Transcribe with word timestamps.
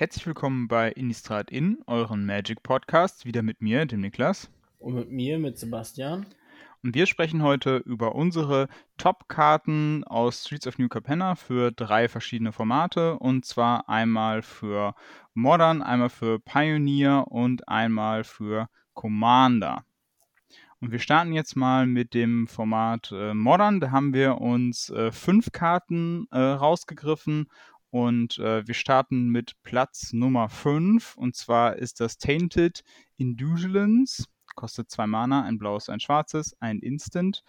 Herzlich 0.00 0.26
willkommen 0.26 0.66
bei 0.66 0.90
Innistrad 0.92 1.50
In, 1.50 1.82
euren 1.86 2.24
Magic 2.24 2.62
Podcast, 2.62 3.26
wieder 3.26 3.42
mit 3.42 3.60
mir, 3.60 3.84
dem 3.84 4.00
Niklas. 4.00 4.50
Und 4.78 4.94
mit 4.94 5.10
mir, 5.10 5.38
mit 5.38 5.58
Sebastian. 5.58 6.24
Und 6.82 6.94
wir 6.94 7.04
sprechen 7.04 7.42
heute 7.42 7.76
über 7.76 8.14
unsere 8.14 8.68
Top-Karten 8.96 10.02
aus 10.04 10.46
Streets 10.46 10.66
of 10.66 10.78
New 10.78 10.88
Capenna 10.88 11.34
für 11.34 11.70
drei 11.70 12.08
verschiedene 12.08 12.50
Formate. 12.50 13.18
Und 13.18 13.44
zwar 13.44 13.90
einmal 13.90 14.40
für 14.40 14.94
Modern, 15.34 15.82
einmal 15.82 16.08
für 16.08 16.38
Pioneer 16.38 17.26
und 17.28 17.68
einmal 17.68 18.24
für 18.24 18.70
Commander. 18.94 19.84
Und 20.80 20.92
wir 20.92 20.98
starten 20.98 21.34
jetzt 21.34 21.56
mal 21.56 21.86
mit 21.86 22.14
dem 22.14 22.46
Format 22.46 23.12
äh, 23.12 23.34
Modern. 23.34 23.80
Da 23.80 23.90
haben 23.90 24.14
wir 24.14 24.40
uns 24.40 24.88
äh, 24.88 25.12
fünf 25.12 25.52
Karten 25.52 26.26
äh, 26.30 26.38
rausgegriffen 26.38 27.48
und 27.90 28.38
äh, 28.38 28.66
wir 28.66 28.74
starten 28.74 29.28
mit 29.28 29.54
Platz 29.62 30.12
Nummer 30.12 30.48
5. 30.48 31.16
Und 31.16 31.34
zwar 31.34 31.76
ist 31.76 32.00
das 32.00 32.18
Tainted 32.18 32.82
Indulgence. 33.16 34.28
Kostet 34.54 34.90
zwei 34.90 35.06
Mana, 35.06 35.42
ein 35.44 35.58
blaues, 35.58 35.88
ein 35.88 36.00
schwarzes, 36.00 36.56
ein 36.60 36.78
Instant. 36.80 37.42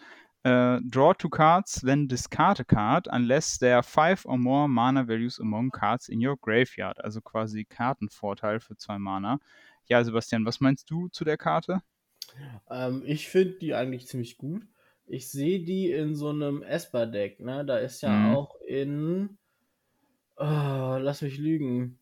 Uh, 0.44 0.80
draw 0.90 1.14
two 1.14 1.30
cards, 1.30 1.82
then 1.82 2.08
discard 2.08 2.60
a 2.60 2.64
card, 2.64 3.08
unless 3.12 3.60
there 3.60 3.76
are 3.76 3.84
five 3.84 4.26
or 4.26 4.40
more 4.40 4.68
mana 4.68 5.04
values 5.04 5.40
among 5.40 5.70
cards 5.70 6.10
in 6.10 6.20
your 6.20 6.36
graveyard. 6.36 7.00
Also 7.04 7.22
quasi 7.22 7.64
Kartenvorteil 7.64 8.60
für 8.60 8.76
zwei 8.76 8.98
Mana. 8.98 9.40
Ja, 9.88 10.04
Sebastian, 10.04 10.44
was 10.44 10.60
meinst 10.60 10.90
du 10.90 11.10
zu 11.10 11.26
der 11.26 11.38
Karte? 11.38 11.84
Ähm, 12.72 13.04
ich 13.06 13.30
finde 13.30 13.60
die 13.60 13.76
eigentlich 13.76 14.08
ziemlich 14.08 14.38
gut. 14.40 14.64
Ich 15.06 15.30
sehe 15.30 15.64
die 15.64 15.92
in 15.92 16.16
so 16.16 16.30
einem 16.30 16.64
Esper-Deck. 16.64 17.40
Ne? 17.40 17.64
Da 17.64 17.78
ist 17.78 18.02
ja 18.02 18.10
mhm. 18.10 18.36
auch 18.36 18.56
in. 18.62 19.38
Oh, 20.42 20.98
lass 21.00 21.22
mich 21.22 21.38
lügen. 21.38 22.00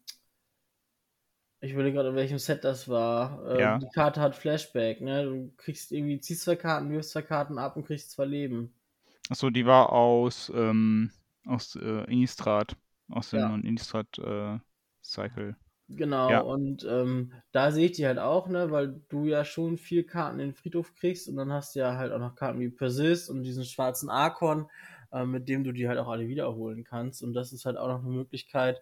Ich 1.60 1.76
will 1.76 1.92
gerade, 1.92 2.10
in 2.10 2.16
welchem 2.16 2.40
Set 2.40 2.64
das 2.64 2.88
war. 2.88 3.46
Ähm, 3.52 3.60
ja. 3.60 3.78
Die 3.78 3.90
Karte 3.94 4.22
hat 4.22 4.34
Flashback, 4.34 5.02
ne? 5.02 5.26
Du 5.26 5.54
kriegst 5.58 5.92
irgendwie, 5.92 6.22
ziehst 6.22 6.44
zwei 6.44 6.56
Karten, 6.56 6.90
wirfst 6.90 7.12
zwei 7.12 7.22
Karten 7.22 7.58
ab 7.58 7.76
und 7.76 7.86
kriegst 7.86 8.12
zwei 8.12 8.24
Leben. 8.24 8.74
Achso, 9.30 9.50
die 9.50 9.66
war 9.66 9.92
aus, 9.92 10.50
ähm, 10.56 11.12
aus 11.46 11.76
äh, 11.76 12.06
Innistrad. 12.06 12.78
Aus 13.10 13.32
dem 13.32 13.40
ja. 13.40 13.56
Innistrad 13.56 14.08
äh, 14.20 14.58
Cycle. 15.04 15.58
Genau, 15.90 16.30
ja. 16.30 16.42
und 16.42 16.86
ähm, 16.88 17.34
da 17.52 17.72
sehe 17.72 17.88
ich 17.88 17.94
die 17.94 18.06
halt 18.06 18.20
auch, 18.20 18.48
ne, 18.48 18.70
weil 18.70 19.02
du 19.10 19.26
ja 19.26 19.44
schon 19.44 19.78
vier 19.78 20.06
Karten 20.06 20.40
in 20.40 20.50
den 20.50 20.54
Friedhof 20.54 20.94
kriegst 20.94 21.28
und 21.28 21.36
dann 21.36 21.52
hast 21.52 21.76
du 21.76 21.80
ja 21.80 21.98
halt 21.98 22.14
auch 22.14 22.20
noch 22.20 22.36
Karten 22.36 22.60
wie 22.60 22.70
Persist 22.70 23.28
und 23.28 23.42
diesen 23.42 23.66
schwarzen 23.66 24.08
Arkon, 24.08 24.70
äh, 25.12 25.26
mit 25.26 25.48
dem 25.50 25.64
du 25.64 25.72
die 25.72 25.88
halt 25.88 26.00
auch 26.00 26.08
alle 26.08 26.28
wiederholen 26.28 26.84
kannst. 26.84 27.24
Und 27.24 27.34
das 27.34 27.54
ist 27.54 27.66
halt 27.66 27.78
auch 27.78 27.88
noch 27.88 28.04
eine 28.04 28.14
Möglichkeit, 28.14 28.82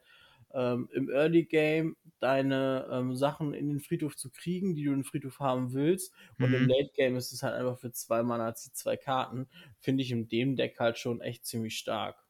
ähm, 0.53 0.89
im 0.94 1.09
Early 1.09 1.44
Game 1.44 1.97
deine 2.20 2.88
ähm, 2.92 3.16
Sachen 3.16 3.53
in 3.53 3.67
den 3.67 3.80
Friedhof 3.80 4.16
zu 4.16 4.30
kriegen, 4.31 4.75
die 4.75 4.83
du 4.83 4.92
in 4.92 5.00
den 5.00 5.03
Friedhof 5.03 5.39
haben 5.39 5.73
willst. 5.73 6.14
Und 6.39 6.50
mhm. 6.50 6.55
im 6.55 6.67
Late 6.67 6.92
Game 6.95 7.16
ist 7.16 7.31
es 7.31 7.44
halt 7.44 7.53
einfach 7.53 7.78
für 7.78 7.92
zwei 7.92 8.23
Mana 8.23 8.55
zwei 8.55 8.98
Karten. 8.98 9.48
Finde 9.80 10.03
ich 10.03 10.11
in 10.11 10.28
dem 10.28 10.55
Deck 10.55 10.80
halt 10.80 10.98
schon 10.98 11.22
echt 11.22 11.45
ziemlich 11.45 11.78
stark. 11.78 12.23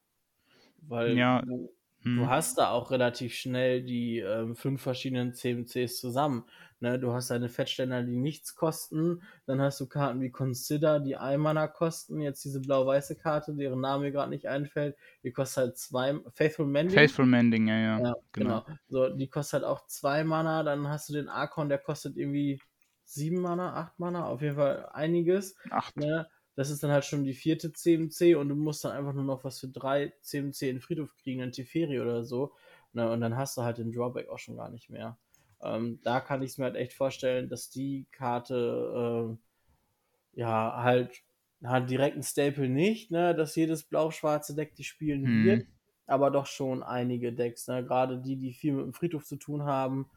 Weil 0.81 1.18
ja. 1.18 1.42
du 1.42 1.72
Du 2.03 2.22
hm. 2.22 2.30
hast 2.30 2.58
da 2.58 2.72
auch 2.72 2.92
relativ 2.92 3.34
schnell 3.34 3.84
die 3.84 4.20
ähm, 4.20 4.56
fünf 4.56 4.81
verschiedenen 4.81 5.34
CMCs 5.34 6.00
zusammen. 6.00 6.45
Ne? 6.80 7.00
Du 7.00 7.12
hast 7.12 7.31
deine 7.31 7.50
Fettständer, 7.50 8.03
die 8.03 8.17
nichts 8.17 8.56
kosten. 8.56 9.23
Dann 9.45 9.62
hast 9.62 9.80
du 9.80 9.88
Karten 9.88 10.22
wie 10.22 10.30
Consider, 10.30 11.00
die 11.00 11.18
ein 11.18 11.40
Mana 11.40 11.68
kosten. 11.68 12.22
Jetzt 12.22 12.45
diese 12.45 12.62
blau-weiße 12.62 13.16
Karte, 13.16 13.56
deren 13.56 13.81
Name 13.81 14.06
mir 14.06 14.12
gerade 14.12 14.30
nicht 14.30 14.48
einfällt. 14.48 14.95
Die 15.23 15.31
kostet 15.31 15.58
halt 15.58 15.78
zwei. 15.78 16.20
Faithful 16.34 16.68
Mending. 16.68 16.98
Faithful 16.98 17.25
Mending, 17.25 17.68
ja, 17.68 17.78
ja. 17.78 18.00
ja 18.00 18.14
genau. 18.31 18.64
genau. 18.64 18.78
So, 18.90 19.09
die 19.09 19.28
kostet 19.28 19.62
halt 19.62 19.64
auch 19.64 19.88
zwei 19.88 20.23
Mana. 20.23 20.64
Dann 20.64 20.88
hast 20.88 21.09
du 21.09 21.14
den 21.14 21.30
Archon, 21.30 21.70
der 21.70 21.80
kostet 21.80 22.16
irgendwie 22.16 22.59
sieben 23.03 23.42
Mana, 23.42 23.73
acht 23.73 24.00
Mana. 24.00 24.28
Auf 24.28 24.42
jeden 24.42 24.56
Fall 24.56 24.88
einiges. 24.94 25.56
Acht. 25.72 25.97
Ne? 25.97 26.28
Das 26.57 26.72
ist 26.72 26.81
dann 26.81 26.90
halt 26.90 27.06
schon 27.06 27.23
die 27.23 27.35
vierte 27.35 27.72
CMC 27.72 28.35
und 28.35 28.50
du 28.50 28.56
musst 28.56 28.84
dann 28.84 28.91
einfach 28.91 29.13
nur 29.13 29.23
noch 29.23 29.44
was 29.44 29.59
für 29.59 29.68
drei 29.68 30.12
CMC 30.22 30.63
in 30.63 30.75
den 30.78 30.81
Friedhof 30.81 31.16
kriegen, 31.16 31.44
ein 31.44 31.51
Teferi 31.51 32.00
oder 32.00 32.23
so. 32.25 32.51
Ne, 32.94 33.07
und 33.12 33.22
dann 33.22 33.38
hast 33.38 33.56
du 33.57 33.62
halt 33.62 33.78
den 33.78 33.91
Drawback 33.91 34.28
auch 34.29 34.40
schon 34.40 34.57
gar 34.57 34.72
nicht 34.72 34.90
mehr. 34.90 35.19
Ähm, 35.62 36.00
da 36.01 36.19
kann 36.19 36.41
ich 36.41 36.51
es 36.51 36.57
mir 36.57 36.66
halt 36.66 36.75
echt 36.75 36.94
vorstellen, 36.94 37.47
dass 37.47 37.69
die 37.69 38.07
Karte 38.12 39.38
äh, 40.35 40.40
ja 40.40 40.81
halt 40.81 41.22
hat 41.63 41.91
direkt 41.91 42.16
einen 42.16 42.23
Staple 42.23 42.69
nicht, 42.69 43.12
ne, 43.12 43.35
dass 43.35 43.56
jedes 43.56 43.84
blau-schwarze 43.84 44.56
Deck 44.56 44.74
die 44.74 44.84
spielen 44.84 45.25
hm. 45.25 45.45
wird, 45.45 45.68
aber 46.07 46.31
doch 46.31 46.47
schon 46.47 46.81
einige 46.81 47.34
Decks, 47.34 47.68
ne, 47.68 47.84
gerade 47.84 48.19
die, 48.19 48.35
die 48.35 48.53
viel 48.53 48.74
mit 48.74 48.85
dem 48.85 48.94
Friedhof 48.94 49.25
zu 49.25 49.35
tun 49.35 49.63
haben, 49.63 50.09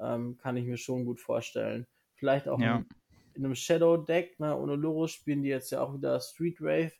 ähm, 0.00 0.38
kann 0.38 0.56
ich 0.56 0.64
mir 0.64 0.76
schon 0.76 1.04
gut 1.04 1.20
vorstellen. 1.20 1.86
Vielleicht 2.14 2.48
auch 2.48 2.58
ja. 2.58 2.78
ein 2.78 2.86
in 3.34 3.44
einem 3.44 3.54
Shadow-Deck, 3.54 4.40
ne, 4.40 4.56
ohne 4.56 4.76
Lurus 4.76 5.12
spielen 5.12 5.42
die 5.42 5.48
jetzt 5.48 5.70
ja 5.70 5.80
auch 5.80 5.94
wieder 5.94 6.20
Street 6.20 6.60
Wave. 6.60 6.92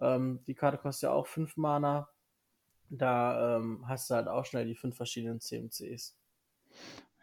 Ähm, 0.00 0.40
die 0.46 0.54
Karte 0.54 0.78
kostet 0.78 1.08
ja 1.08 1.12
auch 1.12 1.26
5 1.26 1.56
Mana. 1.56 2.08
Da 2.90 3.56
ähm, 3.56 3.84
hast 3.88 4.10
du 4.10 4.14
halt 4.14 4.28
auch 4.28 4.44
schnell 4.44 4.66
die 4.66 4.74
fünf 4.74 4.96
verschiedenen 4.96 5.40
CMCs. 5.40 6.16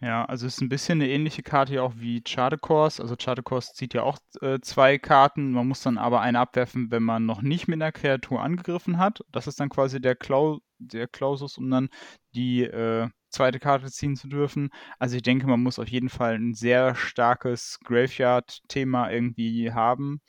Ja, 0.02 0.26
also 0.26 0.48
es 0.48 0.56
ist 0.56 0.62
ein 0.62 0.70
bisschen 0.70 1.00
eine 1.00 1.12
ähnliche 1.12 1.44
Karte 1.44 1.84
auch 1.84 1.94
wie 1.96 2.24
Chardekors. 2.24 3.00
Also 3.00 3.16
Chardekors 3.16 3.74
zieht 3.74 3.94
ja 3.94 4.02
auch 4.02 4.18
äh, 4.42 4.60
zwei 4.60 4.98
Karten. 4.98 5.52
Man 5.52 5.68
muss 5.68 5.84
dann 5.84 6.00
aber 6.00 6.22
eine 6.22 6.40
abwerfen, 6.40 6.90
wenn 6.90 7.04
man 7.04 7.28
noch 7.28 7.44
nicht 7.44 7.68
mit 7.68 7.76
einer 7.76 7.92
Kreatur 7.92 8.42
angegriffen 8.42 8.98
hat. 8.98 9.24
Das 9.32 9.46
ist 9.46 9.60
dann 9.60 9.70
quasi 9.70 10.02
der, 10.02 10.16
Klau 10.16 10.62
der 10.80 11.08
Klausus, 11.08 11.60
um 11.60 11.70
dann 11.70 11.90
die 12.34 12.64
äh, 12.64 13.10
zweite 13.31 13.59
Karte 13.59 13.92
ziehen 13.92 14.16
zu 14.16 14.28
dürfen. 14.28 14.69
Also 15.00 15.16
ich 15.16 15.24
denke, 15.24 15.47
man 15.47 15.62
muss 15.62 15.80
auf 15.80 15.88
jeden 15.88 16.09
Fall 16.09 16.36
ein 16.36 16.53
sehr 16.53 16.96
starkes 16.96 17.80
Graveyard-Thema 17.84 19.09
irgendwie 19.09 19.72
haben, 19.72 20.22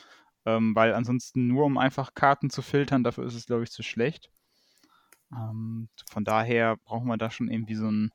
ähm, 0.47 0.75
weil 0.75 0.95
ansonsten 0.95 1.49
nur 1.49 1.67
um 1.67 1.79
einfach 1.79 2.15
Karten 2.15 2.51
zu 2.51 2.63
filtern, 2.63 3.05
dafür 3.05 3.25
ist 3.25 3.35
es, 3.35 3.47
glaube 3.47 3.65
ich, 3.65 3.71
zu 3.71 3.83
schlecht. 3.83 4.31
Ähm, 5.33 5.89
von 6.11 6.25
daher 6.25 6.77
brauchen 6.77 7.09
wir 7.09 7.17
da 7.17 7.31
schon 7.31 7.51
irgendwie 7.51 7.75
so 7.75 7.91
ein 7.91 8.11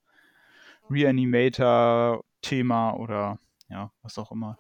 Reanimator-Thema 0.90 2.94
oder 2.94 3.40
ja, 3.70 3.92
was 4.02 4.18
auch 4.18 4.32
immer. 4.32 4.58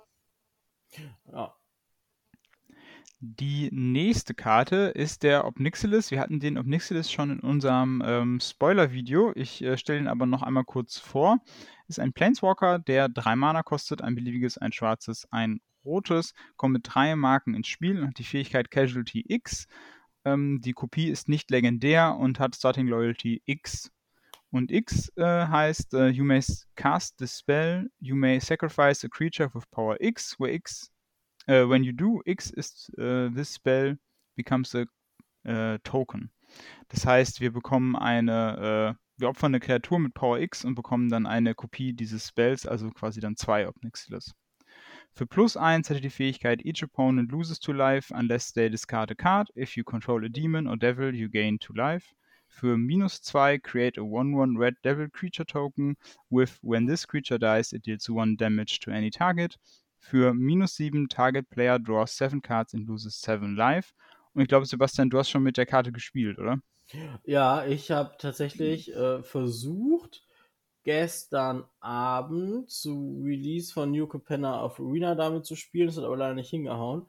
Ja, 1.31 1.53
die 3.19 3.69
nächste 3.71 4.35
Karte 4.35 4.91
ist 4.93 5.23
der 5.23 5.45
Obnixilis. 5.45 6.11
Wir 6.11 6.19
hatten 6.19 6.39
den 6.39 6.57
Obnixilis 6.57 7.11
schon 7.11 7.31
in 7.31 7.39
unserem 7.39 8.03
ähm, 8.05 8.39
Spoiler-Video. 8.39 9.31
Ich 9.35 9.63
äh, 9.63 9.77
stelle 9.77 9.99
ihn 9.99 10.07
aber 10.07 10.27
noch 10.27 10.43
einmal 10.43 10.65
kurz 10.65 10.99
vor. 10.99 11.39
Ist 11.87 11.99
ein 11.99 12.13
Planeswalker, 12.13 12.77
der 12.77 13.09
drei 13.09 13.35
Mana 13.35 13.63
kostet, 13.63 14.03
ein 14.03 14.13
beliebiges, 14.13 14.59
ein 14.59 14.71
schwarzes, 14.71 15.27
ein 15.31 15.61
rotes, 15.83 16.33
kommt 16.57 16.73
mit 16.73 16.83
drei 16.85 17.15
Marken 17.15 17.55
ins 17.55 17.67
Spiel 17.67 17.99
und 17.99 18.09
hat 18.09 18.19
die 18.19 18.23
Fähigkeit 18.23 18.69
Casualty 18.69 19.25
X. 19.27 19.67
Ähm, 20.23 20.61
die 20.61 20.73
Kopie 20.73 21.09
ist 21.09 21.27
nicht 21.27 21.49
legendär 21.49 22.15
und 22.17 22.39
hat 22.39 22.55
Starting 22.55 22.87
Loyalty 22.87 23.41
X. 23.45 23.91
Und 24.51 24.71
X 24.71 25.11
äh, 25.17 25.23
heißt, 25.23 25.93
uh, 25.95 26.05
you 26.05 26.23
may 26.23 26.41
cast 26.75 27.17
the 27.17 27.27
spell, 27.27 27.89
you 27.99 28.15
may 28.15 28.39
sacrifice 28.39 29.03
a 29.03 29.09
creature 29.09 29.49
with 29.53 29.63
power 29.71 29.97
X, 29.99 30.39
where 30.39 30.53
X 30.53 30.91
Uh, 31.49 31.65
when 31.65 31.83
you 31.83 31.93
do 31.93 32.21
X 32.25 32.51
is 32.57 32.89
uh, 32.99 33.29
this 33.33 33.53
spell 33.53 33.95
becomes 34.35 34.75
a 34.75 34.85
uh, 35.47 35.77
token. 35.83 36.29
Das 36.89 37.05
heißt, 37.05 37.39
wir 37.41 37.51
bekommen 37.51 37.95
eine, 37.95 38.95
äh, 38.95 39.21
wir 39.21 39.29
opfern 39.29 39.51
eine 39.51 39.59
Kreatur 39.59 39.99
mit 39.99 40.13
Power 40.13 40.39
X 40.39 40.65
und 40.65 40.75
bekommen 40.75 41.09
dann 41.09 41.25
eine 41.25 41.55
Kopie 41.55 41.93
dieses 41.93 42.27
Spells, 42.27 42.65
also 42.65 42.89
quasi 42.91 43.19
dann 43.19 43.35
zwei 43.35 43.67
Obnixilis. 43.67 44.33
Für 45.13 45.25
plus 45.25 45.57
1 45.57 45.89
hat 45.89 45.97
er 45.97 46.01
die 46.01 46.09
Fähigkeit 46.09 46.65
Each 46.65 46.83
opponent 46.83 47.31
loses 47.31 47.59
to 47.59 47.71
life 47.71 48.13
unless 48.13 48.53
they 48.53 48.69
discard 48.69 49.09
a 49.11 49.15
card. 49.15 49.49
If 49.55 49.75
you 49.75 49.83
control 49.83 50.23
a 50.25 50.29
demon 50.29 50.67
or 50.67 50.77
devil, 50.77 51.13
you 51.15 51.29
gain 51.29 51.59
to 51.59 51.73
life. 51.73 52.13
Für 52.49 52.77
minus 52.77 53.21
2 53.21 53.59
create 53.59 53.97
a 53.97 54.03
1-1 54.03 54.57
red 54.57 54.75
devil 54.83 55.09
creature 55.09 55.45
token 55.45 55.95
with 56.29 56.59
when 56.61 56.87
this 56.87 57.05
creature 57.05 57.39
dies, 57.39 57.73
it 57.73 57.83
deals 57.83 58.09
1 58.09 58.35
damage 58.37 58.79
to 58.81 58.91
any 58.91 59.09
target 59.09 59.57
für 59.99 60.33
minus 60.33 60.75
7 60.75 61.09
Target 61.09 61.49
Player 61.49 61.79
draws 61.79 62.17
7 62.17 62.41
Cards 62.41 62.73
and 62.73 62.87
loses 62.87 63.21
7 63.21 63.55
Life. 63.55 63.93
Und 64.33 64.41
ich 64.41 64.47
glaube, 64.47 64.65
Sebastian, 64.65 65.09
du 65.09 65.17
hast 65.17 65.29
schon 65.29 65.43
mit 65.43 65.57
der 65.57 65.65
Karte 65.65 65.91
gespielt, 65.91 66.37
oder? 66.37 66.59
Ja, 67.25 67.65
ich 67.65 67.91
habe 67.91 68.15
tatsächlich 68.17 68.93
äh, 68.93 69.21
versucht, 69.23 70.23
gestern 70.83 71.65
Abend 71.81 72.69
zu 72.69 73.21
Release 73.21 73.73
von 73.73 73.91
New 73.91 74.07
Capenna 74.07 74.61
auf 74.61 74.79
Arena 74.79 75.15
damit 75.15 75.45
zu 75.45 75.57
spielen. 75.57 75.87
Das 75.87 75.97
hat 75.97 76.05
aber 76.05 76.15
leider 76.15 76.35
nicht 76.35 76.49
hingehauen. 76.49 77.05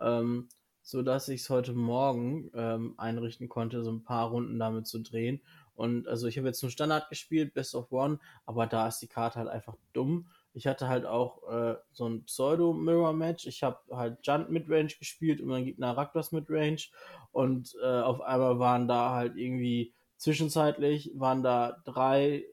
Ähm, 0.00 0.48
so 0.82 1.00
ich 1.00 1.40
es 1.40 1.48
heute 1.48 1.72
Morgen 1.72 2.50
ähm, 2.54 2.94
einrichten 2.98 3.48
konnte, 3.48 3.84
so 3.84 3.90
ein 3.90 4.02
paar 4.02 4.28
Runden 4.28 4.58
damit 4.58 4.86
zu 4.86 4.98
drehen. 4.98 5.40
Und 5.74 6.08
also 6.08 6.26
ich 6.26 6.36
habe 6.36 6.48
jetzt 6.48 6.62
nur 6.62 6.70
Standard 6.70 7.08
gespielt, 7.08 7.54
Best 7.54 7.74
of 7.74 7.90
One, 7.90 8.18
aber 8.44 8.66
da 8.66 8.88
ist 8.88 8.98
die 8.98 9.06
Karte 9.06 9.38
halt 9.38 9.48
einfach 9.48 9.76
dumm. 9.92 10.26
Ich 10.54 10.66
hatte 10.66 10.88
halt 10.88 11.06
auch 11.06 11.48
äh, 11.50 11.76
so 11.92 12.06
ein 12.08 12.24
Pseudo-Mirror-Match. 12.24 13.46
Ich 13.46 13.62
habe 13.62 13.78
halt 13.90 14.18
Junt 14.26 14.50
Midrange 14.50 14.92
gespielt 14.98 15.40
und 15.40 15.48
mein 15.48 15.64
Gegner 15.64 15.96
Raktos 15.96 16.32
Midrange. 16.32 16.82
Und 17.30 17.74
äh, 17.82 17.86
auf 17.86 18.20
einmal 18.20 18.58
waren 18.58 18.86
da 18.86 19.10
halt 19.12 19.36
irgendwie 19.36 19.94
zwischenzeitlich 20.22 21.10
waren 21.16 21.42
da 21.42 21.82
drei 21.84 22.44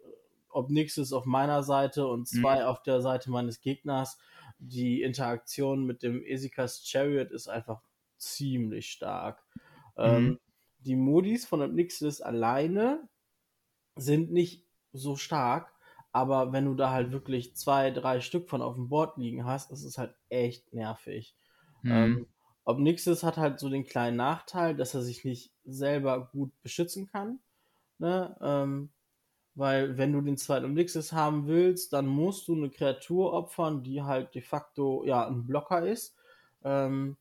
Obnixes 0.50 1.14
auf 1.14 1.26
meiner 1.26 1.62
Seite 1.62 2.08
und 2.08 2.28
zwei 2.28 2.62
mhm. 2.62 2.66
auf 2.66 2.82
der 2.82 3.02
Seite 3.02 3.30
meines 3.30 3.62
Gegners. 3.62 4.18
Die 4.58 5.04
Interaktion 5.04 5.86
mit 5.86 6.02
dem 6.02 6.24
Esikas 6.24 6.84
Chariot 6.84 7.30
ist 7.30 7.48
einfach 7.48 7.82
ziemlich 8.18 8.90
stark. 8.90 9.44
Mhm. 9.98 10.04
Ähm, 10.04 10.40
die 10.80 10.96
Modis 10.96 11.46
von 11.46 11.62
Obnixes 11.62 12.22
alleine 12.22 13.08
sind 13.96 14.32
nicht 14.32 14.66
so 14.92 15.16
stark, 15.16 15.72
aber 16.20 16.52
wenn 16.52 16.66
du 16.66 16.76
da 16.76 16.92
halt 16.92 17.12
wirklich 17.14 17.56
zwei, 17.56 17.92
drei 17.92 18.20
Stück 18.20 18.50
von 18.50 18.62
auf 18.62 18.76
dem 18.76 18.90
Board 18.90 19.18
liegen 19.18 19.46
hast, 19.46 19.72
ist 19.72 19.86
es 19.86 19.98
halt 19.98 20.14
echt 20.28 20.74
nervig. 20.74 21.34
Mhm. 21.82 21.92
Ähm, 21.92 22.28
Obnixis 22.66 23.24
hat 23.24 23.38
halt 23.38 23.60
so 23.60 23.70
den 23.70 23.86
kleinen 23.86 24.18
Nachteil, 24.18 24.76
dass 24.76 24.94
er 24.94 25.02
sich 25.02 25.24
nicht 25.24 25.54
selber 25.64 26.30
gut 26.32 26.52
beschützen 26.62 27.08
kann. 27.08 27.40
Ne? 27.98 28.36
Ähm, 28.42 28.90
weil 29.56 29.98
wenn 29.98 30.12
du 30.12 30.22
den 30.22 30.38
zweiten 30.38 30.66
Obnixis 30.66 31.14
haben 31.14 31.48
willst, 31.48 31.94
dann 31.94 32.06
musst 32.06 32.48
du 32.50 32.56
eine 32.56 32.70
Kreatur 32.70 33.34
opfern, 33.34 33.82
die 33.82 34.04
halt 34.04 34.36
de 34.36 34.42
facto 34.42 35.04
ja 35.06 35.26
ein 35.26 35.48
Blocker 35.48 35.88
ist. 35.88 36.16
Ähm, 36.64 37.18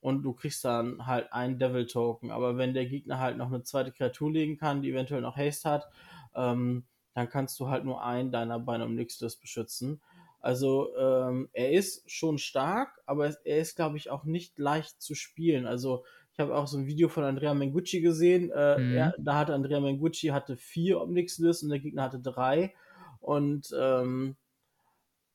und 0.00 0.22
du 0.22 0.32
kriegst 0.32 0.64
dann 0.64 1.06
halt 1.06 1.32
einen 1.32 1.58
Devil 1.58 1.86
Token. 1.86 2.30
Aber 2.30 2.56
wenn 2.56 2.74
der 2.74 2.86
Gegner 2.86 3.20
halt 3.20 3.36
noch 3.36 3.48
eine 3.48 3.62
zweite 3.62 3.92
Kreatur 3.92 4.32
legen 4.32 4.56
kann, 4.56 4.82
die 4.82 4.90
eventuell 4.90 5.20
noch 5.20 5.36
Haste 5.36 5.70
hat, 5.70 5.88
ähm, 6.34 6.84
dann 7.20 7.28
kannst 7.28 7.60
du 7.60 7.68
halt 7.68 7.84
nur 7.84 8.02
einen 8.02 8.32
deiner 8.32 8.58
beiden 8.58 8.86
Omnixes 8.86 9.36
beschützen. 9.36 10.00
Also 10.40 10.96
ähm, 10.96 11.50
er 11.52 11.72
ist 11.72 12.10
schon 12.10 12.38
stark, 12.38 12.98
aber 13.04 13.36
er 13.44 13.58
ist, 13.58 13.76
glaube 13.76 13.98
ich, 13.98 14.10
auch 14.10 14.24
nicht 14.24 14.58
leicht 14.58 15.02
zu 15.02 15.14
spielen. 15.14 15.66
Also 15.66 16.04
ich 16.32 16.40
habe 16.40 16.56
auch 16.56 16.66
so 16.66 16.78
ein 16.78 16.86
Video 16.86 17.10
von 17.10 17.24
Andrea 17.24 17.52
Mengucci 17.52 18.00
gesehen. 18.00 18.50
Äh, 18.50 18.78
mhm. 18.78 18.94
er, 18.94 19.14
da 19.18 19.36
hatte 19.36 19.52
Andrea 19.52 19.80
Mengucci 19.80 20.28
hatte 20.28 20.56
vier 20.56 20.98
Omnixes 20.98 21.62
und 21.62 21.68
der 21.68 21.78
Gegner 21.78 22.04
hatte 22.04 22.20
drei. 22.20 22.72
Und 23.20 23.74
ähm, 23.78 24.36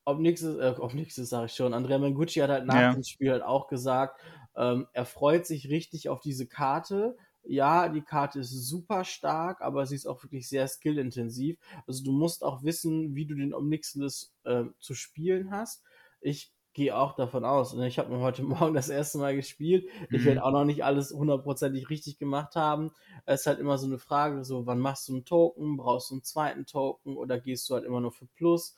Omnixes, 0.05 0.57
äh, 0.57 0.73
Omnixes 0.79 1.29
sage 1.29 1.45
ich 1.45 1.53
schon, 1.53 1.75
Andrea 1.75 1.99
Mengucci 1.99 2.39
hat 2.39 2.49
halt 2.49 2.65
nach 2.65 2.81
ja. 2.81 2.93
dem 2.93 3.03
Spiel 3.03 3.31
halt 3.31 3.43
auch 3.43 3.67
gesagt, 3.67 4.19
ähm, 4.55 4.87
er 4.93 5.05
freut 5.05 5.45
sich 5.45 5.69
richtig 5.69 6.09
auf 6.09 6.19
diese 6.19 6.47
Karte, 6.47 7.15
ja, 7.47 7.89
die 7.89 8.01
Karte 8.01 8.39
ist 8.39 8.51
super 8.51 9.03
stark, 9.03 9.61
aber 9.61 9.85
sie 9.85 9.95
ist 9.95 10.07
auch 10.07 10.23
wirklich 10.23 10.47
sehr 10.47 10.67
skillintensiv. 10.67 11.57
Also 11.87 12.03
du 12.03 12.11
musst 12.11 12.43
auch 12.43 12.63
wissen, 12.63 13.15
wie 13.15 13.25
du 13.25 13.35
den 13.35 13.53
Omnixilus 13.53 14.33
äh, 14.43 14.65
zu 14.79 14.93
spielen 14.93 15.51
hast. 15.51 15.83
Ich 16.21 16.55
gehe 16.73 16.95
auch 16.95 17.15
davon 17.15 17.45
aus. 17.45 17.73
Und 17.73 17.79
ne, 17.79 17.87
ich 17.87 17.97
habe 17.97 18.13
mir 18.13 18.19
heute 18.19 18.43
Morgen 18.43 18.73
das 18.75 18.89
erste 18.89 19.17
Mal 19.17 19.35
gespielt. 19.35 19.87
Ich 20.11 20.21
mhm. 20.21 20.25
werde 20.25 20.43
auch 20.43 20.51
noch 20.51 20.65
nicht 20.65 20.83
alles 20.83 21.11
hundertprozentig 21.11 21.89
richtig 21.89 22.19
gemacht 22.19 22.55
haben. 22.55 22.91
Es 23.25 23.41
ist 23.41 23.47
halt 23.47 23.59
immer 23.59 23.77
so 23.77 23.87
eine 23.87 23.97
Frage, 23.97 24.43
so 24.43 24.67
wann 24.67 24.79
machst 24.79 25.07
du 25.07 25.13
einen 25.13 25.25
Token? 25.25 25.77
Brauchst 25.77 26.11
du 26.11 26.15
einen 26.15 26.23
zweiten 26.23 26.65
Token 26.65 27.17
oder 27.17 27.39
gehst 27.39 27.69
du 27.69 27.73
halt 27.73 27.85
immer 27.85 28.01
nur 28.01 28.11
für 28.11 28.27
Plus? 28.27 28.75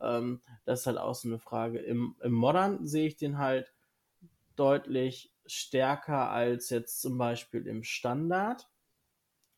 Ähm, 0.00 0.42
das 0.64 0.80
ist 0.80 0.86
halt 0.86 0.98
auch 0.98 1.14
so 1.14 1.28
eine 1.28 1.38
Frage. 1.38 1.78
Im, 1.78 2.14
im 2.22 2.32
Modern 2.32 2.86
sehe 2.86 3.06
ich 3.06 3.16
den 3.16 3.38
halt 3.38 3.72
deutlich 4.54 5.32
stärker 5.52 6.30
als 6.30 6.70
jetzt 6.70 7.00
zum 7.00 7.18
Beispiel 7.18 7.66
im 7.66 7.82
Standard, 7.82 8.68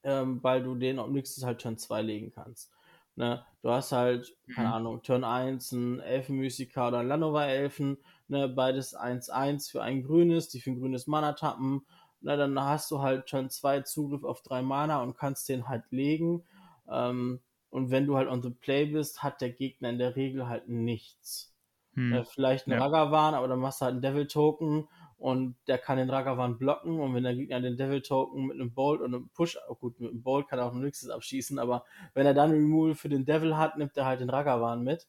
ähm, 0.03 0.43
weil 0.43 0.63
du 0.63 0.75
den 0.75 0.99
Omnixus 0.99 1.45
halt 1.45 1.61
Turn 1.61 1.79
2 1.79 2.03
legen 2.03 2.33
kannst. 2.33 2.73
Ne? 3.17 3.45
Du 3.63 3.71
hast 3.71 3.93
halt, 3.93 4.35
keine 4.55 4.69
mhm. 4.69 4.75
Ahnung, 4.75 5.03
Turn 5.03 5.25
1 5.25 5.73
ein 5.73 6.01
Elfenmystiker 6.01 6.89
oder 6.89 7.01
ein 7.01 7.09
Lanova-Elfen, 7.09 7.99
ne? 8.29 8.49
beides 8.49 8.97
1-1 8.97 9.71
für 9.71 9.83
ein 9.83 10.03
grünes, 10.03 10.49
die 10.49 10.61
für 10.61 10.71
ein 10.71 10.79
grünes 10.79 11.07
Mana 11.07 11.35
tappen. 11.35 11.85
Ne? 12.21 12.37
Dann 12.37 12.59
hast 12.59 12.91
du 12.91 13.01
halt 13.01 13.27
Turn 13.27 13.51
2 13.51 13.83
Zugriff 13.83 14.25
auf 14.25 14.43
drei 14.43 14.63
Mana 14.63 15.03
und 15.03 15.17
kannst 15.17 15.49
den 15.49 15.69
halt 15.69 15.85
legen. 15.91 16.45
Ähm, 16.89 17.41
und 17.71 17.91
wenn 17.91 18.07
du 18.07 18.17
halt 18.17 18.29
on 18.29 18.43
the 18.43 18.51
play 18.51 18.87
bist, 18.87 19.23
hat 19.23 19.41
der 19.41 19.51
Gegner 19.51 19.91
in 19.91 19.99
der 19.99 20.17
Regel 20.17 20.49
halt 20.49 20.69
nichts. 20.69 21.55
Hm. 21.95 22.13
Äh, 22.13 22.25
vielleicht 22.25 22.67
ein 22.67 22.73
ja. 22.73 22.79
Ragavan, 22.79 23.35
aber 23.35 23.49
dann 23.49 23.61
machst 23.61 23.81
du 23.81 23.85
halt 23.85 23.93
einen 23.93 24.03
Devil 24.03 24.27
Token 24.27 24.89
und 25.21 25.57
der 25.67 25.77
kann 25.77 25.99
den 25.99 26.09
Ragavan 26.09 26.57
blocken 26.57 26.99
und 26.99 27.15
wenn 27.15 27.25
der 27.25 27.35
Gegner 27.35 27.61
den 27.61 27.77
Devil 27.77 28.01
Token 28.01 28.47
mit 28.47 28.55
einem 28.55 28.73
Bolt 28.73 29.03
und 29.03 29.15
einem 29.15 29.29
Push, 29.35 29.59
oh 29.69 29.75
gut, 29.75 30.01
mit 30.01 30.11
einem 30.11 30.23
Bolt 30.23 30.49
kann 30.49 30.59
er 30.59 30.65
auch 30.65 30.73
ein 30.73 30.81
Nixes 30.81 31.11
abschießen, 31.11 31.59
aber 31.59 31.85
wenn 32.15 32.25
er 32.25 32.33
dann 32.33 32.51
Removal 32.53 32.95
für 32.95 33.11
den 33.11 33.27
Devil 33.27 33.59
hat, 33.59 33.77
nimmt 33.77 33.95
er 33.99 34.07
halt 34.07 34.21
den 34.21 34.31
Ragavan 34.31 34.83
mit. 34.83 35.09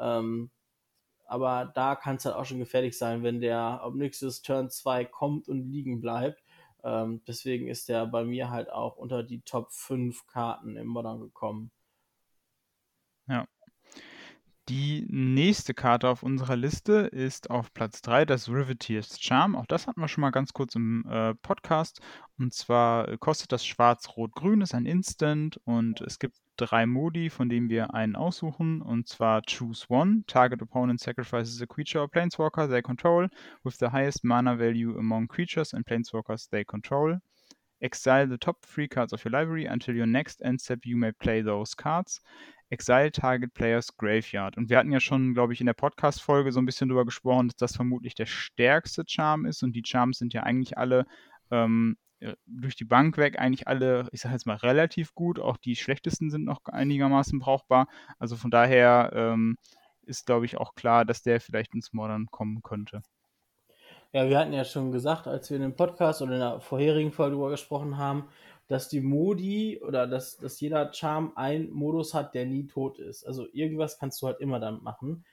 Ähm, 0.00 0.50
aber 1.26 1.70
da 1.74 1.94
kann 1.94 2.16
es 2.16 2.24
halt 2.24 2.34
auch 2.34 2.44
schon 2.44 2.58
gefährlich 2.58 2.98
sein, 2.98 3.22
wenn 3.22 3.40
der 3.40 3.82
Obnixis 3.84 4.42
Turn 4.42 4.68
2 4.68 5.04
kommt 5.04 5.48
und 5.48 5.70
liegen 5.70 6.00
bleibt. 6.00 6.42
Ähm, 6.82 7.22
deswegen 7.28 7.68
ist 7.68 7.88
der 7.88 8.06
bei 8.06 8.24
mir 8.24 8.50
halt 8.50 8.70
auch 8.72 8.96
unter 8.96 9.22
die 9.22 9.42
Top 9.42 9.70
5 9.70 10.26
Karten 10.26 10.76
im 10.76 10.88
Modern 10.88 11.20
gekommen. 11.20 11.70
Die 14.68 15.06
nächste 15.08 15.74
Karte 15.74 16.08
auf 16.08 16.24
unserer 16.24 16.56
Liste 16.56 16.92
ist 16.92 17.50
auf 17.50 17.72
Platz 17.72 18.02
3 18.02 18.24
das 18.24 18.48
Riveteer's 18.48 19.20
Charm. 19.20 19.54
Auch 19.54 19.66
das 19.66 19.86
hatten 19.86 20.00
wir 20.00 20.08
schon 20.08 20.22
mal 20.22 20.30
ganz 20.30 20.52
kurz 20.52 20.74
im 20.74 21.06
äh, 21.08 21.34
Podcast. 21.36 22.00
Und 22.36 22.52
zwar 22.52 23.16
kostet 23.18 23.52
das 23.52 23.64
Schwarz-Rot-Grün, 23.64 24.62
ist 24.62 24.74
ein 24.74 24.84
Instant 24.84 25.60
und 25.64 26.00
es 26.00 26.18
gibt 26.18 26.36
drei 26.56 26.84
Modi, 26.84 27.30
von 27.30 27.48
denen 27.48 27.70
wir 27.70 27.94
einen 27.94 28.16
aussuchen. 28.16 28.82
Und 28.82 29.06
zwar 29.06 29.42
Choose 29.42 29.86
One. 29.88 30.24
Target 30.26 30.60
Opponent 30.62 30.98
sacrifices 30.98 31.62
a 31.62 31.66
creature 31.66 32.02
or 32.02 32.10
planeswalker 32.10 32.68
they 32.68 32.82
control 32.82 33.28
with 33.62 33.76
the 33.78 33.92
highest 33.92 34.24
mana 34.24 34.58
value 34.58 34.98
among 34.98 35.28
creatures 35.28 35.74
and 35.74 35.86
planeswalkers 35.86 36.50
they 36.50 36.64
control. 36.64 37.20
Exile 37.80 38.28
the 38.28 38.38
top 38.38 38.64
three 38.64 38.88
cards 38.88 39.12
of 39.12 39.24
your 39.24 39.32
library 39.32 39.66
until 39.66 39.94
your 39.96 40.06
next 40.06 40.42
end 40.42 40.60
step 40.60 40.84
you 40.84 40.96
may 40.96 41.12
play 41.12 41.42
those 41.42 41.76
cards. 41.76 42.20
Exile 42.70 43.12
Target 43.12 43.54
Players 43.54 43.96
Graveyard. 43.96 44.56
Und 44.56 44.68
wir 44.68 44.78
hatten 44.78 44.90
ja 44.90 44.98
schon, 44.98 45.34
glaube 45.34 45.52
ich, 45.52 45.60
in 45.60 45.66
der 45.66 45.74
Podcast-Folge 45.74 46.50
so 46.50 46.60
ein 46.60 46.66
bisschen 46.66 46.88
drüber 46.88 47.04
gesprochen, 47.04 47.48
dass 47.48 47.56
das 47.56 47.76
vermutlich 47.76 48.14
der 48.14 48.26
stärkste 48.26 49.04
Charm 49.06 49.46
ist. 49.46 49.62
Und 49.62 49.72
die 49.72 49.84
Charms 49.86 50.18
sind 50.18 50.34
ja 50.34 50.42
eigentlich 50.42 50.76
alle 50.76 51.06
ähm, 51.50 51.96
äh, 52.20 52.34
durch 52.46 52.74
die 52.74 52.84
Bank 52.84 53.18
weg, 53.18 53.38
eigentlich 53.38 53.68
alle, 53.68 54.08
ich 54.10 54.20
sage 54.20 54.34
jetzt 54.34 54.46
mal, 54.46 54.56
relativ 54.56 55.14
gut. 55.14 55.38
Auch 55.38 55.58
die 55.58 55.76
schlechtesten 55.76 56.30
sind 56.30 56.44
noch 56.44 56.64
einigermaßen 56.64 57.38
brauchbar. 57.38 57.86
Also 58.18 58.36
von 58.36 58.50
daher 58.50 59.12
ähm, 59.14 59.58
ist, 60.02 60.26
glaube 60.26 60.46
ich, 60.46 60.56
auch 60.56 60.74
klar, 60.74 61.04
dass 61.04 61.22
der 61.22 61.40
vielleicht 61.40 61.74
ins 61.74 61.92
Modern 61.92 62.26
kommen 62.26 62.62
könnte. 62.62 63.02
Ja, 64.12 64.28
wir 64.28 64.38
hatten 64.38 64.52
ja 64.52 64.64
schon 64.64 64.92
gesagt, 64.92 65.26
als 65.26 65.50
wir 65.50 65.56
in 65.56 65.62
dem 65.62 65.76
Podcast 65.76 66.22
oder 66.22 66.32
in 66.34 66.40
der 66.40 66.60
vorherigen 66.60 67.12
Folge 67.12 67.32
darüber 67.32 67.50
gesprochen 67.50 67.98
haben, 67.98 68.28
dass 68.68 68.88
die 68.88 69.00
Modi 69.00 69.80
oder 69.82 70.06
dass, 70.06 70.38
dass 70.38 70.60
jeder 70.60 70.92
Charm 70.92 71.32
einen 71.36 71.70
Modus 71.70 72.14
hat, 72.14 72.34
der 72.34 72.46
nie 72.46 72.66
tot 72.66 72.98
ist. 72.98 73.24
Also 73.24 73.46
irgendwas 73.52 73.98
kannst 73.98 74.20
du 74.22 74.26
halt 74.26 74.40
immer 74.40 74.58
damit 74.58 74.82
machen. 74.82 75.24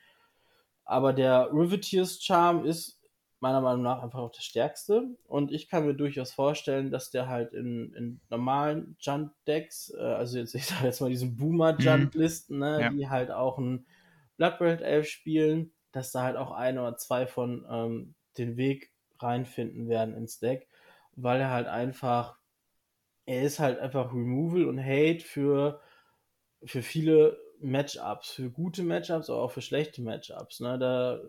Aber 0.85 1.13
der 1.13 1.49
Riveteers 1.51 2.21
Charm 2.21 2.65
ist 2.65 2.99
meiner 3.43 3.61
Meinung 3.61 3.83
nach 3.83 4.01
einfach 4.01 4.19
auch 4.19 4.31
der 4.31 4.41
stärkste. 4.41 5.03
Und 5.27 5.51
ich 5.51 5.67
kann 5.67 5.85
mir 5.85 5.93
durchaus 5.93 6.31
vorstellen, 6.31 6.91
dass 6.91 7.11
der 7.11 7.27
halt 7.27 7.53
in, 7.53 7.93
in 7.93 8.21
normalen 8.29 8.95
Junt-Decks, 8.99 9.93
äh, 9.97 10.01
also 10.01 10.39
jetzt, 10.39 10.55
ich 10.55 10.65
sage 10.65 10.85
jetzt 10.85 11.01
mal 11.01 11.09
diesen 11.09 11.35
Boomer-Junt-Listen, 11.35 12.59
ne, 12.59 12.81
ja. 12.81 12.89
die 12.89 13.09
halt 13.09 13.31
auch 13.31 13.57
ein 13.57 13.85
Bloodbraid 14.37 14.81
Elf 14.81 15.07
spielen, 15.07 15.71
dass 15.91 16.11
da 16.11 16.23
halt 16.23 16.37
auch 16.37 16.51
ein 16.51 16.79
oder 16.79 16.95
zwei 16.97 17.27
von 17.27 17.65
ähm, 17.69 18.15
den 18.37 18.57
Weg 18.57 18.91
reinfinden 19.19 19.87
werden 19.87 20.15
ins 20.15 20.39
Deck, 20.39 20.67
weil 21.15 21.39
er 21.39 21.51
halt 21.51 21.67
einfach 21.67 22.37
er 23.25 23.43
ist 23.43 23.59
halt 23.59 23.79
einfach 23.79 24.13
Removal 24.13 24.65
und 24.65 24.83
Hate 24.83 25.21
für, 25.21 25.79
für 26.63 26.81
viele 26.81 27.37
Matchups, 27.59 28.31
für 28.31 28.49
gute 28.49 28.83
Matchups, 28.83 29.29
aber 29.29 29.41
auch 29.41 29.51
für 29.51 29.61
schlechte 29.61 30.01
Matchups. 30.01 30.59
Ne? 30.59 30.77
Da, 30.77 31.21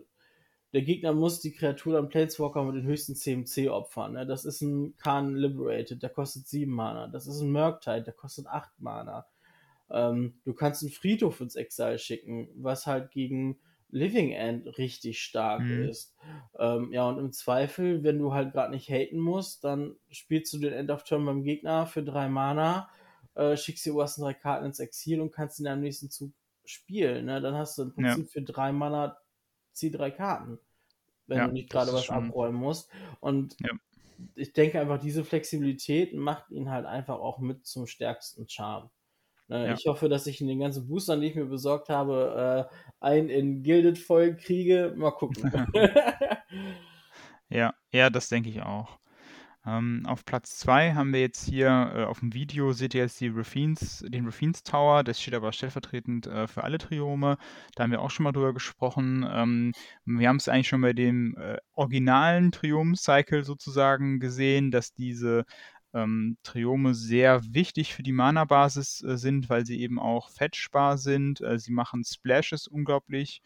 der 0.73 0.81
Gegner 0.81 1.13
muss 1.13 1.39
die 1.39 1.53
Kreatur 1.53 1.97
am 1.97 2.09
Planeswalker 2.09 2.63
mit 2.63 2.75
den 2.75 2.83
höchsten 2.83 3.15
CMC 3.15 3.69
opfern. 3.69 4.13
Ne? 4.13 4.25
Das 4.25 4.43
ist 4.43 4.61
ein 4.61 4.97
Khan 4.97 5.35
Liberated, 5.35 6.03
der 6.03 6.09
kostet 6.09 6.47
7 6.47 6.71
Mana. 6.71 7.07
Das 7.07 7.27
ist 7.27 7.39
ein 7.39 7.51
Murktide, 7.51 8.03
der 8.03 8.13
kostet 8.13 8.47
8 8.47 8.71
Mana. 8.79 9.25
Ähm, 9.89 10.41
du 10.43 10.53
kannst 10.53 10.83
einen 10.83 10.91
Friedhof 10.91 11.39
ins 11.39 11.55
Exile 11.55 11.99
schicken, 11.99 12.49
was 12.55 12.87
halt 12.87 13.11
gegen 13.11 13.59
Living 13.89 14.31
End 14.31 14.77
richtig 14.77 15.21
stark 15.21 15.61
mhm. 15.61 15.89
ist. 15.89 16.15
Ähm, 16.59 16.91
ja, 16.91 17.07
und 17.07 17.19
im 17.19 17.31
Zweifel, 17.31 18.03
wenn 18.03 18.19
du 18.19 18.33
halt 18.33 18.51
gerade 18.51 18.73
nicht 18.73 18.89
haten 18.89 19.19
musst, 19.19 19.63
dann 19.63 19.95
spielst 20.09 20.53
du 20.53 20.57
den 20.57 20.73
End 20.73 20.91
of 20.91 21.03
Turn 21.03 21.25
beim 21.25 21.43
Gegner 21.43 21.85
für 21.85 22.03
drei 22.03 22.27
Mana, 22.27 22.89
äh, 23.35 23.55
schickst 23.55 23.85
die 23.85 23.91
obersten 23.91 24.21
drei 24.21 24.33
Karten 24.33 24.65
ins 24.65 24.79
Exil 24.79 25.21
und 25.21 25.31
kannst 25.31 25.59
ihn 25.59 25.67
am 25.67 25.81
nächsten 25.81 26.09
Zug 26.09 26.33
spielen. 26.65 27.25
Ne? 27.25 27.41
Dann 27.41 27.55
hast 27.55 27.77
du 27.77 27.83
im 27.83 27.93
Prinzip 27.93 28.25
ja. 28.25 28.31
für 28.31 28.41
drei 28.41 28.71
Mana 28.71 29.17
zieh 29.71 29.91
drei 29.91 30.11
Karten, 30.11 30.59
wenn 31.27 31.37
ja, 31.37 31.47
du 31.47 31.53
nicht 31.53 31.69
gerade 31.69 31.93
was 31.93 32.05
schon... 32.05 32.15
abräumen 32.15 32.59
musst. 32.59 32.89
Und 33.19 33.55
ja. 33.59 33.71
ich 34.35 34.53
denke 34.53 34.79
einfach, 34.79 34.99
diese 34.99 35.23
Flexibilität 35.23 36.13
macht 36.13 36.49
ihn 36.49 36.69
halt 36.69 36.85
einfach 36.85 37.19
auch 37.19 37.39
mit 37.39 37.65
zum 37.65 37.87
stärksten 37.87 38.47
Charme. 38.49 38.89
Äh, 39.49 39.67
ja. 39.67 39.73
Ich 39.73 39.85
hoffe, 39.85 40.09
dass 40.09 40.27
ich 40.27 40.41
in 40.41 40.47
den 40.47 40.59
ganzen 40.59 40.87
Boostern, 40.87 41.21
die 41.21 41.27
ich 41.27 41.35
mir 41.35 41.45
besorgt 41.45 41.89
habe, 41.89 42.69
äh, 42.71 42.75
einen 42.99 43.29
in 43.29 43.63
Gilded 43.63 43.97
voll 43.97 44.35
kriege. 44.35 44.93
Mal 44.95 45.11
gucken. 45.11 45.51
ja, 47.49 47.73
ja, 47.91 48.09
das 48.09 48.29
denke 48.29 48.49
ich 48.49 48.61
auch. 48.61 48.99
Ähm, 49.67 50.03
auf 50.05 50.25
Platz 50.25 50.57
2 50.59 50.93
haben 50.93 51.11
wir 51.11 51.21
jetzt 51.21 51.43
hier 51.45 51.91
äh, 51.95 52.03
auf 52.03 52.19
dem 52.19 52.33
Video, 52.35 52.71
seht 52.71 52.93
ihr 52.93 53.01
jetzt 53.01 53.19
die 53.19 53.29
Rafines, 53.29 54.05
den 54.07 54.25
Rafines 54.25 54.61
Tower, 54.61 55.03
das 55.03 55.19
steht 55.19 55.33
aber 55.33 55.51
stellvertretend 55.51 56.27
äh, 56.27 56.47
für 56.47 56.63
alle 56.63 56.77
Triome. 56.77 57.37
Da 57.73 57.83
haben 57.83 57.91
wir 57.91 58.01
auch 58.01 58.11
schon 58.11 58.25
mal 58.25 58.31
drüber 58.31 58.53
gesprochen. 58.53 59.25
Ähm, 59.27 59.71
wir 60.05 60.29
haben 60.29 60.35
es 60.35 60.47
eigentlich 60.47 60.67
schon 60.67 60.81
bei 60.81 60.93
dem 60.93 61.35
äh, 61.37 61.57
originalen 61.73 62.51
Triumph-Cycle 62.51 63.43
sozusagen 63.43 64.19
gesehen, 64.19 64.69
dass 64.69 64.93
diese 64.93 65.45
ähm, 65.95 66.37
Triome 66.43 66.93
sehr 66.93 67.41
wichtig 67.53 67.95
für 67.95 68.03
die 68.03 68.11
Mana-Basis 68.11 69.03
äh, 69.03 69.17
sind, 69.17 69.49
weil 69.49 69.65
sie 69.65 69.79
eben 69.81 69.97
auch 69.99 70.29
fetchbar 70.29 70.97
sind. 70.97 71.41
Äh, 71.41 71.57
sie 71.57 71.71
machen 71.71 72.03
Splashes 72.03 72.67
unglaublich 72.67 73.41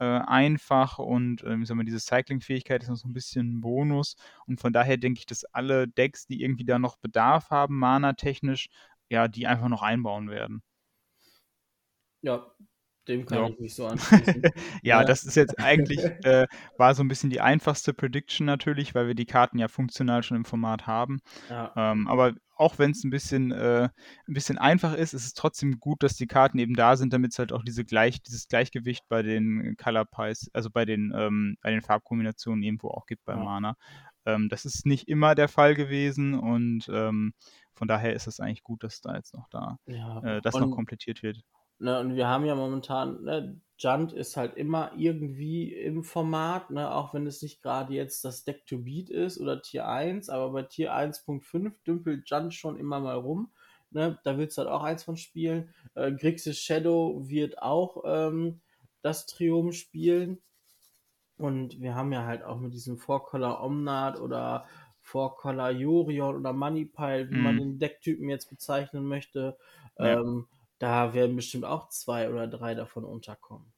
äh, 0.00 0.04
einfach 0.04 0.98
und 0.98 1.42
äh, 1.44 1.56
ich 1.56 1.68
diese 1.84 2.00
Cycling-Fähigkeit 2.00 2.82
ist 2.82 2.88
noch 2.88 2.96
so 2.96 3.08
ein 3.08 3.12
bisschen 3.14 3.58
ein 3.58 3.60
Bonus. 3.60 4.16
Und 4.46 4.60
von 4.60 4.72
daher 4.72 4.96
denke 4.98 5.20
ich, 5.20 5.26
dass 5.26 5.44
alle 5.44 5.86
Decks, 5.88 6.26
die 6.26 6.42
irgendwie 6.42 6.64
da 6.64 6.78
noch 6.78 6.96
Bedarf 6.96 7.50
haben, 7.50 7.78
Mana-technisch, 7.78 8.68
ja, 9.08 9.28
die 9.28 9.46
einfach 9.46 9.68
noch 9.68 9.82
einbauen 9.82 10.28
werden. 10.28 10.62
Ja, 12.22 12.52
dem 13.08 13.26
kann 13.26 13.38
ja. 13.38 13.48
ich 13.48 13.58
mich 13.58 13.74
so 13.74 13.86
anschließen. 13.88 14.42
ja, 14.42 14.52
ja, 15.00 15.04
das 15.04 15.24
ist 15.24 15.36
jetzt 15.36 15.58
eigentlich, 15.58 16.00
äh, 16.24 16.46
war 16.76 16.94
so 16.94 17.02
ein 17.02 17.08
bisschen 17.08 17.30
die 17.30 17.40
einfachste 17.40 17.94
Prediction 17.94 18.46
natürlich, 18.46 18.94
weil 18.94 19.06
wir 19.06 19.14
die 19.14 19.26
Karten 19.26 19.58
ja 19.58 19.68
funktional 19.68 20.22
schon 20.22 20.36
im 20.36 20.44
Format 20.44 20.86
haben. 20.86 21.20
Ja. 21.48 21.72
Ähm, 21.76 22.08
aber 22.08 22.34
auch 22.56 22.78
wenn 22.78 22.92
es 22.92 23.02
ein 23.02 23.10
bisschen, 23.10 23.50
äh, 23.50 23.88
ein 24.28 24.34
bisschen 24.34 24.58
einfach 24.58 24.94
ist, 24.94 25.14
ist 25.14 25.26
es 25.26 25.34
trotzdem 25.34 25.80
gut, 25.80 26.02
dass 26.02 26.16
die 26.16 26.26
Karten 26.26 26.58
eben 26.58 26.74
da 26.74 26.96
sind, 26.96 27.12
damit 27.12 27.32
es 27.32 27.38
halt 27.38 27.52
auch 27.52 27.64
diese 27.64 27.84
Gleich, 27.84 28.22
dieses 28.22 28.46
Gleichgewicht 28.46 29.04
bei 29.08 29.22
den 29.22 29.76
Color 29.76 30.04
Pies, 30.04 30.48
also 30.52 30.70
bei 30.70 30.84
den, 30.84 31.12
ähm, 31.16 31.56
bei 31.60 31.70
den 31.70 31.82
Farbkombinationen 31.82 32.62
irgendwo 32.62 32.88
auch 32.88 33.06
gibt 33.06 33.24
bei 33.24 33.34
Mana. 33.34 33.76
Ähm, 34.24 34.48
das 34.48 34.64
ist 34.64 34.86
nicht 34.86 35.08
immer 35.08 35.34
der 35.34 35.48
Fall 35.48 35.74
gewesen 35.74 36.34
und 36.34 36.88
ähm, 36.88 37.34
von 37.74 37.88
daher 37.88 38.12
ist 38.12 38.28
es 38.28 38.38
eigentlich 38.38 38.62
gut, 38.62 38.84
dass 38.84 39.00
da 39.00 39.16
jetzt 39.16 39.34
noch 39.34 39.48
da 39.48 39.78
äh, 39.86 40.40
das 40.40 40.54
noch 40.54 40.70
komplettiert 40.70 41.22
wird. 41.22 41.42
Ne, 41.82 41.98
und 41.98 42.14
wir 42.14 42.28
haben 42.28 42.44
ja 42.44 42.54
momentan, 42.54 43.24
ne, 43.24 43.60
Junt 43.76 44.12
ist 44.12 44.36
halt 44.36 44.56
immer 44.56 44.92
irgendwie 44.96 45.72
im 45.72 46.04
Format, 46.04 46.70
ne, 46.70 46.94
auch 46.94 47.12
wenn 47.12 47.26
es 47.26 47.42
nicht 47.42 47.60
gerade 47.60 47.92
jetzt 47.92 48.24
das 48.24 48.44
Deck 48.44 48.64
to 48.66 48.78
Beat 48.78 49.10
ist 49.10 49.40
oder 49.40 49.60
Tier 49.60 49.88
1, 49.88 50.28
aber 50.28 50.52
bei 50.52 50.62
Tier 50.62 50.94
1.5 50.94 51.72
dümpelt 51.84 52.30
Junt 52.30 52.54
schon 52.54 52.78
immer 52.78 53.00
mal 53.00 53.16
rum. 53.16 53.50
Ne, 53.90 54.16
da 54.22 54.38
willst 54.38 54.56
du 54.56 54.62
halt 54.62 54.70
auch 54.70 54.84
eins 54.84 55.02
von 55.02 55.16
spielen. 55.16 55.74
Äh, 55.94 56.12
Grixis 56.12 56.60
Shadow 56.60 57.28
wird 57.28 57.60
auch 57.60 58.04
ähm, 58.06 58.60
das 59.02 59.26
Triumph 59.26 59.74
spielen. 59.74 60.38
Und 61.36 61.80
wir 61.80 61.96
haben 61.96 62.12
ja 62.12 62.24
halt 62.24 62.44
auch 62.44 62.60
mit 62.60 62.72
diesem 62.72 62.96
Four-Color 62.96 63.60
Omnat 63.60 64.20
oder 64.20 64.66
Four-Color 65.00 65.70
Yorion 65.70 66.36
oder 66.36 66.52
Moneypile, 66.52 67.28
wie 67.28 67.38
mm. 67.38 67.42
man 67.42 67.54
mhm. 67.56 67.58
den 67.58 67.78
Decktypen 67.80 68.28
jetzt 68.28 68.48
bezeichnen 68.50 69.04
möchte, 69.04 69.58
ja. 69.98 70.20
ähm, 70.20 70.46
da 70.82 71.14
werden 71.14 71.36
bestimmt 71.36 71.64
auch 71.64 71.88
zwei 71.88 72.28
oder 72.28 72.48
drei 72.48 72.74
davon 72.74 73.04
unterkommen. 73.04 73.72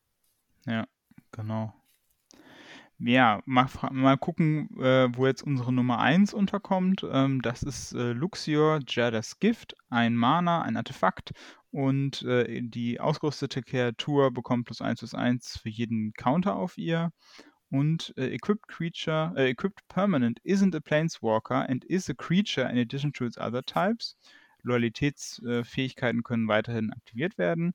Ja, 0.64 0.86
genau. 1.32 1.74
Ja, 2.98 3.42
mal, 3.44 3.68
mal 3.90 4.16
gucken, 4.16 4.70
äh, 4.80 5.08
wo 5.14 5.26
jetzt 5.26 5.42
unsere 5.42 5.70
Nummer 5.70 5.98
1 5.98 6.32
unterkommt. 6.32 7.04
Ähm, 7.10 7.42
das 7.42 7.62
ist 7.62 7.92
äh, 7.92 8.12
Luxior 8.12 8.80
Jadas 8.88 9.38
Gift, 9.38 9.74
ein 9.90 10.16
Mana, 10.16 10.62
ein 10.62 10.78
Artefakt 10.78 11.32
und 11.70 12.22
äh, 12.22 12.62
die 12.62 13.00
ausgerüstete 13.00 13.62
Kreatur 13.62 14.32
bekommt 14.32 14.64
plus 14.64 14.80
1 14.80 15.00
plus 15.00 15.12
1 15.12 15.58
für 15.58 15.68
jeden 15.68 16.14
Counter 16.14 16.56
auf 16.56 16.78
ihr. 16.78 17.10
Und 17.68 18.14
äh, 18.16 18.28
Equipped 18.28 18.68
Creature, 18.68 19.34
äh, 19.36 19.50
Equipped 19.50 19.86
Permanent 19.88 20.40
isn't 20.42 20.74
a 20.74 20.80
Planeswalker 20.80 21.68
and 21.68 21.84
is 21.84 22.08
a 22.08 22.14
creature 22.14 22.66
in 22.70 22.78
addition 22.78 23.12
to 23.12 23.26
its 23.26 23.36
other 23.36 23.62
types. 23.62 24.16
Loyalitätsfähigkeiten 24.64 26.22
können 26.22 26.48
weiterhin 26.48 26.92
aktiviert 26.92 27.38
werden. 27.38 27.74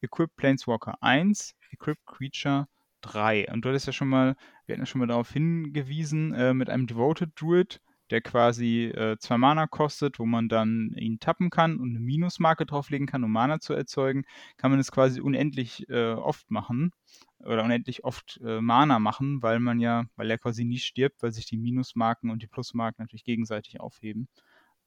Equip 0.00 0.34
Planeswalker 0.36 1.02
1, 1.02 1.54
Equip 1.70 1.98
Creature 2.06 2.66
3. 3.02 3.52
Und 3.52 3.64
du 3.64 3.68
hattest 3.68 3.86
ja 3.86 3.92
schon 3.92 4.08
mal, 4.08 4.36
wir 4.66 4.74
hatten 4.74 4.82
ja 4.82 4.86
schon 4.86 5.00
mal 5.00 5.06
darauf 5.06 5.32
hingewiesen, 5.32 6.34
äh, 6.34 6.54
mit 6.54 6.70
einem 6.70 6.86
Devoted 6.86 7.32
Druid, 7.36 7.80
der 8.10 8.20
quasi 8.20 8.86
äh, 8.86 9.16
zwei 9.18 9.38
Mana 9.38 9.66
kostet, 9.66 10.18
wo 10.18 10.26
man 10.26 10.48
dann 10.48 10.94
ihn 10.96 11.20
tappen 11.20 11.50
kann 11.50 11.78
und 11.78 11.90
eine 11.90 12.00
Minusmarke 12.00 12.66
drauflegen 12.66 13.06
kann, 13.06 13.24
um 13.24 13.30
Mana 13.30 13.60
zu 13.60 13.72
erzeugen, 13.72 14.24
kann 14.56 14.70
man 14.70 14.80
es 14.80 14.90
quasi 14.90 15.20
unendlich 15.20 15.88
äh, 15.88 16.12
oft 16.12 16.50
machen 16.50 16.90
oder 17.38 17.64
unendlich 17.64 18.04
oft 18.04 18.40
äh, 18.44 18.60
Mana 18.60 18.98
machen, 18.98 19.42
weil 19.42 19.60
man 19.60 19.78
ja, 19.80 20.06
weil 20.16 20.30
er 20.30 20.38
quasi 20.38 20.64
nie 20.64 20.78
stirbt, 20.78 21.22
weil 21.22 21.32
sich 21.32 21.46
die 21.46 21.56
Minusmarken 21.56 22.30
und 22.30 22.42
die 22.42 22.48
Plusmarken 22.48 23.02
natürlich 23.02 23.24
gegenseitig 23.24 23.80
aufheben. 23.80 24.28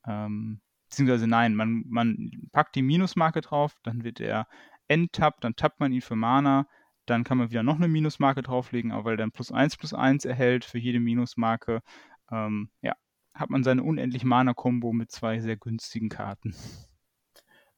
Ähm, 0.05 0.60
beziehungsweise 0.93 1.27
nein, 1.27 1.55
man, 1.55 1.83
man 1.88 2.31
packt 2.51 2.75
die 2.75 2.83
Minusmarke 2.83 3.41
drauf, 3.41 3.75
dann 3.83 4.03
wird 4.03 4.19
er 4.19 4.47
enttappt, 4.88 5.43
dann 5.43 5.55
tappt 5.55 5.79
man 5.79 5.91
ihn 5.91 6.01
für 6.01 6.15
Mana, 6.15 6.67
dann 7.07 7.23
kann 7.23 7.39
man 7.39 7.50
wieder 7.50 7.63
noch 7.63 7.77
eine 7.77 7.88
Minusmarke 7.88 8.43
drauflegen, 8.43 8.91
aber 8.91 9.05
weil 9.05 9.13
er 9.13 9.17
dann 9.17 9.31
plus 9.31 9.51
1 9.51 9.77
plus 9.77 9.93
1 9.93 10.25
erhält 10.25 10.65
für 10.65 10.77
jede 10.77 11.00
Minusmarke, 11.00 11.81
ähm, 12.31 12.69
ja, 12.81 12.93
hat 13.33 13.50
man 13.50 13.63
seine 13.63 13.81
unendlich 13.81 14.23
Mana-Kombo 14.23 14.93
mit 14.93 15.12
zwei 15.12 15.39
sehr 15.39 15.57
günstigen 15.57 16.09
Karten. 16.09 16.55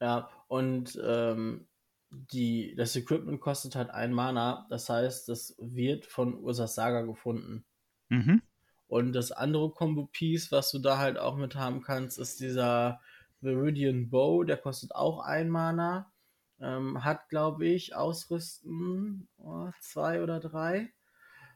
Ja, 0.01 0.29
und 0.48 1.00
ähm, 1.01 1.67
die, 2.10 2.75
das 2.75 2.98
Equipment 2.98 3.39
kostet 3.39 3.77
halt 3.77 3.91
ein 3.91 4.12
Mana, 4.12 4.67
das 4.69 4.89
heißt, 4.89 5.29
das 5.29 5.55
wird 5.57 6.05
von 6.05 6.38
Ursas 6.38 6.75
Saga 6.75 7.01
gefunden. 7.01 7.65
Mhm. 8.10 8.41
Und 8.88 9.13
das 9.13 9.32
andere 9.32 9.72
Combo-Piece, 9.72 10.51
was 10.51 10.72
du 10.72 10.80
da 10.80 10.98
halt 10.98 11.18
auch 11.18 11.36
mit 11.36 11.56
haben 11.56 11.82
kannst, 11.82 12.20
ist 12.20 12.39
dieser 12.39 13.01
Viridian 13.42 14.10
Bow, 14.10 14.44
der 14.44 14.58
kostet 14.58 14.94
auch 14.94 15.20
ein 15.20 15.50
Mana. 15.50 16.12
Ähm, 16.60 17.04
hat, 17.04 17.27
glaube 17.30 17.65
ich, 17.65 17.96
Ausrüsten 17.96 19.27
oh, 19.38 19.70
zwei 19.82 20.24
oder 20.24 20.39
drei. 20.39 20.94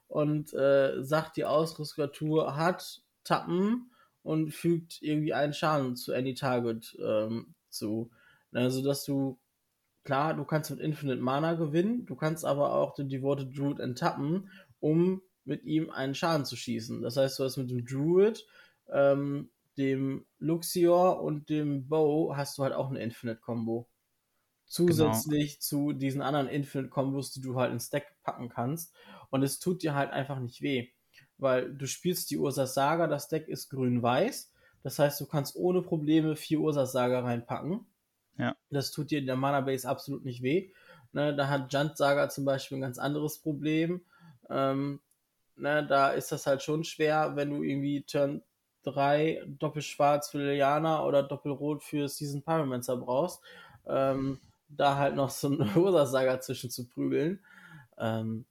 Und 0.07 0.53
äh, 0.53 1.03
sagt, 1.03 1.37
die 1.37 1.45
Ausrüstatur 1.45 2.55
hat 2.55 3.01
Tappen 3.23 3.91
und 4.23 4.51
fügt 4.51 5.01
irgendwie 5.01 5.33
einen 5.33 5.53
Schaden 5.53 5.95
zu 5.95 6.13
Any 6.13 6.33
Target 6.33 6.97
ähm, 7.01 7.53
zu. 7.69 8.11
Also, 8.51 8.83
dass 8.83 9.05
du, 9.05 9.39
klar, 10.03 10.33
du 10.33 10.43
kannst 10.43 10.71
mit 10.71 10.79
Infinite 10.79 11.21
Mana 11.21 11.53
gewinnen, 11.53 12.05
du 12.05 12.15
kannst 12.15 12.43
aber 12.43 12.73
auch 12.73 12.93
den 12.95 13.07
Devoted 13.07 13.57
Druid 13.57 13.79
enttappen, 13.79 14.49
um 14.79 15.21
mit 15.49 15.63
ihm 15.63 15.89
einen 15.89 16.13
Schaden 16.13 16.45
zu 16.45 16.55
schießen. 16.55 17.01
Das 17.01 17.17
heißt, 17.17 17.39
du 17.39 17.43
hast 17.43 17.57
mit 17.57 17.71
dem 17.71 17.83
Druid, 17.83 18.45
ähm, 18.93 19.49
dem 19.77 20.25
Luxior 20.37 21.21
und 21.21 21.49
dem 21.49 21.87
Bow 21.87 22.35
hast 22.37 22.57
du 22.57 22.63
halt 22.63 22.73
auch 22.73 22.89
eine 22.89 23.01
Infinite-Combo. 23.01 23.89
Zusätzlich 24.65 25.53
genau. 25.53 25.61
zu 25.61 25.93
diesen 25.93 26.21
anderen 26.21 26.47
Infinite-Kombos, 26.47 27.31
die 27.31 27.41
du 27.41 27.55
halt 27.55 27.71
ins 27.71 27.89
Deck 27.89 28.05
packen 28.21 28.49
kannst. 28.49 28.93
Und 29.31 29.41
es 29.41 29.59
tut 29.59 29.81
dir 29.81 29.95
halt 29.95 30.11
einfach 30.11 30.39
nicht 30.39 30.61
weh. 30.61 30.89
Weil 31.39 31.73
du 31.73 31.87
spielst 31.87 32.29
die 32.29 32.37
Ursas 32.37 32.75
Saga, 32.75 33.07
das 33.07 33.27
Deck 33.27 33.47
ist 33.47 33.69
grün-weiß. 33.69 34.51
Das 34.83 34.99
heißt, 34.99 35.19
du 35.19 35.25
kannst 35.25 35.55
ohne 35.55 35.81
Probleme 35.81 36.35
vier 36.35 36.59
Ursas 36.59 36.91
Saga 36.91 37.21
reinpacken. 37.21 37.87
Ja. 38.37 38.55
Das 38.69 38.91
tut 38.91 39.09
dir 39.09 39.19
in 39.19 39.25
der 39.25 39.35
Mana 39.35 39.61
Base 39.61 39.89
absolut 39.89 40.23
nicht 40.25 40.43
weh. 40.43 40.71
Ne, 41.11 41.35
da 41.35 41.47
hat 41.47 41.73
Junt 41.73 41.97
Saga 41.97 42.29
zum 42.29 42.45
Beispiel 42.45 42.77
ein 42.77 42.81
ganz 42.81 42.99
anderes 42.99 43.39
Problem. 43.39 44.01
Ähm, 44.47 44.99
Ne, 45.59 45.85
da 45.85 46.11
ist 46.11 46.31
das 46.31 46.47
halt 46.47 46.63
schon 46.63 46.83
schwer, 46.85 47.35
wenn 47.35 47.49
du 47.49 47.63
irgendwie 47.63 48.03
Turn 48.03 48.41
3 48.83 49.43
Doppelschwarz 49.45 50.29
für 50.29 50.37
Liliana 50.39 51.03
oder 51.05 51.21
Doppelrot 51.21 51.83
für 51.83 52.07
Season 52.07 52.41
Pyromancer 52.43 52.95
brauchst, 52.97 53.41
ähm, 53.85 54.39
da 54.69 54.95
halt 54.95 55.15
noch 55.15 55.29
so 55.29 55.47
eine 55.49 55.65
Ursasaga 55.75 56.39
zwischen 56.39 56.69
zu 56.69 56.87
prügeln. 56.87 57.43
Ähm, 57.97 58.45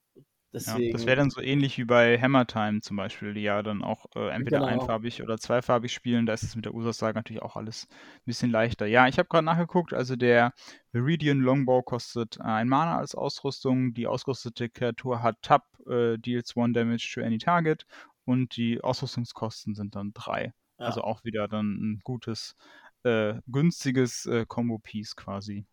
Deswegen, 0.50 0.86
ja, 0.86 0.92
das 0.92 1.04
wäre 1.04 1.16
dann 1.16 1.28
so 1.28 1.42
ähnlich 1.42 1.76
wie 1.76 1.84
bei 1.84 2.18
Hammer 2.18 2.46
Time 2.46 2.80
zum 2.80 2.96
Beispiel, 2.96 3.34
die 3.34 3.42
ja 3.42 3.62
dann 3.62 3.82
auch 3.82 4.06
äh, 4.16 4.30
entweder 4.30 4.60
genau. 4.60 4.70
einfarbig 4.70 5.22
oder 5.22 5.36
zweifarbig 5.36 5.92
spielen. 5.92 6.24
Da 6.24 6.32
ist 6.32 6.42
es 6.42 6.56
mit 6.56 6.64
der 6.64 6.72
Ursache 6.72 7.12
natürlich 7.12 7.42
auch 7.42 7.56
alles 7.56 7.86
ein 7.90 8.22
bisschen 8.24 8.50
leichter. 8.50 8.86
Ja, 8.86 9.06
ich 9.08 9.18
habe 9.18 9.28
gerade 9.28 9.44
nachgeguckt, 9.44 9.92
also 9.92 10.16
der 10.16 10.54
Viridian 10.92 11.40
Longbow 11.40 11.82
kostet 11.82 12.40
ein 12.40 12.66
Mana 12.68 12.96
als 12.96 13.14
Ausrüstung. 13.14 13.92
Die 13.92 14.06
ausgerüstete 14.06 14.70
Kreatur 14.70 15.22
hat 15.22 15.36
Tap, 15.42 15.64
äh, 15.86 16.16
deals 16.16 16.56
one 16.56 16.72
damage 16.72 17.10
to 17.12 17.20
any 17.20 17.36
target 17.36 17.84
und 18.24 18.56
die 18.56 18.80
Ausrüstungskosten 18.80 19.74
sind 19.74 19.96
dann 19.96 20.12
drei. 20.14 20.54
Ja. 20.78 20.86
Also 20.86 21.02
auch 21.02 21.24
wieder 21.24 21.46
dann 21.48 21.74
ein 21.74 22.00
gutes, 22.04 22.56
äh, 23.02 23.34
günstiges 23.48 24.24
äh, 24.24 24.46
Combo-Piece 24.46 25.14
quasi. 25.14 25.66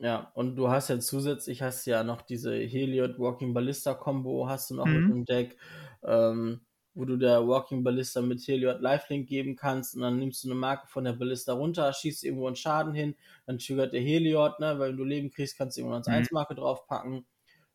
Ja, 0.00 0.30
und 0.34 0.54
du 0.56 0.68
hast 0.68 0.88
ja 0.90 1.00
zusätzlich 1.00 1.60
hast 1.62 1.84
ja 1.86 2.04
noch 2.04 2.22
diese 2.22 2.54
Heliod 2.54 3.18
Walking 3.18 3.52
Ballista 3.52 3.94
Combo, 3.94 4.48
hast 4.48 4.70
du 4.70 4.74
noch 4.76 4.86
mhm. 4.86 4.94
mit 4.94 5.08
dem 5.08 5.24
Deck, 5.24 5.56
ähm, 6.04 6.60
wo 6.94 7.04
du 7.04 7.16
der 7.16 7.46
Walking 7.48 7.82
Ballista 7.82 8.22
mit 8.22 8.40
Heliod 8.46 8.80
Lifelink 8.80 9.28
geben 9.28 9.56
kannst 9.56 9.96
und 9.96 10.02
dann 10.02 10.18
nimmst 10.18 10.44
du 10.44 10.48
eine 10.48 10.54
Marke 10.54 10.86
von 10.86 11.02
der 11.04 11.14
Ballista 11.14 11.52
runter, 11.52 11.92
schießt 11.92 12.22
irgendwo 12.24 12.46
einen 12.46 12.54
Schaden 12.56 12.94
hin, 12.94 13.16
dann 13.46 13.58
triggert 13.58 13.92
der 13.92 14.00
Heliod, 14.00 14.60
ne, 14.60 14.78
weil 14.78 14.94
du 14.94 15.02
Leben 15.02 15.30
kriegst, 15.30 15.58
kannst 15.58 15.76
du 15.76 15.80
irgendwo 15.80 15.96
eine 15.96 16.18
mhm. 16.20 16.24
1-Marke 16.24 16.54
draufpacken. 16.54 17.26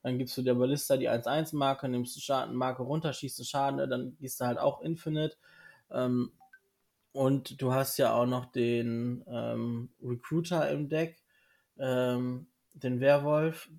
Dann 0.01 0.17
gibst 0.17 0.37
du 0.37 0.41
der 0.43 0.55
Ballista 0.55 0.97
die 0.97 1.09
1-1-Marke, 1.09 1.89
nimmst 1.89 2.29
eine 2.31 2.53
Marke 2.53 2.83
runter, 2.83 3.11
schießt 3.13 3.39
einen 3.39 3.45
Schaden, 3.45 3.75
ne, 3.77 3.87
dann 3.87 4.17
gehst 4.19 4.39
du 4.39 4.45
halt 4.45 4.59
auch 4.59 4.81
Infinite. 4.81 5.35
Ähm, 5.91 6.31
Und 7.13 7.61
du 7.61 7.73
hast 7.73 7.97
ja 7.97 8.13
auch 8.13 8.25
noch 8.25 8.45
den 8.47 9.23
ähm, 9.27 9.89
Recruiter 10.03 10.69
im 10.71 10.89
Deck, 10.89 11.22
ähm, 11.77 12.47
den 12.73 12.99
Werwolf, 12.99 13.69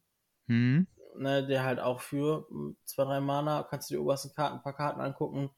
Mhm. 0.47 0.87
ne, 1.17 1.47
der 1.47 1.65
halt 1.65 1.81
auch 1.81 2.01
für 2.01 2.47
hm, 2.49 2.77
zwei, 2.85 3.05
drei 3.05 3.21
Mana 3.21 3.63
kannst 3.63 3.91
du 3.91 3.95
die 3.95 3.99
obersten 4.01 4.35
Karten, 4.35 4.57
ein 4.57 4.63
paar 4.63 4.77
Karten 4.77 5.01
angucken, 5.01 5.51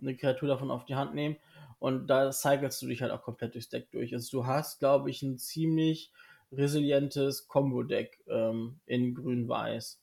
eine 0.00 0.16
Kreatur 0.16 0.48
davon 0.48 0.70
auf 0.70 0.84
die 0.84 0.96
Hand 0.96 1.14
nehmen 1.14 1.36
und 1.78 2.06
da 2.08 2.32
cyclest 2.32 2.82
du 2.82 2.86
dich 2.86 3.02
halt 3.02 3.12
auch 3.12 3.22
komplett 3.22 3.54
durchs 3.54 3.68
Deck 3.68 3.90
durch. 3.90 4.14
Also 4.14 4.40
du 4.40 4.46
hast, 4.46 4.78
glaube 4.78 5.10
ich, 5.10 5.22
ein 5.22 5.38
ziemlich 5.38 6.12
resilientes 6.52 7.48
Combo-Deck 7.48 8.22
ähm, 8.28 8.80
in 8.86 9.14
grün-weiß. 9.14 10.02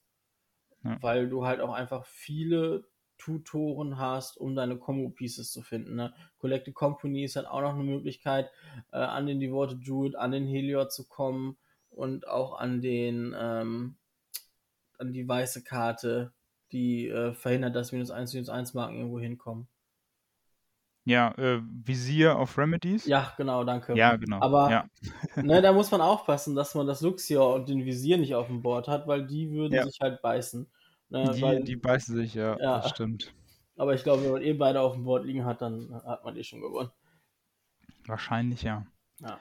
Ja. 0.84 1.02
Weil 1.02 1.30
du 1.30 1.46
halt 1.46 1.62
auch 1.62 1.74
einfach 1.74 2.06
viele 2.06 2.86
Tutoren 3.18 3.98
hast, 3.98 4.38
um 4.38 4.56
deine 4.56 4.78
Combo-Pieces 4.78 5.52
zu 5.52 5.62
finden. 5.62 5.96
Ne? 5.96 6.14
Collective 6.40 6.74
Company 6.74 7.24
ist 7.24 7.36
halt 7.36 7.48
auch 7.48 7.62
noch 7.62 7.74
eine 7.74 7.84
Möglichkeit, 7.84 8.52
äh, 8.92 8.98
an 8.98 9.28
den 9.28 9.40
Devoted 9.40 9.88
Druid, 9.88 10.16
an 10.16 10.32
den 10.32 10.46
Helior 10.48 10.90
zu 10.90 11.08
kommen 11.08 11.58
und 11.96 12.28
auch 12.28 12.60
an 12.60 12.82
den 12.82 13.36
ähm, 13.38 13.96
an 14.98 15.14
die 15.14 15.28
weiße 15.28 15.64
Karte, 15.64 16.32
die 16.72 17.08
äh, 17.08 17.34
verhindert, 17.34 17.76
dass 17.76 17.92
minus 17.92 18.12
1, 18.12 18.34
minus 18.34 18.50
1 18.50 18.74
Marken 18.74 18.98
irgendwo 18.98 19.20
hinkommen. 19.20 19.68
Ja, 21.06 21.34
äh, 21.38 21.62
Visier 21.86 22.40
of 22.40 22.58
Remedies. 22.58 23.06
Ja, 23.06 23.34
genau, 23.36 23.66
danke. 23.66 23.94
Ja, 23.96 24.16
genau. 24.16 24.40
Aber 24.40 24.72
ja. 24.72 24.86
ne, 25.44 25.62
da 25.62 25.74
muss 25.74 25.92
man 25.92 26.00
aufpassen, 26.00 26.56
dass 26.56 26.76
man 26.76 26.88
das 26.88 27.02
Luxior 27.02 27.54
und 27.56 27.68
den 27.68 27.84
Visier 27.84 28.18
nicht 28.18 28.36
auf 28.36 28.48
dem 28.48 28.62
Board 28.62 28.88
hat, 28.88 29.06
weil 29.06 29.26
die 29.28 29.52
würden 29.52 29.74
Ja. 29.74 29.84
sich 29.86 30.00
halt 30.00 30.22
beißen. 30.22 30.66
Ne, 31.10 31.32
Die, 31.36 31.42
weil, 31.42 31.64
die 31.64 31.76
beißen 31.76 32.16
sich, 32.16 32.34
ja, 32.36 32.58
Ja. 32.60 32.78
das 32.80 32.90
stimmt. 32.92 33.34
aber 33.78 33.94
ich 33.96 34.04
glaube, 34.04 34.24
wenn 34.24 34.32
man 34.32 34.42
eh 34.44 34.54
beide 34.54 34.80
auf 34.80 34.94
dem 34.94 35.04
Board 35.04 35.26
liegen 35.26 35.44
hat, 35.44 35.62
dann 35.62 35.94
hat 36.06 36.24
man 36.24 36.38
eh 36.38 36.44
schon 36.44 36.62
gewonnen. 36.62 36.92
Wahrscheinlich 38.06 38.64
ja. 38.64 38.86
Ja. 39.20 39.38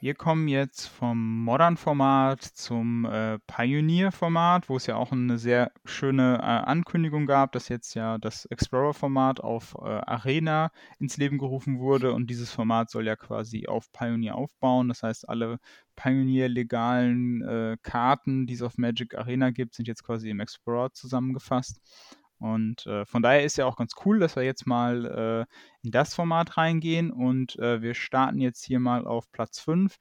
Wir 0.00 0.14
kommen 0.14 0.48
jetzt 0.48 0.86
vom 0.86 1.44
Modern-Format 1.44 2.42
zum 2.42 3.04
äh, 3.04 3.38
Pioneer-Format, 3.46 4.68
wo 4.68 4.76
es 4.76 4.86
ja 4.86 4.96
auch 4.96 5.12
eine 5.12 5.38
sehr 5.38 5.72
schöne 5.84 6.38
äh, 6.38 6.42
Ankündigung 6.42 7.26
gab, 7.26 7.52
dass 7.52 7.68
jetzt 7.68 7.94
ja 7.94 8.18
das 8.18 8.46
Explorer-Format 8.46 9.40
auf 9.40 9.74
äh, 9.78 9.88
Arena 9.88 10.70
ins 10.98 11.16
Leben 11.16 11.38
gerufen 11.38 11.78
wurde 11.78 12.12
und 12.12 12.28
dieses 12.28 12.50
Format 12.50 12.90
soll 12.90 13.06
ja 13.06 13.16
quasi 13.16 13.66
auf 13.66 13.92
Pioneer 13.92 14.36
aufbauen. 14.36 14.88
Das 14.88 15.02
heißt, 15.02 15.28
alle 15.28 15.58
Pioneer-legalen 15.96 17.42
äh, 17.42 17.76
Karten, 17.82 18.46
die 18.46 18.54
es 18.54 18.62
auf 18.62 18.78
Magic 18.78 19.14
Arena 19.14 19.50
gibt, 19.50 19.74
sind 19.74 19.88
jetzt 19.88 20.04
quasi 20.04 20.30
im 20.30 20.40
Explorer 20.40 20.92
zusammengefasst. 20.92 21.80
Und 22.38 22.86
äh, 22.86 23.04
von 23.06 23.22
daher 23.22 23.44
ist 23.44 23.56
ja 23.56 23.66
auch 23.66 23.76
ganz 23.76 23.92
cool, 24.04 24.18
dass 24.18 24.36
wir 24.36 24.42
jetzt 24.42 24.66
mal 24.66 25.46
äh, 25.50 25.84
in 25.84 25.90
das 25.90 26.14
Format 26.14 26.56
reingehen 26.56 27.10
und 27.10 27.58
äh, 27.58 27.80
wir 27.80 27.94
starten 27.94 28.40
jetzt 28.40 28.64
hier 28.64 28.80
mal 28.80 29.06
auf 29.06 29.30
Platz 29.32 29.60
5 29.60 29.96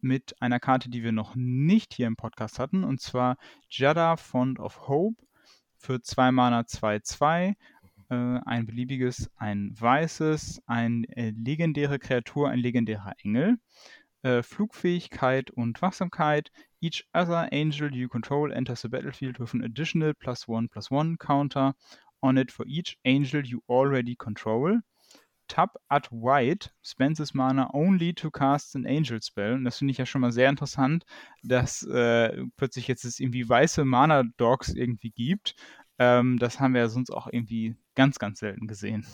mit 0.00 0.40
einer 0.40 0.60
Karte, 0.60 0.90
die 0.90 1.02
wir 1.02 1.12
noch 1.12 1.34
nicht 1.34 1.94
hier 1.94 2.06
im 2.06 2.16
Podcast 2.16 2.58
hatten, 2.58 2.84
und 2.84 3.00
zwar 3.00 3.36
Jada 3.70 4.16
Font 4.16 4.60
of 4.60 4.86
Hope 4.86 5.22
für 5.76 6.00
2 6.00 6.30
Mana 6.30 6.60
2-2, 6.60 7.54
äh, 8.10 8.14
ein 8.14 8.66
beliebiges, 8.66 9.30
ein 9.36 9.74
weißes, 9.78 10.62
eine 10.66 11.06
äh, 11.16 11.30
legendäre 11.30 11.98
Kreatur, 11.98 12.50
ein 12.50 12.58
legendärer 12.58 13.14
Engel, 13.22 13.58
äh, 14.22 14.42
Flugfähigkeit 14.42 15.50
und 15.50 15.80
Wachsamkeit. 15.82 16.50
Each 16.86 17.02
other 17.14 17.48
angel 17.50 17.94
you 17.94 18.08
control 18.08 18.52
enters 18.52 18.82
the 18.82 18.88
battlefield 18.88 19.38
with 19.38 19.54
an 19.54 19.64
additional 19.64 20.12
plus 20.12 20.46
one 20.46 20.68
plus 20.68 20.90
one 20.90 21.16
counter 21.16 21.72
on 22.22 22.36
it 22.36 22.52
for 22.52 22.66
each 22.66 22.98
angel 23.06 23.42
you 23.42 23.62
already 23.70 24.14
control. 24.16 24.80
Tap 25.48 25.70
at 25.88 26.06
white 26.10 26.70
spends 26.82 27.18
his 27.20 27.32
mana 27.32 27.70
only 27.72 28.12
to 28.12 28.30
cast 28.30 28.76
an 28.76 28.86
angel 28.86 29.20
spell. 29.22 29.54
Und 29.54 29.64
das 29.64 29.78
finde 29.78 29.92
ich 29.92 29.98
ja 29.98 30.04
schon 30.04 30.20
mal 30.20 30.32
sehr 30.32 30.50
interessant, 30.50 31.04
dass 31.42 31.82
äh, 31.86 32.44
plötzlich 32.58 32.86
jetzt 32.88 33.04
es 33.04 33.18
irgendwie 33.18 33.48
weiße 33.48 33.84
Mana-Dogs 33.84 34.74
irgendwie 34.74 35.10
gibt. 35.10 35.54
Ähm, 35.98 36.38
das 36.38 36.60
haben 36.60 36.74
wir 36.74 36.82
ja 36.82 36.88
sonst 36.88 37.10
auch 37.10 37.28
irgendwie 37.30 37.76
ganz, 37.94 38.18
ganz 38.18 38.40
selten 38.40 38.66
gesehen. 38.66 39.06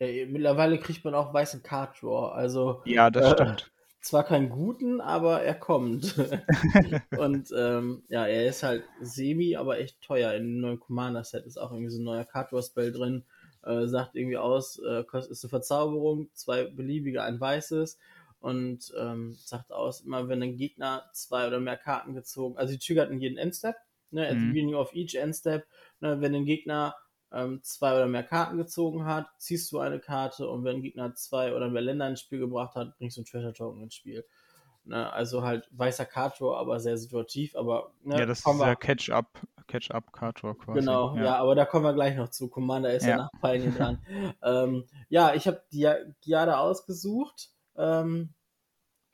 Ja, 0.00 0.26
mittlerweile 0.26 0.78
kriegt 0.78 1.04
man 1.04 1.14
auch 1.14 1.34
weißen 1.34 1.62
Card 1.62 2.00
Draw. 2.02 2.32
Also 2.32 2.82
Ja, 2.84 3.10
das 3.10 3.26
Äh, 3.26 3.32
stimmt. 3.34 3.70
Zwar 4.00 4.24
keinen 4.24 4.48
guten, 4.50 5.00
aber 5.00 5.42
er 5.42 5.54
kommt. 5.54 6.14
und 7.14 7.50
ähm, 7.56 8.02
ja, 8.08 8.26
er 8.26 8.46
ist 8.48 8.62
halt 8.62 8.84
semi, 9.00 9.56
aber 9.56 9.78
echt 9.78 10.00
teuer. 10.00 10.32
In 10.34 10.44
dem 10.44 10.60
neuen 10.60 10.80
Commander-Set 10.80 11.46
ist 11.46 11.58
auch 11.58 11.72
irgendwie 11.72 11.90
so 11.90 12.00
ein 12.00 12.04
neuer 12.04 12.24
Card 12.24 12.52
Draw 12.52 12.62
Spell 12.62 12.92
drin. 12.92 13.24
Äh, 13.64 13.86
sagt 13.86 14.14
irgendwie 14.14 14.36
aus, 14.38 14.78
äh, 14.78 15.04
ist 15.30 15.44
eine 15.44 15.50
Verzauberung, 15.50 16.30
zwei 16.32 16.64
beliebige, 16.64 17.22
ein 17.22 17.40
weißes. 17.40 17.98
Und 18.40 18.92
ähm, 18.96 19.32
sagt 19.34 19.72
aus, 19.72 20.02
immer 20.02 20.28
wenn 20.28 20.42
ein 20.42 20.56
Gegner 20.56 21.10
zwei 21.12 21.48
oder 21.48 21.58
mehr 21.58 21.76
Karten 21.76 22.14
gezogen, 22.14 22.56
also 22.56 22.72
die 22.72 22.78
triggert 22.78 23.10
in 23.10 23.20
jeden 23.20 23.36
Endstep, 23.36 23.74
ne, 24.12 24.28
at 24.28 24.38
the 24.40 24.46
Mhm. 24.46 24.48
beginning 24.48 24.76
of 24.76 24.94
each 24.94 25.16
Endstep, 25.16 25.66
ne, 26.00 26.20
wenn 26.20 26.34
ein 26.36 26.44
Gegner 26.44 26.94
ähm, 27.32 27.60
zwei 27.62 27.94
oder 27.94 28.06
mehr 28.06 28.22
Karten 28.22 28.56
gezogen 28.56 29.04
hat, 29.04 29.28
ziehst 29.38 29.70
du 29.72 29.78
eine 29.78 30.00
Karte 30.00 30.48
und 30.48 30.64
wenn 30.64 30.76
ein 30.76 30.82
Gegner 30.82 31.14
zwei 31.14 31.54
oder 31.54 31.68
mehr 31.68 31.82
Länder 31.82 32.08
ins 32.08 32.20
Spiel 32.20 32.38
gebracht 32.38 32.74
hat, 32.74 32.96
bringst 32.98 33.16
du 33.16 33.20
einen 33.20 33.26
Treasure 33.26 33.52
Token 33.52 33.82
ins 33.82 33.94
Spiel. 33.94 34.24
Ne, 34.84 35.12
also 35.12 35.42
halt 35.42 35.68
weißer 35.72 36.06
Card 36.06 36.40
Draw, 36.40 36.56
aber 36.56 36.80
sehr 36.80 36.96
situativ, 36.96 37.54
aber 37.54 37.92
ne, 38.02 38.20
Ja, 38.20 38.26
das 38.26 38.38
ist 38.38 38.46
der 38.46 38.74
Catch-up, 38.74 39.38
Catch-up 39.66 40.12
Card 40.14 40.42
Draw 40.42 40.54
quasi. 40.54 40.80
Genau, 40.80 41.14
ja. 41.14 41.36
aber 41.36 41.54
da 41.54 41.66
kommen 41.66 41.84
wir 41.84 41.92
gleich 41.92 42.16
noch 42.16 42.30
zu. 42.30 42.48
Commander 42.48 42.94
ist 42.94 43.04
ja, 43.04 43.10
Ja. 43.10 43.16
nach 43.16 43.30
Pioneer 43.42 43.72
dran. 43.72 43.98
ähm, 44.42 44.84
ja, 45.10 45.34
ich 45.34 45.46
habe 45.46 45.62
die 45.72 45.86
Giada 46.22 46.60
ausgesucht, 46.60 47.50
ähm, 47.76 48.32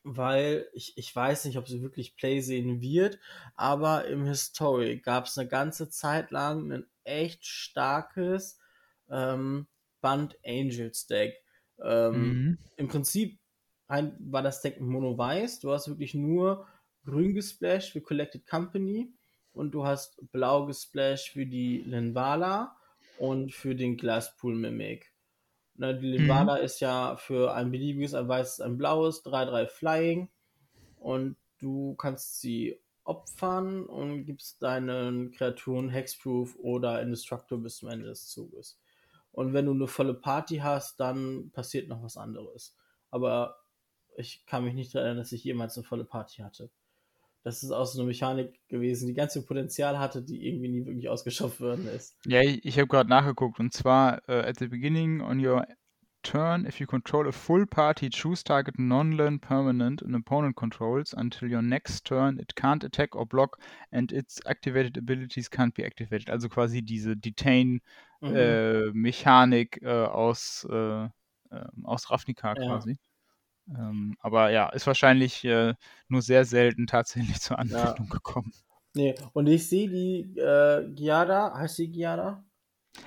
weil 0.05 0.69
ich, 0.75 0.97
ich 0.97 1.15
weiß 1.17 1.47
nicht, 1.47 1.59
ob 1.59 1.67
sie 1.67 1.83
wirklich 1.83 2.15
Play 2.15 2.41
sehen 2.41 2.81
wird, 2.81 3.19
aber 3.57 4.05
im 4.05 4.27
History 4.27 5.01
gab 5.01 5.25
es 5.25 5.37
eine 5.37 5.49
ganze 5.49 5.89
Zeit 5.89 6.31
lang 6.31 6.71
ein 6.71 6.87
echt 7.05 7.45
starkes 7.45 8.59
ähm, 9.11 9.67
Band 10.01 10.37
Angels 10.45 11.07
Deck. 11.07 11.35
Ähm, 11.83 12.15
Mhm. 12.15 12.59
Im 12.77 12.89
Prinzip 12.89 13.39
ein, 13.87 14.17
war 14.21 14.43
das 14.43 14.61
Deck 14.63 14.81
mono-weiß. 14.81 15.61
Du 15.61 15.73
hast 15.73 15.89
wirklich 15.89 16.15
nur 16.15 16.67
grün 17.05 17.35
gesplashed 17.35 17.93
für 17.93 18.01
Collected 18.01 18.47
Company 18.47 19.13
und 19.53 19.73
du 19.73 19.85
hast 19.85 20.19
blau 20.33 20.67
gesplashed 20.67 21.29
für 21.29 21.47
die 21.47 21.79
Linvala 21.79 22.77
und 23.19 23.53
für 23.53 23.75
den 23.75 23.97
Glasspool 23.97 24.55
Mimic. 24.55 25.13
Ne, 25.77 25.99
die 25.99 26.07
Linvala 26.07 26.57
ist 26.57 26.81
ja 26.81 27.17
für 27.17 27.53
ein 27.55 27.71
beliebiges, 27.71 28.15
ein 28.15 28.29
weißes, 28.29 28.61
ein 28.61 28.79
blaues, 28.79 29.25
3-3 29.25 29.67
Flying 29.67 30.29
und 30.97 31.37
du 31.59 31.95
kannst 31.97 32.41
sie 32.41 32.81
opfern 33.05 33.85
und 33.85 34.25
gibst 34.25 34.63
deinen 34.63 35.31
Kreaturen 35.31 35.91
Hexproof 35.91 36.57
oder 36.59 37.01
Indestructible 37.03 37.63
bis 37.63 37.77
zum 37.77 37.91
Ende 37.91 38.07
des 38.07 38.29
Zuges. 38.29 38.81
Und 39.33 39.53
wenn 39.53 39.67
du 39.67 39.73
eine 39.73 39.89
volle 39.89 40.15
Party 40.15 40.59
hast, 40.59 41.01
dann 41.01 41.51
passiert 41.53 41.89
noch 41.89 42.03
was 42.03 42.17
anderes. 42.17 42.77
Aber 43.11 43.59
ich 44.17 44.45
kann 44.47 44.65
mich 44.65 44.75
nicht 44.75 44.95
erinnern, 44.95 45.19
dass 45.19 45.33
ich 45.33 45.45
jemals 45.45 45.77
eine 45.77 45.85
volle 45.85 46.05
Party 46.05 46.43
hatte. 46.43 46.71
Das 47.43 47.63
ist 47.63 47.73
auch 47.73 47.85
so 47.85 48.01
eine 48.01 48.09
Mechanik 48.09 48.59
gewesen, 48.69 49.07
die 49.07 49.13
ganz 49.13 49.35
viel 49.35 49.43
Potenzial 49.43 49.99
hatte, 49.99 50.23
die 50.23 50.49
irgendwie 50.49 50.69
nie 50.69 50.87
wirklich 50.87 51.11
ausgeschöpft 51.11 51.61
worden 51.61 51.87
ist. 51.89 52.17
Ja, 52.25 52.41
ich, 52.41 52.79
habe 52.79 52.89
gerade 52.89 53.11
nachgeguckt 53.11 53.61
und 53.61 53.73
zwar 53.73 54.27
äh, 54.29 54.49
at 54.49 54.59
the 54.59 54.69
beginning 54.69 55.21
on 55.21 55.45
your 55.45 55.67
turn, 56.25 56.67
if 56.67 56.81
you 56.81 56.87
control 56.87 57.29
a 57.29 57.33
full 57.33 57.67
party, 57.67 58.09
choose 58.11 58.43
target 58.43 58.79
non-land 58.79 59.43
permanent 59.43 60.03
an 60.03 60.15
opponent 60.15 60.57
controls 60.57 61.15
until 61.17 61.49
your 61.51 61.63
next 61.63 62.05
turn 62.05 62.39
it 62.41 62.55
can't 62.57 62.83
attack 62.85 63.15
or 63.15 63.27
block 63.27 63.61
and 63.93 64.11
its 64.13 64.41
activated 64.47 64.97
abilities 64.97 65.49
can't 65.49 65.75
be 65.75 65.85
activated. 65.85 66.31
Also 66.31 66.49
quasi 66.49 66.83
diese 66.83 67.15
Mhm. 68.23 68.59
Detain-Mechanik 68.97 69.83
äh, 69.83 69.89
aus, 70.07 70.67
äh, 70.71 71.05
ähm, 71.05 71.11
aus 71.85 72.11
Ravnica 72.11 72.57
Ja. 72.57 72.57
quasi. 72.57 72.99
Ähm, 73.69 74.17
aber 74.21 74.51
ja, 74.51 74.69
ist 74.71 74.87
wahrscheinlich 74.87 75.45
äh, 75.45 75.75
nur 76.09 76.23
sehr 76.23 76.45
selten 76.47 76.87
tatsächlich 76.87 77.41
zur 77.41 77.59
Anwendung 77.59 78.09
gekommen. 78.09 78.53
Nee, 78.97 79.15
und 79.33 79.47
ich 79.49 79.69
sehe 79.69 79.89
die 79.89 80.39
äh, 80.39 80.89
Giada, 80.95 81.53
heißt 81.55 81.77
sie 81.77 81.89
Giada? 81.91 82.45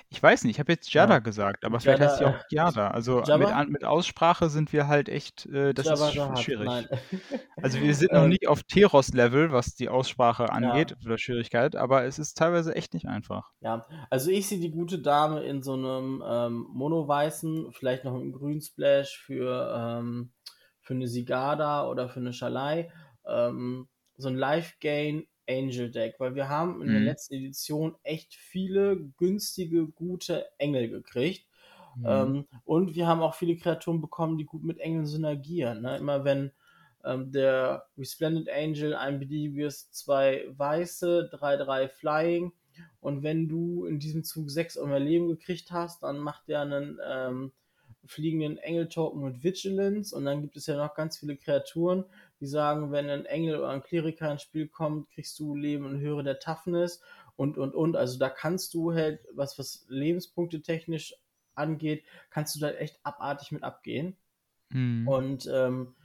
Ich 0.10 0.22
weiß 0.22 0.44
nicht, 0.44 0.56
ich 0.56 0.60
habe 0.60 0.72
jetzt 0.72 0.92
Jada 0.94 1.16
Ja. 1.16 1.20
gesagt, 1.20 1.64
aber 1.66 1.80
vielleicht 1.80 2.02
heißt 2.02 2.18
sie 2.20 2.26
auch 2.26 2.36
Jada. 2.50 2.90
Also 2.90 3.24
Jabba? 3.24 3.60
mit, 3.64 3.70
mit 3.70 3.84
Aussprache 3.86 4.50
sind 4.50 4.74
wir 4.74 4.88
halt 4.88 5.10
echt, 5.10 5.46
äh, 5.48 5.74
das 5.74 5.86
Jabba 5.86 6.08
ist 6.10 6.14
sch- 6.14 6.18
Jahad, 6.18 6.40
schwierig. 6.40 6.66
Nein. 6.66 6.88
Also 7.62 7.80
wir 7.82 7.96
sind 7.96 8.12
noch 8.12 8.24
Ähm, 8.24 8.30
nicht 8.30 8.48
auf 8.48 8.64
Teros-Level, 8.64 9.52
was 9.52 9.76
die 9.76 9.90
Aussprache 9.90 10.52
angeht, 10.52 10.92
Ja. 10.92 10.98
oder 11.06 11.18
Schwierigkeit, 11.18 11.76
aber 11.76 12.04
es 12.04 12.20
ist 12.20 12.36
teilweise 12.38 12.76
echt 12.76 12.94
nicht 12.94 13.08
einfach. 13.08 13.52
Ja, 13.62 13.86
also 14.10 14.30
ich 14.30 14.48
sehe 14.48 14.60
die 14.60 14.72
gute 14.72 15.00
Dame 15.00 15.42
in 15.44 15.64
so 15.64 15.74
einem 15.74 16.24
ähm, 16.26 16.68
mono-weißen, 16.72 17.72
vielleicht 17.74 18.04
noch 18.04 18.14
einen 18.14 18.32
grünen 18.32 18.62
Splash 18.62 19.18
für, 19.26 19.74
ähm, 19.76 20.32
für 20.82 20.94
eine 20.94 21.08
Sigada 21.08 21.88
oder 21.88 22.10
für 22.10 22.20
eine 22.20 22.34
Schalai. 22.34 22.92
Ähm, 23.26 23.88
so 24.18 24.28
ein 24.30 24.36
Life-Gain 24.36 25.26
Angel 25.50 25.90
Deck, 25.92 26.16
weil 26.20 26.36
wir 26.36 26.50
haben 26.50 26.82
in 26.82 26.92
der 26.92 27.00
Mhm. 27.00 27.06
letzten 27.06 27.36
Edition 27.36 27.96
echt 28.04 28.36
viele 28.36 28.98
günstige, 29.18 29.88
gute 29.88 30.46
Engel 30.58 30.90
gekriegt. 30.90 31.48
Mhm. 31.96 32.06
Ähm, 32.08 32.48
und 32.66 32.96
wir 32.96 33.08
haben 33.08 33.22
auch 33.22 33.36
viele 33.36 33.58
Kreaturen 33.58 34.02
bekommen, 34.02 34.38
die 34.38 34.46
gut 34.46 34.64
mit 34.64 34.80
Engeln 34.80 35.06
synergieren. 35.06 35.82
Ne? 35.82 35.98
Immer 35.98 36.24
wenn 36.24 36.52
ähm, 37.04 37.32
der 37.32 37.88
Resplendent 37.98 38.50
Angel 38.50 38.94
ein 38.96 39.20
beliebiges 39.20 39.92
zwei 39.92 40.46
weiße, 40.50 41.30
3-3 41.32 41.88
Flying 41.88 42.54
und 43.00 43.24
wenn 43.24 43.48
du 43.48 43.86
in 43.86 44.00
diesem 44.00 44.24
Zug 44.24 44.50
6 44.50 44.78
oder 44.78 44.88
mehr 44.88 45.00
Leben 45.00 45.28
gekriegt 45.28 45.72
hast, 45.72 46.04
dann 46.04 46.20
macht 46.20 46.48
der 46.48 46.62
einen 46.62 47.00
ähm, 47.06 47.52
fliegenden 48.06 48.58
Engel-Token 48.58 49.22
mit 49.22 49.44
Vigilance 49.44 50.16
und 50.16 50.26
dann 50.26 50.42
gibt 50.42 50.58
es 50.58 50.68
ja 50.68 50.78
noch 50.78 50.94
ganz 50.96 51.18
viele 51.18 51.36
Kreaturen, 51.38 52.06
die 52.40 52.48
sagen, 52.48 52.92
wenn 52.92 53.10
ein 53.10 53.26
Engel 53.26 53.58
oder 53.58 53.70
ein 53.70 53.84
Kleriker 53.84 54.32
ins 54.32 54.44
Spiel 54.44 54.68
kommt, 54.68 55.10
kriegst 55.10 55.40
du 55.40 55.56
Leben 55.56 55.86
und 55.86 56.00
Höhe 56.00 56.24
der 56.24 56.40
Toughness 56.40 57.02
und 57.36 57.58
und 57.58 57.74
und. 57.74 57.96
Also 57.96 58.20
da 58.20 58.30
kannst 58.30 58.74
du 58.74 58.94
halt, 58.94 59.20
was, 59.34 59.58
was 59.58 59.86
Lebenspunkte 59.90 60.62
technisch 60.62 61.16
angeht, 61.56 62.04
kannst 62.30 62.56
du 62.56 62.60
da 62.60 62.72
echt 62.72 63.00
abartig 63.04 63.52
mit 63.52 63.64
abgehen. 63.64 64.18
Mhm. 64.70 65.08
Und 65.08 65.50
ähm, 65.52 65.96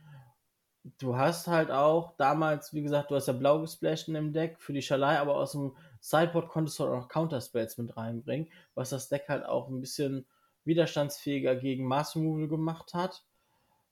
du 0.99 1.17
hast 1.17 1.47
halt 1.47 1.71
auch 1.71 2.17
damals, 2.17 2.73
wie 2.75 2.83
gesagt, 2.83 3.11
du 3.11 3.15
hast 3.15 3.29
ja 3.29 3.33
blau 3.33 3.61
gesplasht 3.61 4.09
in 4.09 4.15
dem 4.15 4.33
Deck 4.33 4.61
für 4.61 4.73
die 4.73 4.83
Schalei, 4.83 5.19
aber 5.19 5.37
aus 5.37 5.53
dem 5.53 5.77
Sideboard 6.01 6.49
konntest 6.49 6.79
du 6.79 6.85
auch 6.85 6.97
noch 6.97 7.09
Counterspells 7.09 7.79
mit 7.79 7.97
reinbringen, 7.97 8.51
was 8.75 8.91
das 8.91 9.09
Deck 9.09 9.29
halt 9.29 9.45
auch 9.45 9.69
ein 9.69 9.81
bisschen 9.81 10.27
widerstandsfähiger 10.65 11.57
gegen 11.57 11.87
Mass 11.87 12.17
Removal 12.17 12.49
gemacht 12.49 12.95
hat. 12.95 13.25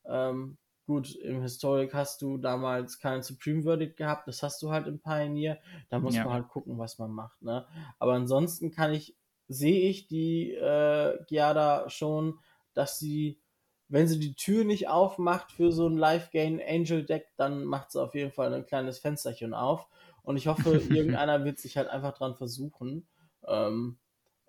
Ähm, 0.07 0.57
gut, 0.91 1.15
im 1.15 1.41
Historic 1.41 1.95
hast 1.95 2.21
du 2.21 2.37
damals 2.37 2.99
keinen 2.99 3.23
Supreme 3.23 3.63
Verdict 3.63 3.97
gehabt, 3.97 4.27
das 4.27 4.43
hast 4.43 4.61
du 4.61 4.73
halt 4.73 4.89
im 4.89 4.99
Pioneer. 4.99 5.61
Da 5.89 6.01
muss 6.01 6.17
ja. 6.17 6.25
man 6.25 6.33
halt 6.33 6.49
gucken, 6.49 6.79
was 6.79 6.99
man 6.99 7.13
macht. 7.13 7.41
Ne? 7.43 7.65
Aber 8.01 8.15
ansonsten 8.15 8.73
kann 8.73 8.93
ich, 8.93 9.17
sehe 9.47 9.89
ich 9.89 10.09
die 10.09 10.51
äh, 10.53 11.17
Giada 11.29 11.89
schon, 11.91 12.41
dass 12.75 12.99
sie, 12.99 13.41
wenn 13.87 14.09
sie 14.09 14.19
die 14.19 14.35
Tür 14.35 14.65
nicht 14.65 14.89
aufmacht 14.89 15.53
für 15.53 15.71
so 15.71 15.87
ein 15.87 15.97
Life 15.97 16.31
Gain 16.33 16.61
Angel 16.61 17.05
Deck, 17.05 17.29
dann 17.37 17.63
macht 17.63 17.93
sie 17.93 18.03
auf 18.03 18.17
jeden 18.17 18.33
Fall 18.33 18.53
ein 18.53 18.67
kleines 18.67 18.99
Fensterchen 18.99 19.55
auf. 19.55 19.87
Und 20.25 20.39
ich 20.39 20.49
hoffe, 20.49 20.71
irgendeiner 20.91 21.45
wird 21.45 21.61
sich 21.61 21.77
halt 21.77 21.87
einfach 21.87 22.15
dran 22.19 22.35
versuchen. 22.35 23.07
Ähm, 23.47 23.97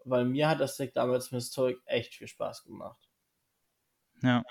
weil 0.06 0.25
mir 0.25 0.49
hat 0.49 0.60
das 0.60 0.75
Deck 0.75 0.95
damals 0.95 1.32
im 1.32 1.36
Historic 1.36 1.80
echt 1.86 2.15
viel 2.15 2.27
Spaß 2.27 2.63
gemacht. 2.63 3.08
Ja. 4.23 4.43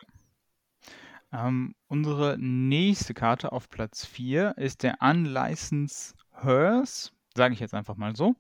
Ähm, 1.33 1.75
unsere 1.87 2.37
nächste 2.39 3.15
Karte 3.15 3.53
auf 3.53 3.69
Platz 3.69 4.05
4 4.05 4.55
ist 4.57 4.83
der 4.83 4.99
Unlicensed 5.01 6.17
Hearse, 6.43 7.11
sage 7.37 7.55
ich 7.55 7.61
jetzt 7.61 7.75
einfach 7.75 7.97
mal 7.97 8.17
so. 8.17 8.35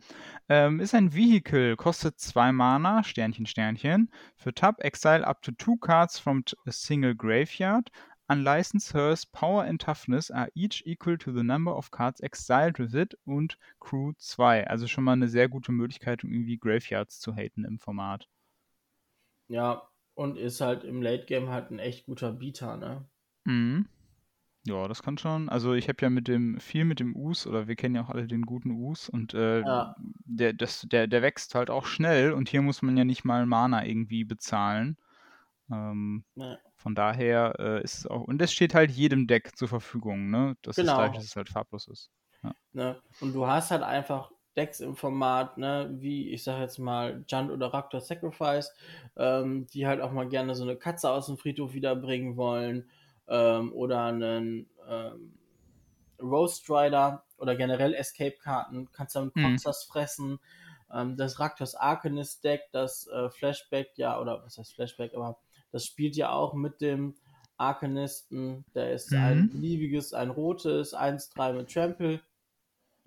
Ähm, 0.48 0.80
ist 0.80 0.94
ein 0.94 1.14
Vehicle, 1.14 1.76
kostet 1.76 2.18
2 2.18 2.50
Mana, 2.50 3.04
Sternchen, 3.04 3.46
Sternchen. 3.46 4.10
Für 4.34 4.52
Tab, 4.52 4.82
Exile 4.82 5.24
up 5.26 5.40
to 5.42 5.52
2 5.52 5.76
cards 5.80 6.18
from 6.18 6.42
a 6.66 6.72
single 6.72 7.14
graveyard. 7.14 7.90
Unlicensed 8.28 8.94
Hearse, 8.94 9.26
Power 9.32 9.64
and 9.64 9.80
Toughness 9.80 10.30
are 10.30 10.48
each 10.54 10.84
equal 10.86 11.18
to 11.18 11.32
the 11.32 11.42
number 11.42 11.76
of 11.76 11.90
cards 11.90 12.20
exiled 12.20 12.78
with 12.78 12.94
it 12.94 13.16
und 13.24 13.56
Crew 13.80 14.12
2. 14.18 14.68
Also 14.68 14.86
schon 14.86 15.04
mal 15.04 15.12
eine 15.12 15.28
sehr 15.28 15.48
gute 15.48 15.72
Möglichkeit, 15.72 16.22
um 16.22 16.32
irgendwie 16.32 16.56
Graveyards 16.56 17.18
zu 17.18 17.34
haten 17.34 17.64
im 17.64 17.80
Format. 17.80 18.28
Ja, 19.48 19.89
und 20.20 20.36
ist 20.36 20.60
halt 20.60 20.84
im 20.84 21.00
Late 21.00 21.24
Game 21.24 21.48
halt 21.48 21.70
ein 21.70 21.78
echt 21.78 22.04
guter 22.04 22.30
Beater, 22.30 22.76
ne? 22.76 23.08
Mhm. 23.44 23.86
Ja, 24.66 24.86
das 24.86 25.02
kann 25.02 25.16
schon. 25.16 25.48
Also 25.48 25.72
ich 25.72 25.88
habe 25.88 25.96
ja 26.02 26.10
mit 26.10 26.28
dem 26.28 26.60
viel 26.60 26.84
mit 26.84 27.00
dem 27.00 27.16
Us 27.16 27.46
oder 27.46 27.68
wir 27.68 27.74
kennen 27.74 27.94
ja 27.94 28.02
auch 28.02 28.10
alle 28.10 28.26
den 28.26 28.42
guten 28.42 28.70
Us 28.70 29.08
und 29.08 29.32
äh, 29.32 29.60
ja. 29.60 29.96
der, 29.98 30.52
das, 30.52 30.82
der, 30.82 31.06
der 31.06 31.22
wächst 31.22 31.54
halt 31.54 31.70
auch 31.70 31.86
schnell 31.86 32.34
und 32.34 32.50
hier 32.50 32.60
muss 32.60 32.82
man 32.82 32.98
ja 32.98 33.04
nicht 33.04 33.24
mal 33.24 33.46
Mana 33.46 33.86
irgendwie 33.86 34.24
bezahlen. 34.24 34.98
Ähm, 35.72 36.24
ja. 36.34 36.58
Von 36.76 36.94
daher 36.94 37.54
äh, 37.58 37.82
ist 37.82 38.00
es 38.00 38.06
auch, 38.06 38.24
und 38.24 38.42
es 38.42 38.52
steht 38.52 38.74
halt 38.74 38.90
jedem 38.90 39.26
Deck 39.26 39.56
zur 39.56 39.68
Verfügung, 39.68 40.28
ne? 40.28 40.54
Das 40.60 40.76
genau. 40.76 40.92
ist 40.92 40.98
gleich, 40.98 41.12
dass 41.14 41.24
es 41.24 41.36
halt 41.36 41.48
farblos 41.48 41.88
ist. 41.88 42.10
Ja. 42.42 42.54
Ne? 42.72 43.00
Und 43.22 43.32
du 43.32 43.46
hast 43.46 43.70
halt 43.70 43.82
einfach 43.82 44.30
Decks 44.60 44.80
im 44.80 44.94
Format, 44.94 45.56
ne, 45.56 45.88
wie 45.90 46.30
ich 46.30 46.44
sag 46.44 46.60
jetzt 46.60 46.78
mal 46.78 47.24
Junt 47.26 47.50
oder 47.50 47.72
Raptor 47.72 48.00
Sacrifice, 48.00 48.74
ähm, 49.16 49.66
die 49.72 49.86
halt 49.86 50.02
auch 50.02 50.12
mal 50.12 50.28
gerne 50.28 50.54
so 50.54 50.64
eine 50.64 50.76
Katze 50.76 51.10
aus 51.10 51.26
dem 51.26 51.38
Friedhof 51.38 51.72
wiederbringen 51.72 52.36
wollen 52.36 52.90
ähm, 53.26 53.72
oder 53.72 54.04
einen 54.04 54.68
ähm, 54.86 55.32
Roast 56.20 56.68
Rider 56.68 57.24
oder 57.38 57.56
generell 57.56 57.94
Escape-Karten, 57.94 58.90
kannst 58.92 59.16
damit 59.16 59.34
mhm. 59.34 59.52
Coxers 59.52 59.84
fressen. 59.84 60.38
Ähm, 60.92 61.16
das 61.16 61.40
Raktos 61.40 61.74
Arcanist 61.74 62.44
Deck, 62.44 62.64
das 62.72 63.06
äh, 63.06 63.30
Flashback, 63.30 63.92
ja, 63.96 64.20
oder 64.20 64.42
was 64.44 64.58
heißt 64.58 64.74
Flashback, 64.74 65.14
aber 65.14 65.38
das 65.72 65.86
spielt 65.86 66.16
ja 66.16 66.32
auch 66.32 66.52
mit 66.52 66.82
dem 66.82 67.14
Arcanisten, 67.56 68.66
der 68.74 68.92
ist 68.92 69.10
mhm. 69.10 69.18
ein 69.18 69.50
beliebiges, 69.50 70.12
ein 70.12 70.28
rotes, 70.28 70.94
1-3 70.94 71.54
mit 71.54 71.72
Trample 71.72 72.20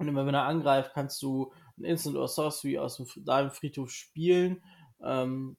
und 0.03 0.09
immer 0.09 0.25
wenn 0.25 0.35
er 0.35 0.43
angreift, 0.43 0.91
kannst 0.93 1.21
du 1.21 1.51
ein 1.77 1.85
Instant 1.85 2.15
oder 2.15 2.27
Sorcery 2.27 2.77
aus 2.77 2.97
dem, 2.97 3.07
deinem 3.25 3.51
Friedhof 3.51 3.89
spielen, 3.89 4.61
ähm, 5.01 5.57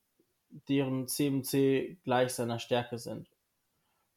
deren 0.68 1.08
CMC 1.08 1.98
gleich 2.04 2.32
seiner 2.32 2.58
Stärke 2.58 2.98
sind. 2.98 3.28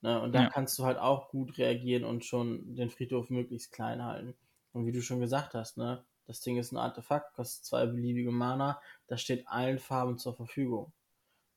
Ne? 0.02 0.22
Und 0.22 0.34
da 0.34 0.44
ja. 0.44 0.50
kannst 0.50 0.78
du 0.78 0.86
halt 0.86 0.98
auch 0.98 1.30
gut 1.30 1.58
reagieren 1.58 2.04
und 2.04 2.26
schon 2.26 2.76
den 2.76 2.90
Friedhof 2.90 3.30
möglichst 3.30 3.72
klein 3.72 4.04
halten. 4.04 4.36
Und 4.74 4.86
wie 4.86 4.92
du 4.92 5.02
schon 5.02 5.20
gesagt 5.20 5.56
hast, 5.56 5.78
ne, 5.78 6.06
das 6.28 6.42
Ding 6.42 6.58
ist 6.58 6.72
ein 6.72 6.78
Artefakt, 6.78 7.34
kostet 7.34 7.66
zwei 7.66 7.86
beliebige 7.86 8.32
Mana, 8.32 8.80
das 9.08 9.22
steht 9.22 9.48
allen 9.48 9.80
Farben 9.80 10.18
zur 10.18 10.36
Verfügung. 10.36 10.92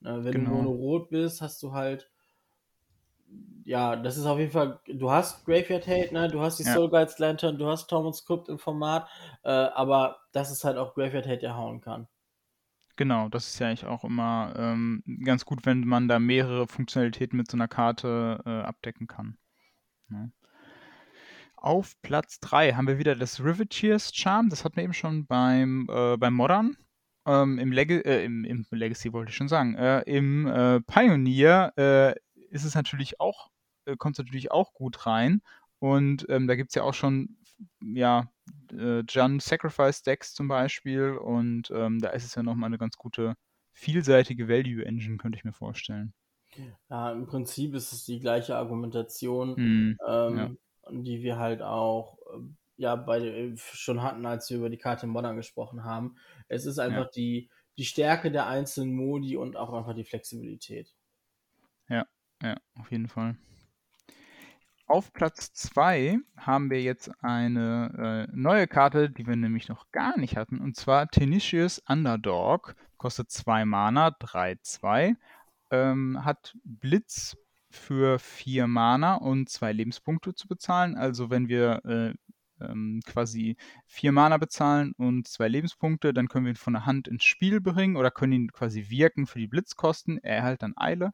Ne, 0.00 0.24
wenn 0.24 0.33
genau. 0.33 0.56
du 0.56 0.62
nur 0.62 0.74
rot 0.74 1.11
bist, 1.11 1.42
hast 1.42 1.62
du 1.62 1.72
halt 1.72 2.10
ja, 3.64 3.97
das 3.97 4.16
ist 4.16 4.27
auf 4.27 4.38
jeden 4.38 4.51
Fall, 4.51 4.81
du 4.87 5.11
hast 5.11 5.45
Graveyard 5.45 5.87
Hate, 5.87 6.12
ne? 6.12 6.29
du 6.29 6.40
hast 6.40 6.59
die 6.59 6.64
ja. 6.64 6.73
Soul 6.73 6.90
Guides 6.90 7.19
Lantern, 7.19 7.59
du 7.59 7.66
hast 7.66 7.88
Tom 7.88 8.07
und 8.07 8.14
Script 8.14 8.49
im 8.49 8.59
Format, 8.59 9.09
äh, 9.45 9.51
aber 9.51 10.19
das 10.33 10.51
ist 10.51 10.64
halt 10.64 10.77
auch 10.77 10.95
Graveyard 10.95 11.27
Hate, 11.27 11.38
der 11.38 11.57
hauen 11.57 11.81
kann. 11.81 12.09
Genau, 12.97 13.29
das 13.29 13.47
ist 13.47 13.59
ja 13.59 13.69
eigentlich 13.69 13.87
auch 13.87 14.05
immer 14.05 14.53
ähm, 14.57 15.03
ganz 15.25 15.45
gut, 15.45 15.64
wenn 15.64 15.87
man 15.87 16.09
da 16.09 16.19
mehrere 16.19 16.66
Funktionalitäten 16.66 17.37
mit 17.37 17.51
so 17.51 17.57
einer 17.57 17.69
Karte 17.69 18.43
äh, 18.45 18.51
abdecken 18.51 19.07
kann. 19.07 19.38
Ne? 20.09 20.33
Auf 21.57 21.95
Platz 22.03 22.40
3 22.40 22.73
haben 22.73 22.88
wir 22.88 22.99
wieder 22.99 23.14
das 23.14 23.43
Riveteers 23.43 24.14
Charm, 24.14 24.49
das 24.49 24.64
hatten 24.64 24.77
wir 24.77 24.85
eben 24.85 24.95
schon 24.95 25.27
beim, 25.27 25.87
äh, 25.90 26.16
beim 26.16 26.35
Modern. 26.35 26.77
Ähm, 27.27 27.59
im, 27.59 27.71
Leg 27.71 27.90
äh, 27.90 28.25
im, 28.25 28.45
im, 28.45 28.66
Legacy 28.71 29.12
wollte 29.12 29.31
ich 29.31 29.37
schon 29.37 29.49
sagen. 29.49 29.75
Äh, 29.77 30.01
Im 30.03 30.47
äh, 30.47 30.81
Pioneer 30.81 31.73
äh, 31.77 32.14
ist 32.51 32.65
es 32.65 32.75
natürlich 32.75 33.21
auch, 33.21 33.51
äh, 33.87 33.97
kommt 33.97 34.19
es 34.19 34.25
natürlich 34.25 34.51
auch 34.51 34.75
gut 34.75 35.07
rein. 35.07 35.43
Und 35.79 36.27
ähm, 36.29 36.47
da 36.47 36.57
gibt 36.57 36.71
es 36.71 36.75
ja 36.75 36.83
auch 36.83 36.95
schon, 36.95 37.39
ja, 37.81 38.31
äh, 38.73 39.01
Jun 39.09 39.41
Sacrifice 39.41 40.03
Decks 40.03 40.35
zum 40.35 40.49
Beispiel. 40.49 41.13
Und 41.13 41.71
ähm, 41.71 42.01
da 42.01 42.11
ist 42.11 42.25
es 42.25 42.35
ja 42.35 42.43
nochmal 42.43 42.69
eine 42.69 42.79
ganz 42.79 42.97
gute, 42.97 43.35
vielseitige 43.73 44.49
Value 44.49 44.85
Engine, 44.85 45.17
könnte 45.17 45.39
ich 45.39 45.45
mir 45.45 45.53
vorstellen. 45.53 46.13
Ja, 46.91 47.13
im 47.13 47.27
Prinzip 47.27 47.75
ist 47.75 47.93
es 47.93 48.05
die 48.05 48.19
gleiche 48.19 48.57
Argumentation, 48.57 49.53
mm, 49.53 49.99
ähm, 50.07 50.37
ja. 50.37 50.51
die 50.91 51.23
wir 51.23 51.39
halt 51.39 51.63
auch 51.63 52.19
äh, 52.35 52.41
ja 52.77 52.97
bei 52.97 53.21
äh, 53.21 53.57
schon 53.57 54.03
hatten, 54.03 54.27
als 54.27 54.51
wir 54.51 54.59
über 54.59 54.69
die 54.69 54.77
Karte 54.77 55.07
Modern 55.07 55.37
gesprochen 55.37 55.85
haben. 55.85 56.17
Es 56.49 56.67
ist 56.67 56.79
einfach 56.79 57.05
ja. 57.05 57.11
die, 57.15 57.49
die 57.79 57.85
Stärke 57.85 58.33
der 58.33 58.49
einzelnen 58.49 58.93
Modi 58.95 59.37
und 59.37 59.57
auch 59.57 59.73
einfach 59.73 59.95
die 59.95 60.05
Flexibilität. 60.05 60.93
Ja, 61.89 62.05
ja, 62.42 62.57
auf 62.79 62.90
jeden 62.90 63.09
Fall. 63.09 63.37
Auf 64.90 65.12
Platz 65.12 65.53
2 65.53 66.18
haben 66.37 66.68
wir 66.68 66.83
jetzt 66.83 67.12
eine 67.22 68.26
äh, 68.29 68.37
neue 68.37 68.66
Karte, 68.66 69.09
die 69.09 69.24
wir 69.24 69.37
nämlich 69.37 69.68
noch 69.68 69.92
gar 69.92 70.18
nicht 70.18 70.37
hatten, 70.37 70.59
und 70.59 70.74
zwar 70.74 71.09
Tenacious 71.09 71.81
Underdog. 71.87 72.74
Kostet 72.96 73.31
2 73.31 73.66
Mana, 73.66 74.09
3-2. 74.09 75.14
Ähm, 75.70 76.24
hat 76.24 76.57
Blitz 76.64 77.37
für 77.70 78.18
4 78.18 78.66
Mana 78.66 79.14
und 79.14 79.48
2 79.48 79.72
Lebenspunkte 79.72 80.35
zu 80.35 80.48
bezahlen. 80.48 80.96
Also 80.96 81.31
wenn 81.31 81.48
wir 81.48 81.85
äh, 81.85 82.14
ähm, 82.61 83.00
quasi 83.07 83.57
4 83.87 84.11
Mana 84.11 84.38
bezahlen 84.38 84.92
und 84.98 85.29
2 85.29 85.46
Lebenspunkte, 85.46 86.12
dann 86.12 86.26
können 86.26 86.46
wir 86.46 86.53
ihn 86.53 86.57
von 86.57 86.72
der 86.72 86.87
Hand 86.87 87.07
ins 87.07 87.22
Spiel 87.22 87.61
bringen 87.61 87.94
oder 87.94 88.11
können 88.11 88.33
ihn 88.33 88.53
quasi 88.53 88.90
wirken 88.90 89.29
für 89.29 89.38
die 89.38 89.46
Blitzkosten. 89.46 90.18
Er 90.18 90.38
erhält 90.38 90.62
dann 90.62 90.76
Eile 90.76 91.12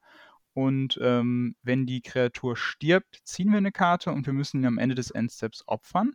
und 0.56 0.98
ähm, 1.02 1.54
wenn 1.62 1.84
die 1.84 2.00
Kreatur 2.00 2.56
stirbt, 2.56 3.20
ziehen 3.24 3.50
wir 3.50 3.58
eine 3.58 3.72
Karte 3.72 4.10
und 4.10 4.24
wir 4.24 4.32
müssen 4.32 4.62
ihn 4.62 4.66
am 4.66 4.78
Ende 4.78 4.94
des 4.94 5.10
Endsteps 5.10 5.62
opfern. 5.66 6.14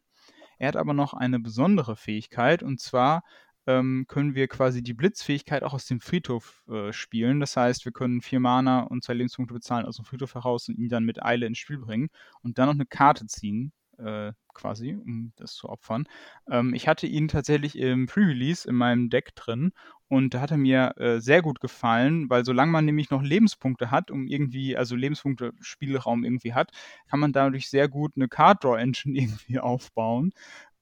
Er 0.58 0.70
hat 0.70 0.78
aber 0.78 0.96
noch 0.96 1.14
eine 1.14 1.40
besondere 1.40 1.96
Fähigkeit 1.96 2.64
und 2.64 2.80
zwar 2.80 3.24
ähm, 3.68 4.06
können 4.08 4.34
wir 4.34 4.48
quasi 4.48 4.82
die 4.82 4.96
Blitzfähigkeit 4.96 5.62
auch 5.62 5.76
aus 5.76 5.86
dem 5.86 6.00
Friedhof 6.00 6.64
äh, 6.68 6.92
spielen. 6.92 7.40
Das 7.40 7.56
heißt, 7.56 7.86
wir 7.86 7.92
können 7.92 8.22
vier 8.22 8.40
Mana 8.40 8.82
und 8.82 9.04
zwei 9.04 9.14
Lebenspunkte 9.14 9.54
bezahlen 9.54 9.86
aus 9.86 9.98
dem 9.98 10.06
Friedhof 10.06 10.34
heraus 10.34 10.68
und 10.70 10.80
ihn 10.80 10.90
dann 10.90 11.06
mit 11.06 11.22
Eile 11.22 11.46
ins 11.46 11.60
Spiel 11.60 11.78
bringen 11.78 12.10
und 12.42 12.58
dann 12.58 12.66
noch 12.66 12.74
eine 12.74 12.88
Karte 12.88 13.28
ziehen, 13.28 13.74
äh, 14.02 14.34
quasi, 14.54 14.94
um 14.96 15.32
das 15.38 15.54
zu 15.54 15.70
opfern. 15.70 16.06
Ähm, 16.50 16.74
ich 16.74 16.88
hatte 16.88 17.08
ihn 17.08 17.28
tatsächlich 17.28 17.78
im 17.78 18.06
Pre-Release 18.08 18.68
in 18.68 18.76
meinem 18.76 19.10
Deck 19.10 19.36
drin 19.36 19.72
Und 20.08 20.34
da 20.34 20.42
hat 20.42 20.52
er 20.52 20.58
mir 20.58 20.94
äh, 20.98 21.20
sehr 21.22 21.42
gut 21.42 21.62
gefallen, 21.62 22.30
weil 22.30 22.44
solange 22.44 22.72
man 22.72 22.86
nämlich 22.86 23.10
noch 23.12 23.22
Lebenspunkte 23.22 23.92
hat, 23.92 24.12
um 24.12 24.28
irgendwie, 24.28 24.76
also 24.76 24.96
Lebenspunkte 24.96 25.54
Spielraum 25.62 26.24
irgendwie 26.26 26.54
hat, 26.54 26.72
kann 27.10 27.20
man 27.22 27.32
dadurch 27.32 27.70
sehr 27.70 27.88
gut 27.88 28.14
eine 28.16 28.28
Card 28.28 28.64
Draw 28.64 28.78
Engine 28.78 29.18
irgendwie 29.20 29.60
aufbauen. 29.60 30.32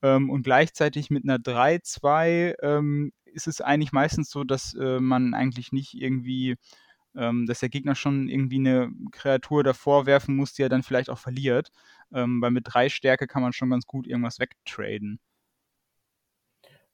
Ähm, 0.01 0.29
und 0.29 0.43
gleichzeitig 0.43 1.09
mit 1.09 1.23
einer 1.25 1.37
3-2 1.39 2.55
ähm, 2.61 3.11
ist 3.25 3.47
es 3.47 3.61
eigentlich 3.61 3.91
meistens 3.91 4.29
so, 4.31 4.43
dass 4.43 4.73
äh, 4.75 4.99
man 4.99 5.33
eigentlich 5.33 5.71
nicht 5.71 5.93
irgendwie, 5.93 6.55
ähm, 7.15 7.45
dass 7.45 7.59
der 7.59 7.69
Gegner 7.69 7.95
schon 7.95 8.27
irgendwie 8.27 8.57
eine 8.57 8.91
Kreatur 9.11 9.63
davor 9.63 10.05
werfen 10.05 10.35
muss, 10.35 10.53
die 10.53 10.63
er 10.63 10.69
dann 10.69 10.83
vielleicht 10.83 11.09
auch 11.09 11.19
verliert. 11.19 11.71
Ähm, 12.13 12.41
weil 12.41 12.51
mit 12.51 12.65
3 12.67 12.89
Stärke 12.89 13.27
kann 13.27 13.41
man 13.41 13.53
schon 13.53 13.69
ganz 13.69 13.85
gut 13.85 14.07
irgendwas 14.07 14.39
wegtraden. 14.39 15.19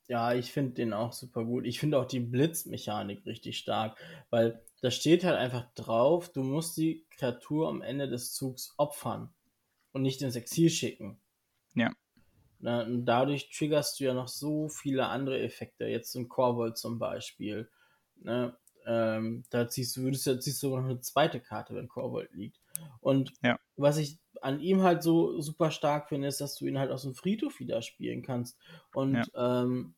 Ja, 0.07 0.33
ich 0.33 0.51
finde 0.51 0.73
den 0.73 0.93
auch 0.93 1.13
super 1.13 1.43
gut. 1.43 1.65
Ich 1.65 1.79
finde 1.79 1.99
auch 1.99 2.05
die 2.05 2.19
Blitzmechanik 2.19 3.25
richtig 3.25 3.57
stark, 3.57 3.97
weil 4.29 4.61
da 4.81 4.91
steht 4.91 5.23
halt 5.23 5.37
einfach 5.37 5.73
drauf, 5.73 6.31
du 6.31 6.43
musst 6.43 6.77
die 6.77 7.05
Kreatur 7.09 7.69
am 7.69 7.81
Ende 7.81 8.07
des 8.07 8.31
Zugs 8.33 8.75
opfern 8.77 9.33
und 9.93 10.03
nicht 10.03 10.21
ins 10.21 10.35
Exil 10.35 10.69
schicken. 10.69 11.19
Ja. 11.73 11.91
Na, 12.59 12.83
und 12.83 13.05
dadurch 13.05 13.49
triggerst 13.49 13.99
du 13.99 14.05
ja 14.05 14.13
noch 14.13 14.27
so 14.27 14.69
viele 14.69 15.07
andere 15.07 15.39
Effekte. 15.41 15.85
Jetzt 15.85 16.13
ein 16.15 16.29
Corvold 16.29 16.77
zum 16.77 16.99
Beispiel. 16.99 17.69
Ne? 18.17 18.55
Ähm, 18.85 19.43
da 19.49 19.67
ziehst 19.67 19.97
du, 19.97 20.03
würdest 20.03 20.27
du, 20.27 20.39
ziehst 20.39 20.61
du 20.61 20.67
sogar 20.67 20.81
noch 20.81 20.89
eine 20.89 21.01
zweite 21.01 21.39
Karte, 21.39 21.75
wenn 21.75 21.87
Corvold 21.87 22.31
liegt. 22.33 22.59
Und 22.99 23.33
ja. 23.41 23.57
was 23.75 23.97
ich 23.97 24.19
an 24.41 24.59
ihm 24.59 24.83
halt 24.83 25.01
so 25.01 25.39
super 25.41 25.71
stark 25.71 26.09
finde, 26.09 26.27
ist, 26.27 26.41
dass 26.41 26.55
du 26.55 26.65
ihn 26.65 26.77
halt 26.77 26.91
aus 26.91 27.03
dem 27.03 27.15
Friedhof 27.15 27.59
wieder 27.59 27.81
spielen 27.81 28.21
kannst. 28.21 28.57
Und 28.93 29.15
ja. 29.15 29.63
ähm, 29.63 29.95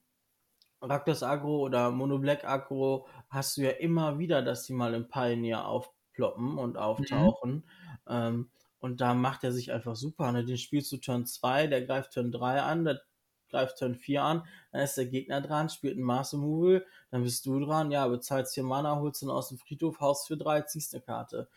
Raktos 0.81 1.23
Agro 1.23 1.59
oder 1.59 1.91
Mono 1.91 2.19
Black 2.19 2.43
Agro 2.45 3.07
hast 3.29 3.57
du 3.57 3.61
ja 3.61 3.71
immer 3.71 4.19
wieder, 4.19 4.41
dass 4.41 4.63
die 4.63 4.73
mal 4.73 4.93
im 4.93 5.07
Pioneer 5.07 5.65
aufploppen 5.65 6.57
und 6.57 6.77
auftauchen. 6.77 7.53
Mhm. 7.53 7.63
Ähm, 8.07 8.49
und 8.79 9.01
da 9.01 9.13
macht 9.13 9.43
er 9.43 9.51
sich 9.51 9.71
einfach 9.71 9.95
super. 9.95 10.31
Ne? 10.31 10.45
Den 10.45 10.57
spielst 10.57 10.91
du 10.91 10.97
Turn 10.97 11.25
2, 11.25 11.67
der 11.67 11.81
greift 11.83 12.13
Turn 12.13 12.31
3 12.31 12.61
an, 12.61 12.85
der 12.85 13.01
greift 13.49 13.77
Turn 13.77 13.95
4 13.95 14.23
an, 14.23 14.43
dann 14.71 14.81
ist 14.81 14.97
der 14.97 15.05
Gegner 15.05 15.41
dran, 15.41 15.69
spielt 15.69 15.95
einen 15.95 16.03
Master 16.03 16.37
Removal, 16.37 16.85
dann 17.11 17.23
bist 17.23 17.45
du 17.45 17.59
dran, 17.59 17.91
ja, 17.91 18.07
bezahlst 18.07 18.53
4 18.53 18.63
Mana, 18.63 18.99
holst 18.99 19.21
ihn 19.21 19.29
aus 19.29 19.49
dem 19.49 19.57
Friedhof, 19.57 19.99
haust 19.99 20.27
für 20.27 20.37
3, 20.37 20.61
ziehst 20.61 20.93
eine 20.93 21.01
Karte. 21.01 21.47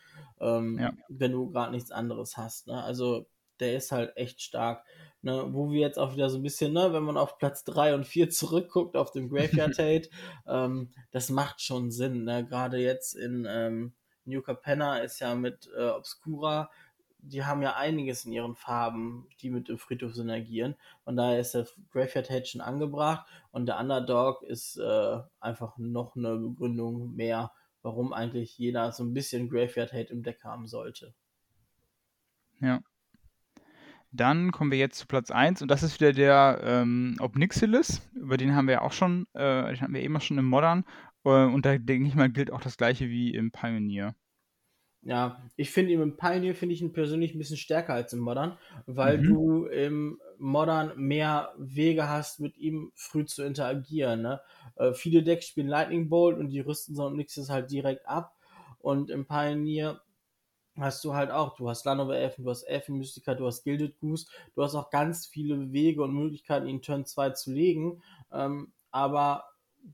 Ähm, 0.40 0.78
ja. 0.78 0.92
Wenn 1.08 1.32
du 1.32 1.50
gerade 1.50 1.72
nichts 1.72 1.90
anderes 1.90 2.36
hast. 2.36 2.66
Ne? 2.66 2.82
Also 2.82 3.26
der 3.60 3.76
ist 3.76 3.92
halt 3.92 4.16
echt 4.16 4.40
stark. 4.42 4.84
Ne? 5.22 5.46
Wo 5.50 5.70
wir 5.70 5.80
jetzt 5.80 5.98
auch 5.98 6.14
wieder 6.14 6.30
so 6.30 6.38
ein 6.38 6.42
bisschen, 6.42 6.72
ne, 6.72 6.92
wenn 6.92 7.02
man 7.02 7.16
auf 7.16 7.38
Platz 7.38 7.64
3 7.64 7.94
und 7.94 8.06
4 8.06 8.30
zurückguckt, 8.30 8.96
auf 8.96 9.12
dem 9.12 9.28
Graveyard 9.28 9.74
Tate, 9.76 10.08
ähm, 10.46 10.92
das 11.10 11.28
macht 11.30 11.60
schon 11.60 11.90
Sinn. 11.90 12.24
Ne? 12.24 12.46
Gerade 12.46 12.78
jetzt 12.78 13.14
in 13.14 13.46
ähm, 13.48 13.92
New 14.24 14.42
Capenna 14.42 14.98
ist 14.98 15.20
ja 15.20 15.34
mit 15.34 15.68
äh, 15.76 15.88
Obscura 15.88 16.70
die 17.22 17.44
haben 17.44 17.62
ja 17.62 17.76
einiges 17.76 18.24
in 18.24 18.32
ihren 18.32 18.56
Farben, 18.56 19.26
die 19.40 19.50
mit 19.50 19.68
dem 19.68 19.78
Friedhof 19.78 20.14
synergieren. 20.14 20.74
Und 21.04 21.16
daher 21.16 21.40
ist 21.40 21.54
der 21.54 21.66
Graveyard 21.92 22.30
Hate 22.30 22.46
schon 22.46 22.60
angebracht 22.60 23.26
und 23.52 23.66
der 23.66 23.78
Underdog 23.78 24.42
ist 24.42 24.76
äh, 24.76 25.18
einfach 25.40 25.76
noch 25.78 26.16
eine 26.16 26.36
Begründung 26.36 27.14
mehr, 27.14 27.52
warum 27.82 28.12
eigentlich 28.12 28.58
jeder 28.58 28.92
so 28.92 29.04
ein 29.04 29.14
bisschen 29.14 29.48
Graveyard 29.48 29.92
Hate 29.92 30.12
im 30.12 30.22
Deck 30.22 30.42
haben 30.44 30.66
sollte. 30.66 31.14
Ja. 32.60 32.80
Dann 34.12 34.50
kommen 34.50 34.72
wir 34.72 34.78
jetzt 34.78 34.98
zu 34.98 35.06
Platz 35.06 35.30
1 35.30 35.62
und 35.62 35.70
das 35.70 35.84
ist 35.84 36.00
wieder 36.00 36.12
der 36.12 36.60
ähm, 36.64 37.16
Obnixilis. 37.20 38.02
Über 38.14 38.36
den 38.36 38.56
haben 38.56 38.66
wir 38.66 38.74
ja 38.74 38.80
auch 38.82 38.92
schon, 38.92 39.26
äh, 39.34 39.68
den 39.68 39.80
hatten 39.80 39.94
wir 39.94 40.02
eben 40.02 40.20
schon 40.20 40.38
im 40.38 40.46
Modern. 40.46 40.84
Äh, 41.24 41.44
und 41.44 41.64
da 41.64 41.78
denke 41.78 42.08
ich 42.08 42.16
mal, 42.16 42.30
gilt 42.30 42.52
auch 42.52 42.60
das 42.60 42.76
gleiche 42.76 43.08
wie 43.08 43.32
im 43.32 43.52
Pioneer. 43.52 44.16
Ja, 45.02 45.42
ich 45.56 45.70
finde 45.70 45.92
ihn 45.92 46.02
im 46.02 46.16
Pioneer 46.16 46.54
finde 46.54 46.74
ich 46.74 46.82
ihn 46.82 46.92
persönlich 46.92 47.34
ein 47.34 47.38
bisschen 47.38 47.56
stärker 47.56 47.94
als 47.94 48.12
im 48.12 48.18
Modern, 48.18 48.58
weil 48.86 49.18
mhm. 49.18 49.22
du 49.24 49.64
im 49.66 50.20
Modern 50.38 50.92
mehr 50.96 51.54
Wege 51.56 52.08
hast, 52.08 52.38
mit 52.40 52.58
ihm 52.58 52.92
früh 52.94 53.24
zu 53.24 53.42
interagieren. 53.42 54.20
Ne? 54.20 54.40
Äh, 54.76 54.92
viele 54.92 55.22
Decks 55.22 55.46
spielen 55.46 55.68
Lightning 55.68 56.10
Bolt 56.10 56.38
und 56.38 56.48
die 56.48 56.60
rüsten 56.60 56.94
so 56.94 57.08
nichts 57.08 57.38
ist 57.38 57.48
halt 57.48 57.70
direkt 57.70 58.06
ab. 58.06 58.36
Und 58.78 59.10
im 59.10 59.26
Pioneer 59.26 60.02
hast 60.76 61.02
du 61.04 61.14
halt 61.14 61.30
auch, 61.30 61.56
du 61.56 61.68
hast 61.68 61.84
Lanover 61.86 62.16
Elfen, 62.16 62.44
du 62.44 62.50
hast 62.50 62.64
Elfen 62.64 62.98
Mystica, 62.98 63.34
du 63.34 63.46
hast 63.46 63.64
Gilded 63.64 63.98
Goose, 64.00 64.26
du 64.54 64.62
hast 64.62 64.74
auch 64.74 64.90
ganz 64.90 65.26
viele 65.26 65.72
Wege 65.72 66.02
und 66.02 66.14
Möglichkeiten, 66.14 66.66
ihn 66.66 66.82
Turn 66.82 67.06
2 67.06 67.30
zu 67.30 67.52
legen. 67.52 68.02
Ähm, 68.32 68.72
aber 68.90 69.44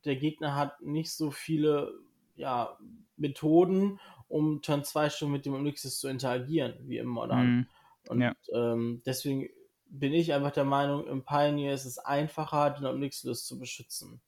der 0.04 0.16
Gegner 0.16 0.56
hat 0.56 0.80
nicht 0.80 1.12
so 1.12 1.30
viele 1.30 1.92
ja, 2.34 2.76
Methoden 3.16 3.98
um 4.28 4.62
Turn 4.62 4.84
2 4.84 5.10
schon 5.10 5.32
mit 5.32 5.46
dem 5.46 5.54
Onyxis 5.54 5.98
zu 5.98 6.08
interagieren, 6.08 6.74
wie 6.80 6.98
im 6.98 7.08
Modern. 7.08 7.46
Mhm. 7.46 7.66
Und 8.08 8.20
ja. 8.20 8.34
ähm, 8.52 9.02
deswegen 9.04 9.48
bin 9.88 10.12
ich 10.12 10.32
einfach 10.32 10.52
der 10.52 10.64
Meinung, 10.64 11.06
im 11.06 11.24
Pioneer 11.24 11.74
ist 11.74 11.84
es 11.84 11.98
einfacher, 11.98 12.70
den 12.70 12.86
Onyxis 12.86 13.44
zu 13.44 13.58
beschützen. 13.58 14.20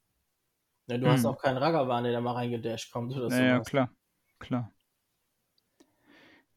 Ja, 0.87 0.97
du 0.97 1.05
mhm. 1.05 1.11
hast 1.11 1.25
auch 1.25 1.37
keinen 1.37 1.57
Ragavan, 1.57 2.03
der 2.03 2.13
da 2.13 2.21
mal 2.21 2.33
reingedasht 2.33 2.91
kommt 2.91 3.15
oder 3.15 3.29
so. 3.29 3.37
Ja, 3.37 3.45
ja, 3.45 3.59
klar, 3.59 3.91
klar. 4.39 4.71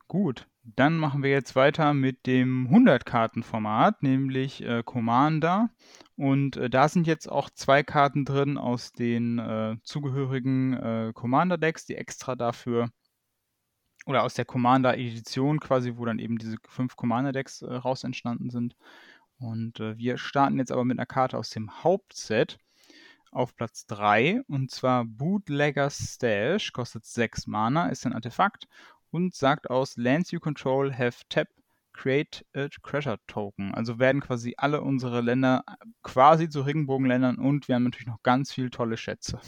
Gut, 0.08 0.46
dann 0.62 0.98
machen 0.98 1.22
wir 1.22 1.30
jetzt 1.30 1.56
weiter 1.56 1.94
mit 1.94 2.26
dem 2.26 2.68
100-Karten-Format, 2.68 4.02
nämlich 4.02 4.62
äh, 4.62 4.82
Commander. 4.84 5.70
Und 6.16 6.56
äh, 6.56 6.70
da 6.70 6.88
sind 6.88 7.06
jetzt 7.06 7.30
auch 7.30 7.50
zwei 7.50 7.82
Karten 7.82 8.24
drin 8.24 8.58
aus 8.58 8.92
den 8.92 9.38
äh, 9.38 9.76
zugehörigen 9.82 10.74
äh, 10.74 11.12
Commander-Decks, 11.14 11.86
die 11.86 11.96
extra 11.96 12.36
dafür 12.36 12.90
oder 14.06 14.22
aus 14.22 14.34
der 14.34 14.44
Commander-Edition 14.44 15.60
quasi, 15.60 15.96
wo 15.96 16.04
dann 16.04 16.18
eben 16.18 16.38
diese 16.38 16.56
fünf 16.68 16.96
Commander-Decks 16.96 17.62
äh, 17.62 17.74
raus 17.74 18.04
entstanden 18.04 18.50
sind. 18.50 18.76
Und 19.38 19.80
äh, 19.80 19.96
wir 19.96 20.18
starten 20.18 20.58
jetzt 20.58 20.72
aber 20.72 20.84
mit 20.84 20.98
einer 20.98 21.06
Karte 21.06 21.38
aus 21.38 21.50
dem 21.50 21.82
Hauptset 21.82 22.58
auf 23.30 23.56
Platz 23.56 23.86
3 23.86 24.42
und 24.46 24.70
zwar 24.70 25.04
Bootlegger's 25.04 26.14
Stash, 26.14 26.72
kostet 26.72 27.06
6 27.06 27.46
Mana, 27.46 27.88
ist 27.88 28.04
ein 28.06 28.12
Artefakt 28.12 28.68
und 29.10 29.34
sagt 29.34 29.70
aus 29.70 29.96
Lands 29.96 30.30
you 30.30 30.40
control 30.40 30.92
have 30.92 31.24
tap 31.28 31.48
create 31.94 32.44
a 32.54 32.68
treasure 32.82 33.18
token. 33.26 33.74
Also 33.74 33.98
werden 33.98 34.20
quasi 34.20 34.54
alle 34.56 34.80
unsere 34.80 35.20
Länder 35.20 35.64
quasi 36.02 36.48
zu 36.48 36.62
Regenbogenländern 36.62 37.36
und 37.38 37.68
wir 37.68 37.74
haben 37.74 37.84
natürlich 37.84 38.06
noch 38.06 38.22
ganz 38.22 38.52
viele 38.52 38.70
tolle 38.70 38.96
Schätze. 38.96 39.40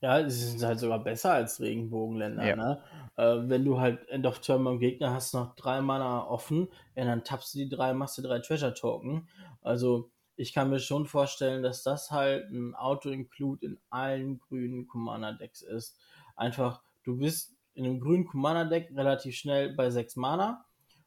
Ja, 0.00 0.28
sie 0.28 0.50
sind 0.50 0.62
halt 0.62 0.78
sogar 0.78 1.02
besser 1.02 1.32
als 1.32 1.60
Regenbogenländer. 1.60 2.46
Ja. 2.46 2.56
Ne? 2.56 2.82
Äh, 3.16 3.48
wenn 3.48 3.64
du 3.64 3.78
halt 3.78 4.08
End 4.08 4.26
of 4.26 4.40
Turn 4.40 4.64
beim 4.64 4.78
Gegner 4.78 5.12
hast 5.12 5.34
noch 5.34 5.54
drei 5.56 5.80
Mana 5.80 6.26
offen, 6.26 6.68
ja, 6.96 7.04
dann 7.04 7.24
tappst 7.24 7.54
du 7.54 7.58
die 7.58 7.68
drei, 7.68 7.94
machst 7.94 8.18
du 8.18 8.22
drei 8.22 8.40
Treasure 8.40 8.74
Token. 8.74 9.28
Also 9.62 10.10
ich 10.36 10.52
kann 10.52 10.70
mir 10.70 10.80
schon 10.80 11.06
vorstellen, 11.06 11.62
dass 11.62 11.82
das 11.82 12.10
halt 12.10 12.50
ein 12.50 12.74
Auto-Include 12.74 13.66
in 13.66 13.78
allen 13.90 14.40
grünen 14.40 14.86
Commander-Decks 14.88 15.62
ist. 15.62 15.98
Einfach, 16.34 16.82
du 17.04 17.18
bist 17.18 17.56
in 17.74 17.84
einem 17.84 18.00
grünen 18.00 18.26
Commander-Deck 18.26 18.92
relativ 18.96 19.36
schnell 19.36 19.74
bei 19.74 19.90
sechs 19.90 20.16
Mana 20.16 20.64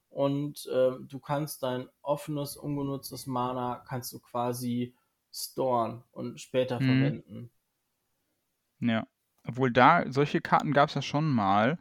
und 0.09 0.65
äh, 0.67 0.91
du 1.01 1.19
kannst 1.19 1.63
dein 1.63 1.89
offenes, 2.01 2.55
ungenutztes 2.55 3.27
Mana 3.27 3.83
kannst 3.87 4.13
du 4.13 4.19
quasi 4.19 4.95
storen 5.31 6.03
und 6.11 6.39
später 6.39 6.79
mhm. 6.79 6.85
verwenden. 6.85 7.51
Ja. 8.79 9.07
Obwohl 9.47 9.71
da, 9.71 10.03
solche 10.11 10.41
Karten 10.41 10.73
gab 10.73 10.89
es 10.89 10.95
ja 10.95 11.01
schon 11.01 11.29
mal. 11.29 11.77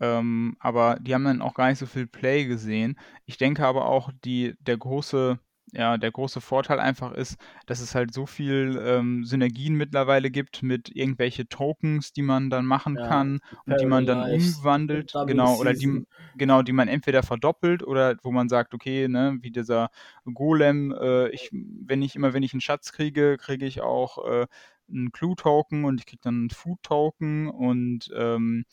Ähm, 0.00 0.56
aber 0.60 0.96
die 1.00 1.14
haben 1.14 1.24
dann 1.24 1.42
auch 1.42 1.54
gar 1.54 1.68
nicht 1.68 1.78
so 1.78 1.86
viel 1.86 2.06
Play 2.06 2.46
gesehen. 2.46 2.98
Ich 3.26 3.36
denke 3.36 3.66
aber 3.66 3.86
auch, 3.86 4.10
die, 4.24 4.54
der 4.60 4.78
große, 4.78 5.38
ja, 5.72 5.98
der 5.98 6.10
große 6.10 6.40
Vorteil 6.40 6.80
einfach 6.80 7.12
ist, 7.12 7.36
dass 7.66 7.80
es 7.80 7.94
halt 7.94 8.14
so 8.14 8.24
viel 8.26 8.80
ähm, 8.82 9.24
Synergien 9.24 9.74
mittlerweile 9.74 10.30
gibt 10.30 10.62
mit 10.62 10.88
irgendwelche 10.94 11.48
Tokens, 11.48 12.12
die 12.12 12.22
man 12.22 12.48
dann 12.48 12.64
machen 12.64 12.96
ja, 12.96 13.06
kann 13.06 13.40
und 13.66 13.80
die 13.80 13.86
man 13.86 14.06
dann 14.06 14.22
umwandelt, 14.32 15.12
genau, 15.26 15.56
oder 15.58 15.74
die, 15.74 16.06
genau, 16.34 16.62
die 16.62 16.72
man 16.72 16.88
entweder 16.88 17.22
verdoppelt 17.22 17.82
oder 17.82 18.16
wo 18.22 18.32
man 18.32 18.48
sagt, 18.48 18.72
okay, 18.74 19.06
ne, 19.06 19.36
wie 19.42 19.50
dieser 19.50 19.90
Golem, 20.32 20.92
äh, 20.98 21.28
ich, 21.28 21.50
wenn 21.52 22.02
ich 22.02 22.16
immer, 22.16 22.32
wenn 22.32 22.42
ich 22.42 22.54
einen 22.54 22.62
Schatz 22.62 22.90
kriege, 22.92 23.36
kriege 23.36 23.66
ich 23.66 23.80
auch 23.82 24.24
äh, 24.26 24.46
einen 24.90 25.12
Clue-Token 25.12 25.84
und 25.84 26.00
ich 26.00 26.06
kriege 26.06 26.22
dann 26.22 26.34
einen 26.34 26.50
Food-Token 26.50 27.48
und 27.48 28.10
ähm, 28.14 28.64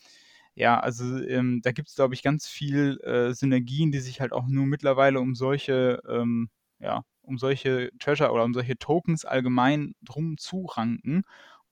ja, 0.58 0.80
also 0.80 1.22
ähm, 1.24 1.60
da 1.62 1.70
gibt 1.70 1.88
es, 1.88 1.94
glaube 1.94 2.14
ich, 2.14 2.22
ganz 2.24 2.48
viel 2.48 2.98
äh, 3.02 3.32
Synergien, 3.32 3.92
die 3.92 4.00
sich 4.00 4.20
halt 4.20 4.32
auch 4.32 4.48
nur 4.48 4.66
mittlerweile 4.66 5.20
um 5.20 5.36
solche, 5.36 6.02
ähm, 6.08 6.50
ja, 6.80 7.04
um 7.22 7.38
solche 7.38 7.92
Treasure 8.00 8.32
oder 8.32 8.42
um 8.42 8.54
solche 8.54 8.76
Tokens 8.76 9.24
allgemein 9.24 9.94
drum 10.02 10.36
zu 10.36 10.66
ranken. 10.66 11.22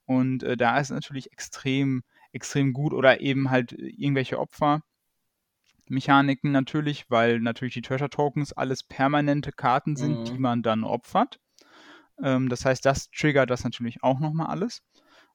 Und 0.05 0.45
äh, 0.45 0.57
da 0.57 0.79
ist 0.79 0.91
natürlich 0.91 1.33
extrem, 1.33 2.05
extrem 2.31 2.73
gut 2.73 2.93
oder 2.93 3.21
eben 3.21 3.51
halt 3.51 3.73
irgendwelche 3.73 4.39
Opfermechaniken 4.39 6.53
natürlich, 6.53 7.11
weil 7.11 7.41
natürlich 7.41 7.75
die 7.75 7.83
Treasure 7.83 8.09
Tokens 8.09 8.53
alles 8.53 8.85
permanente 8.85 9.51
Karten 9.51 9.97
sind, 9.97 10.21
mhm. 10.21 10.25
die 10.27 10.39
man 10.39 10.63
dann 10.63 10.85
opfert. 10.85 11.41
Ähm, 12.23 12.49
das 12.49 12.65
heißt, 12.65 12.85
das 12.85 13.11
triggert 13.11 13.51
das 13.51 13.65
natürlich 13.65 14.03
auch 14.03 14.21
nochmal 14.21 14.49
alles. 14.49 14.83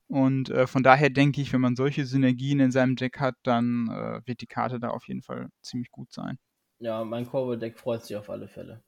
Und 0.07 0.49
äh, 0.49 0.67
von 0.67 0.83
daher 0.83 1.09
denke 1.09 1.41
ich, 1.41 1.53
wenn 1.53 1.61
man 1.61 1.75
solche 1.75 2.05
Synergien 2.05 2.59
in 2.59 2.71
seinem 2.71 2.97
Deck 2.97 3.19
hat, 3.19 3.35
dann 3.43 3.87
äh, 3.87 4.21
wird 4.27 4.41
die 4.41 4.47
Karte 4.47 4.79
da 4.79 4.89
auf 4.89 5.07
jeden 5.07 5.21
Fall 5.21 5.49
ziemlich 5.61 5.89
gut 5.89 6.11
sein. 6.11 6.37
Ja, 6.79 7.03
mein 7.05 7.25
Corval-Deck 7.25 7.79
freut 7.79 8.03
sich 8.03 8.17
auf 8.17 8.29
alle 8.29 8.47
Fälle. 8.47 8.83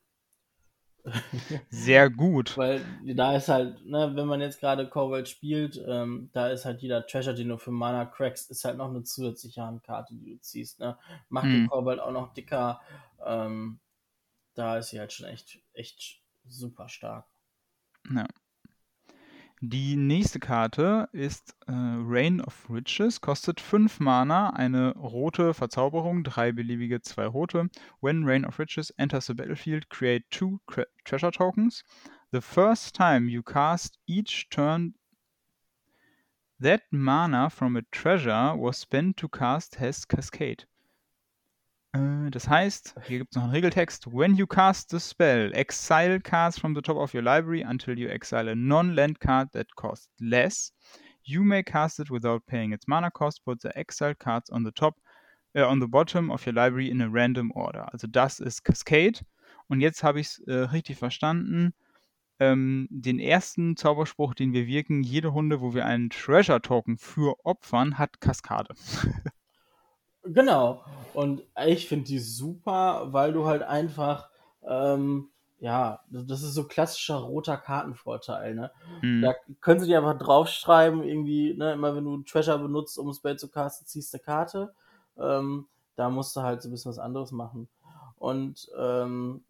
Sehr 1.70 2.10
gut. 2.10 2.58
Weil 2.58 2.82
da 3.04 3.36
ist 3.36 3.50
halt, 3.50 3.86
ne, 3.86 4.12
wenn 4.16 4.28
man 4.28 4.42
jetzt 4.42 4.60
gerade 4.60 4.90
Corval 4.90 5.26
spielt, 5.26 5.82
ähm, 5.88 6.30
da 6.34 6.48
ist 6.48 6.66
halt 6.66 6.82
jeder 6.82 7.06
Treasure, 7.06 7.36
den 7.36 7.50
du 7.50 7.58
für 7.58 7.72
Mana 7.72 8.06
cracks, 8.06 8.50
ist 8.50 8.64
halt 8.64 8.78
noch 8.78 8.90
eine 8.90 9.04
zusätzliche 9.04 9.62
Handkarte, 9.62 10.16
die 10.16 10.34
du 10.34 10.42
ziehst. 10.42 10.80
Ne? 10.80 10.98
Macht 11.30 11.46
hm. 11.46 11.54
den 11.54 11.68
Corval 11.68 12.00
auch 12.00 12.12
noch 12.12 12.34
dicker. 12.34 12.82
Ähm, 13.26 13.80
da 14.56 14.78
ist 14.78 14.90
sie 14.90 15.00
halt 15.00 15.12
schon 15.12 15.28
echt, 15.28 15.60
echt 15.74 16.22
super 16.48 16.90
stark. 16.90 17.26
Ja. 18.10 18.26
Die 19.66 19.96
nächste 19.96 20.42
Karte 20.42 21.08
ist 21.14 21.56
äh, 21.68 21.72
Reign 21.72 22.42
of 22.42 22.70
Riches, 22.70 23.22
kostet 23.22 23.62
5 23.62 24.02
Mana, 24.02 24.50
eine 24.50 24.94
rote 24.98 25.54
Verzauberung, 25.54 26.26
drei 26.26 26.52
beliebige, 26.52 27.02
zwei 27.02 27.26
rote. 27.26 27.70
When 28.02 28.26
Reign 28.26 28.44
of 28.46 28.60
Riches 28.60 28.90
enters 28.98 29.28
the 29.28 29.34
battlefield, 29.34 29.90
create 29.90 30.30
two 30.30 30.60
treasure 31.06 31.32
tokens. 31.32 31.86
The 32.32 32.42
first 32.42 32.94
time 32.94 33.30
you 33.30 33.42
cast 33.42 34.00
each 34.06 34.50
turn 34.50 34.96
that 36.60 36.82
mana 36.92 37.50
from 37.50 37.78
a 37.78 37.84
treasure 37.92 38.56
was 38.58 38.80
spent 38.80 39.16
to 39.18 39.30
cast 39.30 39.76
has 39.76 40.06
Cascade. 40.06 40.66
Äh, 41.94 42.32
das 42.32 42.50
heißt, 42.50 42.96
hier 43.06 43.20
gibt 43.20 43.32
es 43.32 43.36
noch 43.36 43.44
einen 43.44 43.54
Regeltext. 43.54 44.08
When 44.12 44.36
you 44.36 44.48
cast 44.48 44.90
the 44.90 45.00
spell, 45.00 45.52
exile 45.54 46.20
cards 46.20 46.60
from 46.60 46.76
the 46.76 46.82
top 46.82 46.98
of 46.98 47.14
your 47.14 47.22
library 47.22 47.64
until 47.64 47.98
you 47.98 48.10
exile 48.10 48.50
a 48.50 48.56
non-land 48.56 49.20
card 49.20 49.52
that 49.54 49.68
costs 49.76 50.10
less. 50.20 50.74
You 51.24 51.44
may 51.44 51.64
cast 51.64 52.00
it 52.00 52.10
without 52.10 52.46
paying 52.46 52.74
its 52.74 52.88
mana 52.88 53.10
cost. 53.12 53.46
Put 53.46 53.62
the 53.62 53.76
exiled 53.78 54.20
cards 54.20 54.50
on 54.50 54.66
the 54.66 54.72
top, 54.72 55.00
äh, 55.56 55.64
on 55.64 55.80
the 55.80 55.88
bottom 55.88 56.30
of 56.32 56.46
your 56.46 56.54
library 56.54 56.90
in 56.90 57.02
a 57.02 57.08
random 57.08 57.52
order. 57.52 57.88
Also 57.94 58.08
das 58.08 58.40
ist 58.40 58.64
Cascade. 58.64 59.20
Und 59.68 59.80
jetzt 59.80 60.04
habe 60.04 60.20
ich 60.20 60.28
es 60.28 60.40
äh, 60.40 60.54
richtig 60.54 60.98
verstanden. 60.98 61.74
Ähm, 62.40 62.88
den 62.90 63.20
ersten 63.20 63.78
Zauberspruch, 63.78 64.34
den 64.34 64.52
wir 64.54 64.66
wirken, 64.68 65.04
jede 65.04 65.30
Runde, 65.30 65.62
wo 65.62 65.74
wir 65.74 65.86
einen 65.86 66.10
Treasure 66.10 66.62
Token 66.62 66.98
für 66.98 67.36
opfern, 67.46 67.98
hat 68.00 68.20
Kaskade. 68.20 68.74
Genau. 70.24 70.84
Und 71.14 71.44
ich 71.66 71.88
finde 71.88 72.06
die 72.06 72.20
super, 72.20 73.14
weil 73.14 73.34
du 73.34 73.46
halt 73.46 73.62
einfach, 73.62 74.30
ähm, 74.68 75.30
ja, 75.60 76.02
das 76.10 76.42
ist 76.42 76.56
so 76.56 76.68
klassischer 76.68 77.16
roter 77.18 77.58
Kartenvorteil, 77.58 78.56
ne? 78.56 78.72
Mhm. 79.02 79.22
Da 79.22 79.34
können 79.62 79.80
sie 79.80 79.88
dir 79.88 80.00
einfach 80.00 80.18
draufschreiben, 80.18 81.04
irgendwie, 81.04 81.54
ne, 81.56 81.74
immer 81.74 81.96
wenn 81.96 82.04
du 82.04 82.24
Treasure 82.24 82.60
benutzt, 82.60 82.98
um 82.98 83.14
Spell 83.14 83.38
zu 83.38 83.50
casten, 83.50 83.88
ziehst 83.88 84.14
du 84.14 84.18
eine 84.18 84.24
Karte. 84.24 84.74
Ähm, 85.18 85.68
da 85.96 86.10
musst 86.10 86.36
du 86.36 86.42
halt 86.42 86.62
so 86.62 86.70
ein 86.70 86.72
bisschen 86.72 86.90
was 86.90 87.00
anderes 87.00 87.32
machen. 87.32 87.70
Und, 88.18 88.70
ähm, 88.78 89.44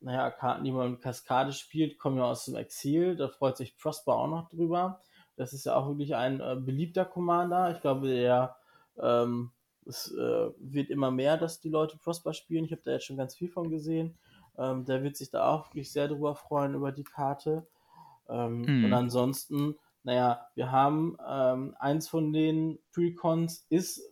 naja, 0.00 0.30
Karten, 0.30 0.64
die 0.64 0.72
man 0.72 0.92
mit 0.92 1.02
Kaskade 1.02 1.52
spielt, 1.52 1.98
kommen 1.98 2.16
ja 2.18 2.24
aus 2.24 2.44
dem 2.46 2.56
Exil. 2.56 3.16
Da 3.16 3.28
freut 3.28 3.56
sich 3.56 3.76
Prosper 3.76 4.14
auch 4.14 4.28
noch 4.28 4.48
drüber. 4.48 5.00
Das 5.36 5.52
ist 5.52 5.66
ja 5.66 5.74
auch 5.76 5.88
wirklich 5.88 6.14
ein 6.14 6.40
äh, 6.40 6.56
beliebter 6.58 7.04
Commander. 7.04 7.74
Ich 7.74 7.80
glaube, 7.80 8.08
der, 8.08 8.56
ähm, 8.98 9.52
es 9.90 10.12
äh, 10.12 10.50
wird 10.58 10.90
immer 10.90 11.10
mehr, 11.10 11.36
dass 11.36 11.60
die 11.60 11.68
Leute 11.68 11.98
Prosper 11.98 12.32
spielen. 12.32 12.64
Ich 12.64 12.72
habe 12.72 12.82
da 12.84 12.92
jetzt 12.92 13.04
schon 13.04 13.16
ganz 13.16 13.34
viel 13.34 13.48
von 13.48 13.68
gesehen. 13.70 14.18
Ähm, 14.56 14.84
der 14.84 15.02
wird 15.02 15.16
sich 15.16 15.30
da 15.30 15.48
auch 15.50 15.68
wirklich 15.68 15.92
sehr 15.92 16.08
drüber 16.08 16.34
freuen 16.34 16.74
über 16.74 16.92
die 16.92 17.04
Karte. 17.04 17.66
Ähm, 18.28 18.66
hm. 18.66 18.84
Und 18.84 18.92
ansonsten, 18.92 19.76
naja, 20.02 20.46
wir 20.54 20.72
haben 20.72 21.16
ähm, 21.28 21.76
eins 21.78 22.08
von 22.08 22.32
den 22.32 22.78
Precons 22.92 23.66
ist, 23.68 24.02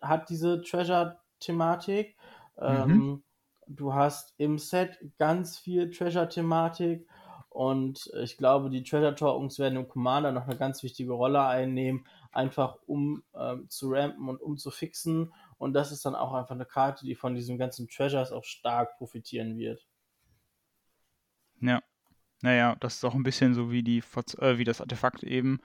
hat 0.00 0.28
diese 0.28 0.62
Treasure-Thematik. 0.62 2.16
Mhm. 2.56 2.62
Ähm, 2.62 3.22
du 3.66 3.94
hast 3.94 4.34
im 4.38 4.58
Set 4.58 4.98
ganz 5.18 5.58
viel 5.58 5.90
Treasure-Thematik 5.90 7.06
und 7.52 8.10
ich 8.22 8.38
glaube, 8.38 8.70
die 8.70 8.82
Treasure 8.82 9.14
Tokens 9.14 9.58
werden 9.58 9.76
im 9.76 9.86
Commander 9.86 10.32
noch 10.32 10.46
eine 10.46 10.56
ganz 10.56 10.82
wichtige 10.82 11.12
Rolle 11.12 11.44
einnehmen, 11.44 12.06
einfach 12.32 12.78
um 12.86 13.22
ähm, 13.34 13.68
zu 13.68 13.90
rampen 13.90 14.26
und 14.28 14.40
um 14.40 14.56
zu 14.56 14.70
fixen. 14.70 15.34
Und 15.58 15.74
das 15.74 15.92
ist 15.92 16.06
dann 16.06 16.14
auch 16.14 16.32
einfach 16.32 16.54
eine 16.54 16.64
Karte, 16.64 17.04
die 17.04 17.14
von 17.14 17.34
diesen 17.34 17.58
ganzen 17.58 17.88
Treasures 17.88 18.32
auch 18.32 18.44
stark 18.44 18.96
profitieren 18.96 19.58
wird. 19.58 19.86
Ja. 21.60 21.82
Naja, 22.40 22.74
das 22.80 22.94
ist 22.94 23.04
auch 23.04 23.14
ein 23.14 23.22
bisschen 23.22 23.52
so 23.52 23.70
wie, 23.70 23.82
die, 23.82 24.02
äh, 24.38 24.56
wie 24.56 24.64
das 24.64 24.80
Artefakt 24.80 25.22
eben. 25.22 25.60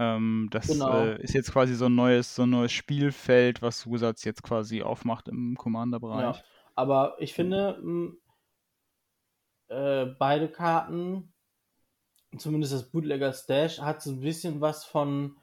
Ähm, 0.00 0.48
das 0.50 0.66
genau. 0.66 1.04
äh, 1.04 1.22
ist 1.22 1.34
jetzt 1.34 1.52
quasi 1.52 1.74
so 1.74 1.86
ein 1.86 1.94
neues, 1.94 2.34
so 2.34 2.42
ein 2.42 2.50
neues 2.50 2.72
Spielfeld, 2.72 3.62
was 3.62 3.88
Wizards 3.88 4.24
jetzt 4.24 4.42
quasi 4.42 4.82
aufmacht 4.82 5.28
im 5.28 5.56
Commander-Bereich. 5.56 6.36
Ja. 6.36 6.42
Aber 6.74 7.14
ich 7.18 7.32
finde, 7.32 7.80
äh, 9.68 10.06
beide 10.18 10.48
Karten, 10.48 11.32
zumindest 12.36 12.72
das 12.72 12.90
Bootlegger 12.90 13.32
Stash, 13.32 13.80
hat 13.80 14.02
so 14.02 14.12
ein 14.12 14.20
bisschen 14.20 14.60
was 14.60 14.84
von 14.84 15.38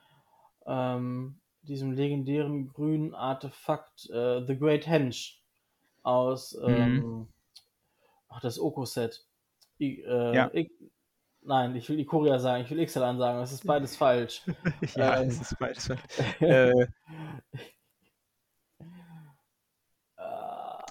ähm, 0.65 1.39
diesem 1.63 1.91
legendären 1.91 2.67
grünen 2.67 3.13
Artefakt 3.13 4.09
äh, 4.09 4.45
The 4.45 4.57
Great 4.57 4.87
Henge 4.87 5.15
aus 6.03 6.55
mhm. 6.59 6.73
ähm, 6.75 7.27
ach, 8.29 8.41
das 8.41 8.59
Oko-Set. 8.59 9.25
Äh, 9.79 10.35
ja. 10.35 10.51
nein, 11.41 11.75
ich 11.75 11.89
will 11.89 11.99
Ikoria 11.99 12.39
sagen, 12.39 12.63
ich 12.63 12.69
will 12.69 12.79
Ixalan 12.79 13.17
sagen, 13.17 13.39
das 13.39 13.51
ist 13.51 13.65
beides 13.65 13.95
falsch. 13.97 14.41
ja, 14.95 15.21
ähm, 15.21 15.27
es 15.27 15.41
ist 15.41 15.59
beides 15.59 15.87
falsch. 15.87 16.01
äh, 16.39 16.87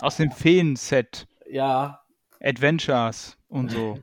aus 0.00 0.16
dem 0.16 0.30
Feen-Set. 0.30 1.26
Ja, 1.46 2.03
Adventures 2.44 3.38
und 3.48 3.70
so. 3.70 3.98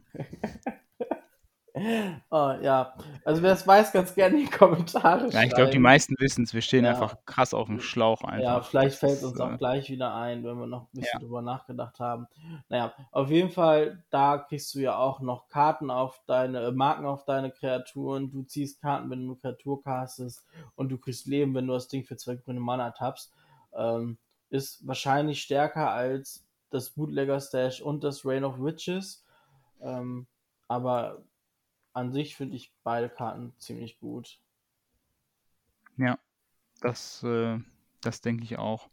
oh, 1.73 2.53
ja, 2.61 2.95
also 3.23 3.43
wer 3.43 3.53
es 3.53 3.67
weiß, 3.67 3.91
ganz 3.91 4.15
gerne 4.15 4.39
in 4.39 4.45
die 4.45 4.51
Kommentare 4.51 5.29
Ja, 5.29 5.43
ich 5.43 5.53
glaube, 5.53 5.69
die 5.69 5.79
meisten 5.79 6.15
wissen 6.17 6.43
es. 6.43 6.53
Wir 6.53 6.61
stehen 6.61 6.85
ja. 6.85 6.91
einfach 6.91 7.17
krass 7.25 7.53
auf 7.53 7.67
dem 7.67 7.79
Schlauch 7.79 8.23
einfach. 8.23 8.43
Ja, 8.43 8.61
vielleicht 8.61 8.97
fällt 8.97 9.17
es 9.17 9.23
uns 9.23 9.39
auch 9.39 9.57
gleich 9.57 9.89
wieder 9.89 10.15
ein, 10.15 10.43
wenn 10.43 10.57
wir 10.57 10.65
noch 10.65 10.83
ein 10.83 10.89
bisschen 10.93 11.09
ja. 11.13 11.19
drüber 11.19 11.41
nachgedacht 11.41 11.99
haben. 11.99 12.27
Naja, 12.67 12.93
auf 13.11 13.29
jeden 13.29 13.51
Fall, 13.51 14.03
da 14.09 14.39
kriegst 14.39 14.73
du 14.73 14.79
ja 14.79 14.97
auch 14.97 15.21
noch 15.21 15.47
Karten 15.47 15.91
auf 15.91 16.21
deine, 16.25 16.61
äh, 16.61 16.71
Marken 16.71 17.05
auf 17.05 17.25
deine 17.25 17.51
Kreaturen. 17.51 18.31
Du 18.31 18.43
ziehst 18.43 18.81
Karten, 18.81 19.09
wenn 19.11 19.19
du 19.19 19.33
eine 19.33 19.35
Kreatur 19.39 19.83
castest 19.83 20.43
und 20.75 20.89
du 20.89 20.97
kriegst 20.97 21.27
Leben, 21.27 21.53
wenn 21.53 21.67
du 21.67 21.73
das 21.73 21.87
Ding 21.87 22.05
für 22.05 22.17
zwei 22.17 22.35
grüne 22.35 22.59
Mana 22.59 22.91
tappst. 22.91 23.31
Ähm, 23.75 24.17
ist 24.49 24.85
wahrscheinlich 24.85 25.41
stärker 25.41 25.91
als 25.91 26.43
das 26.71 26.89
Bootlegger 26.89 27.39
Stash 27.39 27.81
und 27.81 28.03
das 28.03 28.25
Reign 28.25 28.43
of 28.43 28.59
Witches. 28.59 29.23
Ähm, 29.81 30.25
aber 30.67 31.23
an 31.93 32.11
sich 32.11 32.35
finde 32.35 32.55
ich 32.55 32.73
beide 32.83 33.09
Karten 33.09 33.53
ziemlich 33.57 33.99
gut. 33.99 34.39
Ja, 35.97 36.17
das, 36.81 37.23
äh, 37.23 37.59
das 38.01 38.21
denke 38.21 38.43
ich 38.43 38.57
auch. 38.57 38.89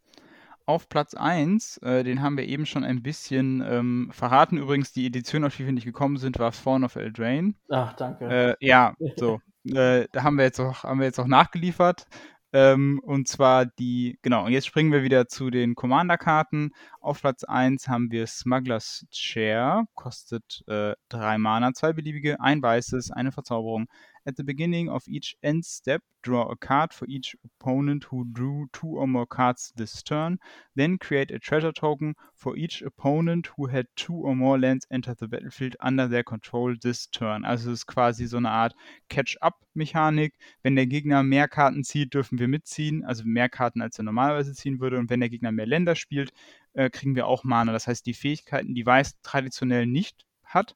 Auf 0.67 0.91
Platz 0.91 1.15
1, 1.15 1.79
äh, 1.79 2.05
den 2.05 2.21
haben 2.21 2.37
wir 2.37 2.47
eben 2.47 2.67
schon 2.67 2.85
ein 2.85 3.03
bisschen 3.03 3.63
ähm, 3.63 4.11
verraten. 4.13 4.59
Übrigens, 4.59 4.93
die 4.93 5.07
Edition, 5.07 5.45
auf 5.45 5.57
die 5.57 5.65
wir 5.65 5.73
nicht 5.73 5.87
gekommen 5.87 6.19
sind, 6.19 6.39
war 6.39 6.53
Fawn 6.53 6.85
of 6.85 6.97
Eldraine. 6.97 7.55
Ach, 7.71 7.95
danke. 7.95 8.57
Äh, 8.61 8.67
ja, 8.67 8.95
so. 9.17 9.41
Äh, 9.65 10.09
da 10.13 10.23
haben 10.23 10.37
wir 10.37 10.45
jetzt 10.45 10.61
auch, 10.61 10.85
haben 10.85 10.99
wir 10.99 11.05
jetzt 11.05 11.19
auch 11.19 11.27
nachgeliefert. 11.27 12.07
Ähm, 12.53 13.01
und 13.03 13.29
zwar 13.29 13.67
die, 13.67 14.19
genau, 14.23 14.47
und 14.47 14.53
jetzt 14.53 14.67
springen 14.67 14.91
wir 14.93 15.03
wieder 15.03 15.29
zu 15.29 15.51
den 15.51 15.75
Commander-Karten. 15.75 16.71
Auf 17.01 17.21
Platz 17.21 17.45
1 17.45 17.89
haben 17.89 18.11
wir 18.11 18.27
Smuggler's 18.27 19.07
Chair, 19.11 19.85
kostet 19.95 20.65
äh, 20.67 20.95
Mana, 21.39 21.73
zwei 21.75 21.93
beliebige, 21.93 22.41
ein 22.41 22.63
weißes, 22.63 23.11
eine 23.11 23.33
Verzauberung. 23.33 23.87
At 24.27 24.37
the 24.37 24.45
beginning 24.45 24.89
of 24.89 25.07
each 25.09 25.37
end 25.43 25.65
step, 25.65 26.03
draw 26.23 26.49
a 26.51 26.57
card 26.57 26.93
for 26.93 27.07
each 27.09 27.37
opponent 27.45 28.05
who 28.05 28.25
drew 28.33 28.67
two 28.73 28.99
or 28.99 29.07
more 29.07 29.27
cards 29.27 29.73
this 29.77 30.03
turn. 30.03 30.39
Then 30.75 30.99
create 30.99 31.31
a 31.31 31.39
treasure 31.39 31.73
token 31.73 32.15
for 32.35 32.57
each 32.57 32.83
opponent 32.83 33.51
who 33.57 33.67
had 33.67 33.87
two 33.97 34.15
or 34.15 34.35
more 34.35 34.59
lands 34.59 34.87
enter 34.91 35.15
the 35.15 35.29
battlefield 35.29 35.77
under 35.81 36.09
their 36.09 36.25
control 36.25 36.75
this 36.81 37.07
turn. 37.09 37.45
Also 37.45 37.71
es 37.71 37.81
ist 37.81 37.87
quasi 37.87 38.27
so 38.27 38.37
eine 38.37 38.51
Art 38.51 38.75
Catch-up-Mechanik. 39.09 40.35
Wenn 40.63 40.77
der 40.77 40.87
Gegner 40.87 41.23
mehr 41.23 41.49
Karten 41.49 41.85
zieht, 41.85 42.15
dürfen 42.15 42.39
wir 42.39 42.49
mitziehen, 42.49 43.05
also 43.05 43.25
mehr 43.25 43.49
Karten 43.49 43.81
als 43.81 43.99
er 43.99 44.05
normalerweise 44.05 44.55
ziehen 44.55 44.81
würde. 44.81 44.99
Und 44.99 45.11
wenn 45.11 45.21
der 45.21 45.31
Gegner 45.31 45.53
mehr 45.53 45.67
Länder 45.67 45.95
spielt, 45.95 46.33
äh, 46.75 46.91
kriegen 46.91 47.17
wir 47.17 47.27
auch 47.27 47.45
Mana. 47.45 47.73
Das 47.73 47.87
heißt, 47.87 48.07
die 48.07 48.15
Fähigkeiten, 48.15 48.75
die 48.75 48.87
Weiß 48.87 49.21
traditionell 49.23 49.87
nicht 49.87 50.25
hat, 50.45 50.75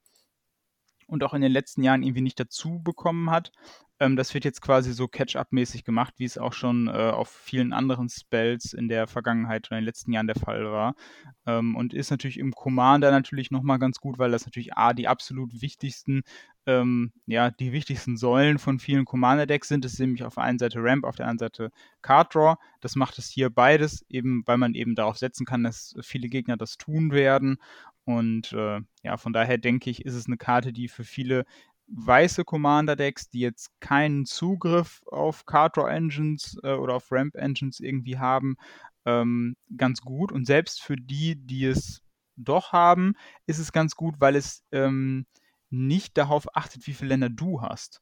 und 1.13 1.23
auch 1.25 1.35
in 1.35 1.43
den 1.43 1.53
letzten 1.53 1.83
Jahren 1.83 2.03
irgendwie 2.03 2.23
nicht 2.23 2.41
dazu 2.41 2.81
bekommen 2.83 3.31
hat, 3.31 3.53
Ähm, 4.01 4.17
das 4.17 4.35
wird 4.35 4.45
jetzt 4.45 4.61
quasi 4.63 4.93
so 4.93 5.07
Catch-up-mäßig 5.07 5.85
gemacht, 5.85 6.15
wie 6.17 6.25
es 6.25 6.37
auch 6.37 6.53
schon 6.55 6.89
äh, 6.89 6.91
auf 6.91 7.29
vielen 7.29 7.73
anderen 7.73 8.09
Spells 8.09 8.73
in 8.73 8.89
der 8.89 9.07
Vergangenheit 9.07 9.69
oder 9.69 9.79
in 9.79 9.83
den 9.83 9.87
letzten 9.87 10.13
Jahren 10.13 10.27
der 10.27 10.35
Fall 10.37 10.65
war. 10.65 10.97
Ähm, 11.47 11.77
und 11.77 11.95
ist 11.95 12.11
natürlich 12.11 12.39
im 12.39 12.53
Commander 12.53 13.13
natürlich 13.13 13.53
nochmal 13.53 13.79
ganz 13.79 14.01
gut, 14.01 14.19
weil 14.19 14.33
das 14.33 14.45
natürlich 14.45 14.75
A, 14.77 14.93
die 14.93 15.07
absolut 15.07 15.63
wichtigsten 15.63 16.23
ähm, 16.67 17.13
ja, 17.27 17.51
die 17.51 17.73
wichtigsten 17.73 18.17
Säulen 18.17 18.59
von 18.59 18.79
vielen 18.79 19.05
Commander-Decks 19.05 19.67
sind. 19.69 19.85
Es 19.85 19.95
ist 19.95 19.99
nämlich 19.99 20.23
auf 20.23 20.35
der 20.35 20.45
einen 20.45 20.61
Seite 20.61 20.79
Ramp, 20.81 21.05
auf 21.05 21.17
der 21.17 21.27
anderen 21.27 21.51
Seite 21.51 21.71
Card 22.03 22.35
Draw. 22.35 22.55
Das 22.81 22.95
macht 22.95 23.19
es 23.19 23.29
hier 23.29 23.51
beides, 23.51 24.05
eben 24.09 24.43
weil 24.47 24.59
man 24.59 24.75
eben 24.75 24.95
darauf 24.95 25.19
setzen 25.19 25.45
kann, 25.45 25.65
dass 25.65 25.97
viele 26.03 26.29
Gegner 26.29 26.57
das 26.57 26.77
tun 26.77 27.11
werden. 27.13 27.59
Und 28.05 28.53
äh, 28.53 28.81
ja, 29.03 29.17
von 29.17 29.33
daher 29.33 29.59
denke 29.59 29.91
ich, 29.91 30.05
ist 30.05 30.15
es 30.15 30.27
eine 30.27 30.37
Karte, 30.37 30.73
die 30.73 30.89
für 30.89 31.05
viele 31.05 31.45
weiße 31.87 32.45
Commander-Decks, 32.45 33.29
die 33.29 33.41
jetzt 33.41 33.71
keinen 33.81 34.25
Zugriff 34.25 35.03
auf 35.07 35.45
Card 35.47 35.77
Draw 35.77 35.91
Engines 35.91 36.59
äh, 36.63 36.73
oder 36.73 36.95
auf 36.95 37.11
Ramp 37.11 37.35
Engines 37.37 37.81
irgendwie 37.81 38.19
haben, 38.19 38.57
ähm, 39.05 39.57
ganz 39.77 40.01
gut. 40.01 40.33
Und 40.33 40.47
selbst 40.47 40.83
für 40.83 40.97
die, 40.97 41.37
die 41.37 41.67
es 41.67 42.03
doch 42.37 42.73
haben, 42.73 43.15
ist 43.47 43.59
es 43.59 43.73
ganz 43.73 43.95
gut, 43.95 44.15
weil 44.19 44.37
es 44.37 44.65
ähm, 44.73 45.27
nicht 45.71 46.17
darauf 46.17 46.57
achtet, 46.57 46.87
wie 46.87 46.95
viele 46.95 47.11
Länder 47.11 47.31
du 47.31 47.63
hast. 47.63 48.01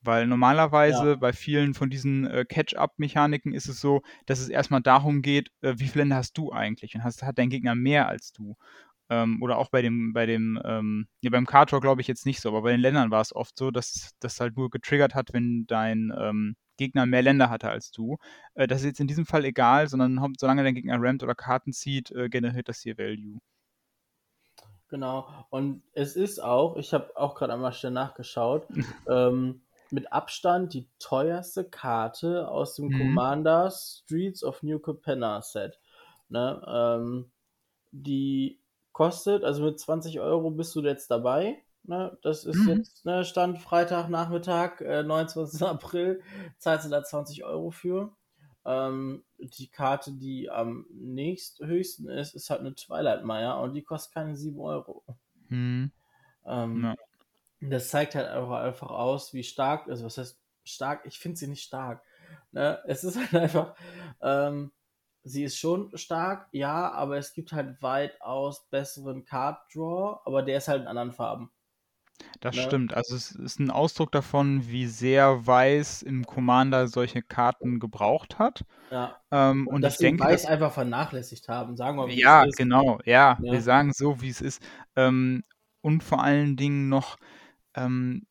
Weil 0.00 0.26
normalerweise 0.26 1.10
ja. 1.10 1.16
bei 1.16 1.32
vielen 1.32 1.72
von 1.72 1.88
diesen 1.88 2.26
äh, 2.26 2.44
Catch-up-Mechaniken 2.44 3.54
ist 3.54 3.68
es 3.68 3.80
so, 3.80 4.02
dass 4.26 4.38
es 4.38 4.50
erstmal 4.50 4.82
darum 4.82 5.22
geht, 5.22 5.50
äh, 5.62 5.74
wie 5.78 5.88
viele 5.88 6.02
Länder 6.02 6.16
hast 6.16 6.36
du 6.36 6.52
eigentlich 6.52 6.94
und 6.94 7.04
hast, 7.04 7.22
hat 7.22 7.38
dein 7.38 7.48
Gegner 7.48 7.74
mehr 7.74 8.06
als 8.06 8.32
du. 8.32 8.56
Ähm, 9.10 9.42
oder 9.42 9.58
auch 9.58 9.68
bei 9.68 9.82
dem, 9.82 10.12
bei 10.12 10.26
dem, 10.26 10.60
ähm, 10.64 11.06
ja, 11.20 11.30
beim 11.30 11.46
Kartor 11.46 11.80
glaube 11.80 12.00
ich 12.00 12.08
jetzt 12.08 12.24
nicht 12.24 12.40
so, 12.40 12.48
aber 12.48 12.62
bei 12.62 12.72
den 12.72 12.80
Ländern 12.80 13.10
war 13.10 13.20
es 13.20 13.34
oft 13.34 13.58
so, 13.58 13.70
dass 13.70 14.12
das 14.20 14.40
halt 14.40 14.56
nur 14.56 14.70
getriggert 14.70 15.14
hat, 15.14 15.32
wenn 15.32 15.66
dein 15.66 16.12
ähm, 16.16 16.56
Gegner 16.76 17.06
mehr 17.06 17.22
Länder 17.22 17.50
hatte 17.50 17.68
als 17.68 17.90
du. 17.90 18.16
Äh, 18.54 18.66
das 18.66 18.80
ist 18.80 18.86
jetzt 18.86 19.00
in 19.00 19.06
diesem 19.06 19.26
Fall 19.26 19.44
egal, 19.44 19.88
sondern 19.88 20.34
solange 20.38 20.62
dein 20.64 20.74
Gegner 20.74 20.96
rammt 21.00 21.22
oder 21.22 21.34
Karten 21.34 21.72
zieht, 21.72 22.10
äh, 22.12 22.28
generiert 22.28 22.68
das 22.68 22.80
hier 22.80 22.98
Value. 22.98 23.38
Genau. 24.88 25.28
Und 25.50 25.82
es 25.92 26.16
ist 26.16 26.42
auch, 26.42 26.76
ich 26.76 26.94
habe 26.94 27.16
auch 27.16 27.34
gerade 27.34 27.52
einmal 27.52 27.72
schnell 27.72 27.92
nachgeschaut, 27.92 28.66
ähm, 29.08 29.62
mit 29.90 30.12
Abstand 30.12 30.72
die 30.74 30.88
teuerste 30.98 31.64
Karte 31.64 32.48
aus 32.48 32.74
dem 32.76 32.86
mhm. 32.86 32.98
Commander 32.98 33.70
Streets 33.70 34.42
of 34.42 34.62
New 34.62 34.78
Capenna 34.78 35.42
Set. 35.42 35.78
Ne? 36.28 36.62
Ähm, 36.66 37.30
die 37.92 38.60
kostet, 38.94 39.44
also 39.44 39.62
mit 39.64 39.78
20 39.78 40.20
Euro 40.20 40.50
bist 40.50 40.74
du 40.74 40.80
jetzt 40.80 41.10
dabei. 41.10 41.62
Ne? 41.82 42.16
Das 42.22 42.46
ist 42.46 42.56
mhm. 42.56 42.78
jetzt 42.78 43.04
ne, 43.04 43.24
Stand 43.24 43.60
Freitagnachmittag, 43.60 44.80
äh, 44.80 45.02
29. 45.02 45.62
April, 45.68 46.22
zahlst 46.58 46.86
du 46.86 46.90
da 46.90 47.04
20 47.04 47.44
Euro 47.44 47.70
für. 47.70 48.16
Ähm, 48.64 49.22
die 49.36 49.66
Karte, 49.66 50.12
die 50.12 50.48
am 50.48 50.86
nächsthöchsten 50.90 52.08
ist, 52.08 52.34
ist 52.34 52.48
halt 52.48 52.60
eine 52.60 52.74
Twilight 52.74 53.24
Maya 53.24 53.54
und 53.58 53.74
die 53.74 53.82
kostet 53.82 54.14
keine 54.14 54.36
7 54.36 54.58
Euro. 54.58 55.04
Hm. 55.48 55.90
Ähm, 56.46 56.82
ja. 56.82 56.94
Das 57.60 57.88
zeigt 57.88 58.14
halt 58.14 58.28
einfach, 58.28 58.62
einfach 58.62 58.90
aus, 58.90 59.34
wie 59.34 59.42
stark, 59.42 59.88
also 59.88 60.06
was 60.06 60.16
heißt 60.16 60.38
stark? 60.62 61.04
Ich 61.04 61.18
finde 61.18 61.36
sie 61.36 61.48
nicht 61.48 61.64
stark. 61.64 62.02
Ne? 62.52 62.78
Es 62.86 63.04
ist 63.04 63.18
halt 63.18 63.34
einfach, 63.34 63.74
ähm, 64.22 64.72
sie 65.24 65.44
ist 65.44 65.58
schon 65.58 65.90
stark, 65.96 66.48
ja, 66.52 66.92
aber 66.92 67.16
es 67.16 67.32
gibt 67.32 67.52
halt 67.52 67.82
weitaus 67.82 68.68
besseren 68.70 69.24
Card 69.24 69.58
Draw, 69.74 70.20
aber 70.24 70.42
der 70.42 70.58
ist 70.58 70.68
halt 70.68 70.82
in 70.82 70.88
anderen 70.88 71.12
Farben. 71.12 71.50
Das 72.40 72.54
ne? 72.54 72.62
stimmt. 72.62 72.94
Also 72.94 73.16
es 73.16 73.32
ist 73.32 73.58
ein 73.58 73.70
Ausdruck 73.70 74.12
davon, 74.12 74.68
wie 74.68 74.86
sehr 74.86 75.46
Weiß 75.46 76.02
im 76.02 76.24
Commander 76.24 76.86
solche 76.86 77.22
Karten 77.22 77.80
gebraucht 77.80 78.38
hat. 78.38 78.64
Ja. 78.90 79.20
Ähm, 79.30 79.66
und, 79.66 79.76
und 79.76 79.82
dass 79.82 79.94
ich 79.94 79.98
denke, 80.00 80.22
Weiß 80.22 80.42
dass, 80.42 80.50
einfach 80.50 80.72
vernachlässigt 80.72 81.48
haben, 81.48 81.76
sagen 81.76 81.96
wir 81.96 82.06
mal. 82.06 82.12
Ja, 82.12 82.44
genau. 82.56 83.00
Ja, 83.04 83.38
ja, 83.40 83.52
wir 83.52 83.62
sagen 83.62 83.92
so, 83.92 84.20
wie 84.20 84.28
es 84.28 84.40
ist. 84.40 84.62
Ähm, 84.94 85.42
und 85.80 86.04
vor 86.04 86.22
allen 86.22 86.56
Dingen 86.56 86.88
noch 86.88 87.16
ähm, 87.74 88.26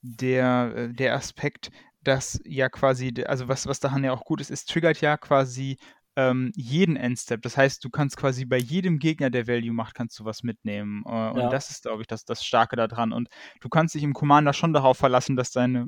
der, 0.00 0.72
äh, 0.74 0.92
der 0.94 1.14
Aspekt, 1.14 1.70
dass 2.02 2.40
ja 2.44 2.68
quasi, 2.68 3.12
also 3.26 3.48
was, 3.48 3.66
was 3.66 3.80
daran 3.80 4.04
ja 4.04 4.12
auch 4.12 4.24
gut 4.24 4.40
ist, 4.40 4.50
es 4.50 4.64
triggert 4.64 5.00
ja 5.00 5.16
quasi 5.16 5.76
ähm, 6.18 6.50
jeden 6.56 6.96
Endstep. 6.96 7.42
Das 7.42 7.56
heißt, 7.56 7.84
du 7.84 7.90
kannst 7.90 8.16
quasi 8.16 8.44
bei 8.44 8.58
jedem 8.58 8.98
Gegner, 8.98 9.30
der 9.30 9.46
Value 9.46 9.72
macht, 9.72 9.94
kannst 9.94 10.18
du 10.18 10.24
was 10.24 10.42
mitnehmen. 10.42 11.04
Äh, 11.06 11.30
und 11.30 11.38
ja. 11.38 11.48
das 11.48 11.70
ist, 11.70 11.82
glaube 11.82 12.02
ich, 12.02 12.08
das, 12.08 12.24
das 12.24 12.44
Starke 12.44 12.74
daran. 12.74 13.12
Und 13.12 13.28
du 13.60 13.68
kannst 13.68 13.94
dich 13.94 14.02
im 14.02 14.14
Commander 14.14 14.52
schon 14.52 14.72
darauf 14.72 14.98
verlassen, 14.98 15.36
dass 15.36 15.52
deine, 15.52 15.86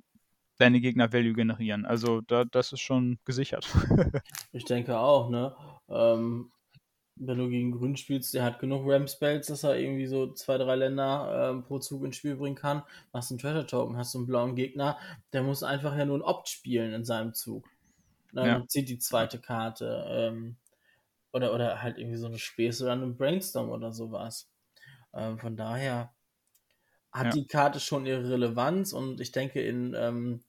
deine 0.56 0.80
Gegner 0.80 1.12
Value 1.12 1.32
generieren. 1.32 1.84
Also 1.84 2.20
da, 2.20 2.44
das 2.44 2.70
ist 2.70 2.80
schon 2.80 3.18
gesichert. 3.24 3.66
ich 4.52 4.64
denke 4.64 5.00
auch, 5.00 5.30
ne? 5.30 5.56
Ähm, 5.88 6.52
wenn 7.16 7.38
du 7.38 7.48
gegen 7.48 7.72
Grün 7.72 7.96
spielst, 7.96 8.32
der 8.32 8.44
hat 8.44 8.60
genug 8.60 8.82
Ram-Spells, 8.86 9.48
dass 9.48 9.64
er 9.64 9.80
irgendwie 9.80 10.06
so 10.06 10.32
zwei, 10.32 10.58
drei 10.58 10.76
Länder 10.76 11.50
ähm, 11.50 11.64
pro 11.64 11.80
Zug 11.80 12.04
ins 12.04 12.14
Spiel 12.14 12.36
bringen 12.36 12.54
kann. 12.54 12.84
Machst 13.12 13.32
einen 13.32 13.40
Treasure-Token, 13.40 13.96
hast 13.96 14.14
du 14.14 14.18
einen 14.18 14.28
blauen 14.28 14.54
Gegner, 14.54 14.96
der 15.32 15.42
muss 15.42 15.64
einfach 15.64 15.96
ja 15.98 16.04
nur 16.04 16.18
ein 16.18 16.22
Opt 16.22 16.48
spielen 16.48 16.94
in 16.94 17.04
seinem 17.04 17.34
Zug. 17.34 17.68
Dann 18.32 18.46
ja. 18.46 18.68
zieht 18.68 18.88
die 18.88 18.98
zweite 18.98 19.40
Karte. 19.40 20.06
Ähm, 20.08 20.56
oder, 21.32 21.54
oder 21.54 21.82
halt 21.82 21.98
irgendwie 21.98 22.18
so 22.18 22.26
eine 22.26 22.38
Späße 22.38 22.84
oder 22.84 22.92
eine 22.92 23.06
Brainstorm 23.06 23.70
oder 23.70 23.92
sowas. 23.92 24.50
Ähm, 25.12 25.38
von 25.38 25.56
daher 25.56 26.12
hat 27.12 27.26
ja. 27.26 27.32
die 27.32 27.46
Karte 27.46 27.80
schon 27.80 28.06
ihre 28.06 28.28
Relevanz 28.30 28.92
und 28.92 29.20
ich 29.20 29.32
denke 29.32 29.60
in 29.60 29.94
ähm, 29.94 30.44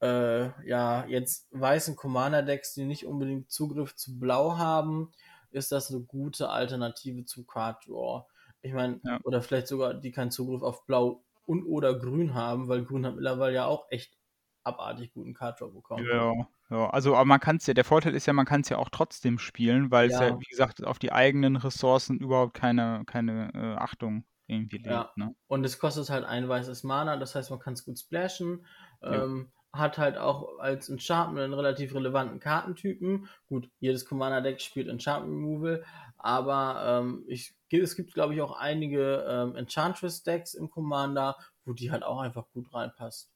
äh, 0.00 0.68
ja 0.68 1.04
jetzt 1.06 1.48
weißen 1.50 1.96
Commander-Decks, 1.96 2.74
die 2.74 2.84
nicht 2.84 3.06
unbedingt 3.06 3.50
Zugriff 3.50 3.96
zu 3.96 4.18
Blau 4.18 4.56
haben, 4.56 5.12
ist 5.50 5.72
das 5.72 5.90
eine 5.90 6.00
gute 6.00 6.50
Alternative 6.50 7.24
zum 7.24 7.46
Card 7.46 7.86
Draw. 7.86 8.24
Ich 8.62 8.72
meine, 8.72 9.00
ja. 9.04 9.20
oder 9.24 9.42
vielleicht 9.42 9.68
sogar 9.68 9.94
die 9.94 10.12
keinen 10.12 10.30
Zugriff 10.30 10.62
auf 10.62 10.86
Blau 10.86 11.24
und 11.46 11.66
oder 11.66 11.98
Grün 11.98 12.34
haben, 12.34 12.68
weil 12.68 12.84
Grün 12.84 13.06
hat 13.06 13.14
mittlerweile 13.14 13.54
ja 13.54 13.66
auch 13.66 13.86
echt 13.90 14.16
abartig 14.62 15.12
guten 15.12 15.34
Card 15.34 15.60
Draw 15.60 15.70
bekommen. 15.70 16.06
Ja, 16.06 16.48
ja, 16.74 16.90
also 16.90 17.14
aber 17.14 17.24
man 17.24 17.38
kann 17.38 17.56
es 17.56 17.66
ja, 17.66 17.74
der 17.74 17.84
Vorteil 17.84 18.14
ist 18.14 18.26
ja, 18.26 18.32
man 18.32 18.46
kann 18.46 18.62
es 18.62 18.68
ja 18.68 18.78
auch 18.78 18.88
trotzdem 18.88 19.38
spielen, 19.38 19.92
weil 19.92 20.08
es 20.08 20.14
ja. 20.14 20.28
ja, 20.28 20.40
wie 20.40 20.44
gesagt, 20.44 20.84
auf 20.84 20.98
die 20.98 21.12
eigenen 21.12 21.54
Ressourcen 21.54 22.18
überhaupt 22.18 22.54
keine, 22.54 23.04
keine 23.06 23.52
äh, 23.54 23.80
Achtung 23.80 24.24
irgendwie 24.48 24.78
legt. 24.78 24.88
Ja. 24.88 25.12
Ne? 25.14 25.36
Und 25.46 25.64
es 25.64 25.78
kostet 25.78 26.10
halt 26.10 26.24
ein 26.24 26.48
weißes 26.48 26.82
Mana, 26.82 27.16
das 27.16 27.36
heißt, 27.36 27.50
man 27.50 27.60
kann 27.60 27.74
es 27.74 27.84
gut 27.84 27.98
splashen. 27.98 28.66
Ähm, 29.02 29.52
hat 29.72 29.98
halt 29.98 30.16
auch 30.16 30.58
als 30.58 30.88
Enchantment 30.88 31.44
einen 31.44 31.54
relativ 31.54 31.94
relevanten 31.94 32.40
Kartentypen. 32.40 33.28
Gut, 33.48 33.70
jedes 33.80 34.06
Commander-Deck 34.06 34.60
spielt 34.60 34.88
Enchantment 34.88 35.34
Removal, 35.34 35.84
aber 36.16 37.02
ähm, 37.02 37.24
ich, 37.26 37.54
es 37.70 37.96
gibt, 37.96 38.14
glaube 38.14 38.34
ich, 38.34 38.40
auch 38.40 38.56
einige 38.56 39.24
ähm, 39.28 39.56
Enchantress-Decks 39.56 40.54
im 40.54 40.70
Commander, 40.70 41.36
wo 41.64 41.72
die 41.72 41.90
halt 41.90 42.02
auch 42.02 42.20
einfach 42.20 42.46
gut 42.52 42.72
reinpasst. 42.72 43.32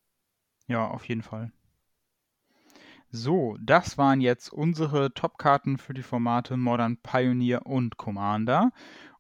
Ja, 0.69 0.89
auf 0.89 1.09
jeden 1.09 1.23
Fall. 1.23 1.53
So, 3.11 3.57
das 3.61 3.97
waren 3.97 4.21
jetzt 4.21 4.53
unsere 4.53 5.15
Top-Karten 5.15 5.79
für 5.79 5.95
die 5.95 6.03
Formate 6.03 6.59
Modern 6.59 6.99
Pioneer 6.99 7.65
und 7.65 7.97
Commander. 7.97 8.71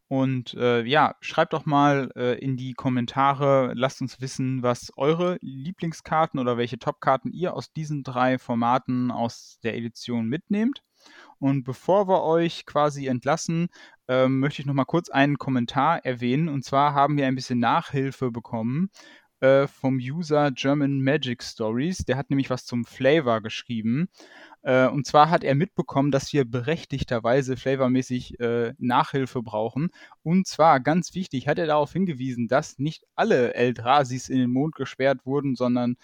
Und 0.09 0.53
äh, 0.55 0.83
ja, 0.85 1.17
schreibt 1.21 1.55
doch 1.55 1.65
mal 1.65 2.11
äh, 2.15 2.39
in 2.39 2.59
die 2.59 2.75
Kommentare, 2.75 3.73
lasst 3.75 4.03
uns 4.03 4.21
wissen, 4.21 4.63
was 4.63 4.93
eure 4.97 5.39
Lieblingskarten 5.41 6.39
oder 6.39 6.59
welche 6.59 6.79
Top-Karten 6.79 7.33
ihr 7.33 7.55
aus 7.55 7.73
diesen 7.73 8.03
drei 8.03 8.39
Formaten 8.39 9.11
aus 9.11 9.59
der 9.63 9.77
Edition 9.77 10.27
mitnehmt. 10.27 10.83
Und 11.39 11.65
bevor 11.65 12.09
wir 12.09 12.23
euch 12.25 12.67
quasi 12.67 13.07
entlassen, 13.07 13.69
äh, 14.07 14.29
möchte 14.29 14.61
ich 14.61 14.67
noch 14.67 14.75
mal 14.75 14.85
kurz 14.85 15.09
einen 15.09 15.39
Kommentar 15.39 16.05
erwähnen. 16.05 16.49
Und 16.49 16.65
zwar 16.65 16.93
haben 16.93 17.17
wir 17.17 17.27
ein 17.27 17.35
bisschen 17.35 17.59
Nachhilfe 17.59 18.31
bekommen 18.31 18.91
äh, 19.41 19.67
vom 19.67 19.97
User 19.97 20.51
German 20.51 21.03
Magic 21.03 21.43
Stories. 21.43 21.99
Der 21.99 22.17
hat 22.17 22.31
nämlich 22.31 22.51
was 22.51 22.65
zum 22.65 22.85
Flavor 22.85 23.41
geschrieben. 23.41 24.09
Äh, 24.63 24.89
und 24.89 25.07
zwar 25.07 25.31
hat 25.31 25.45
er 25.45 25.55
mitbekommen, 25.55 26.11
dass 26.11 26.33
wir 26.33 26.45
berechtigterweise 26.45 27.57
flavormäßig 27.57 28.41
äh, 28.41 28.75
Nachhilfe 28.79 29.43
brauchen. 29.43 29.91
Und 30.23 30.47
zwar, 30.47 30.81
ganz 30.81 31.15
wichtig, 31.15 31.49
hat 31.49 31.59
er 31.59 31.67
darauf 31.67 31.93
hingewiesen, 31.93 32.49
dass 32.49 32.79
nicht 32.79 33.05
alle 33.15 33.55
Eldrasis 33.55 34.29
in 34.29 34.39
den 34.39 34.51
Mond 34.51 34.75
gesperrt 34.75 35.25
wurden, 35.25 35.55
sondern 35.55 35.97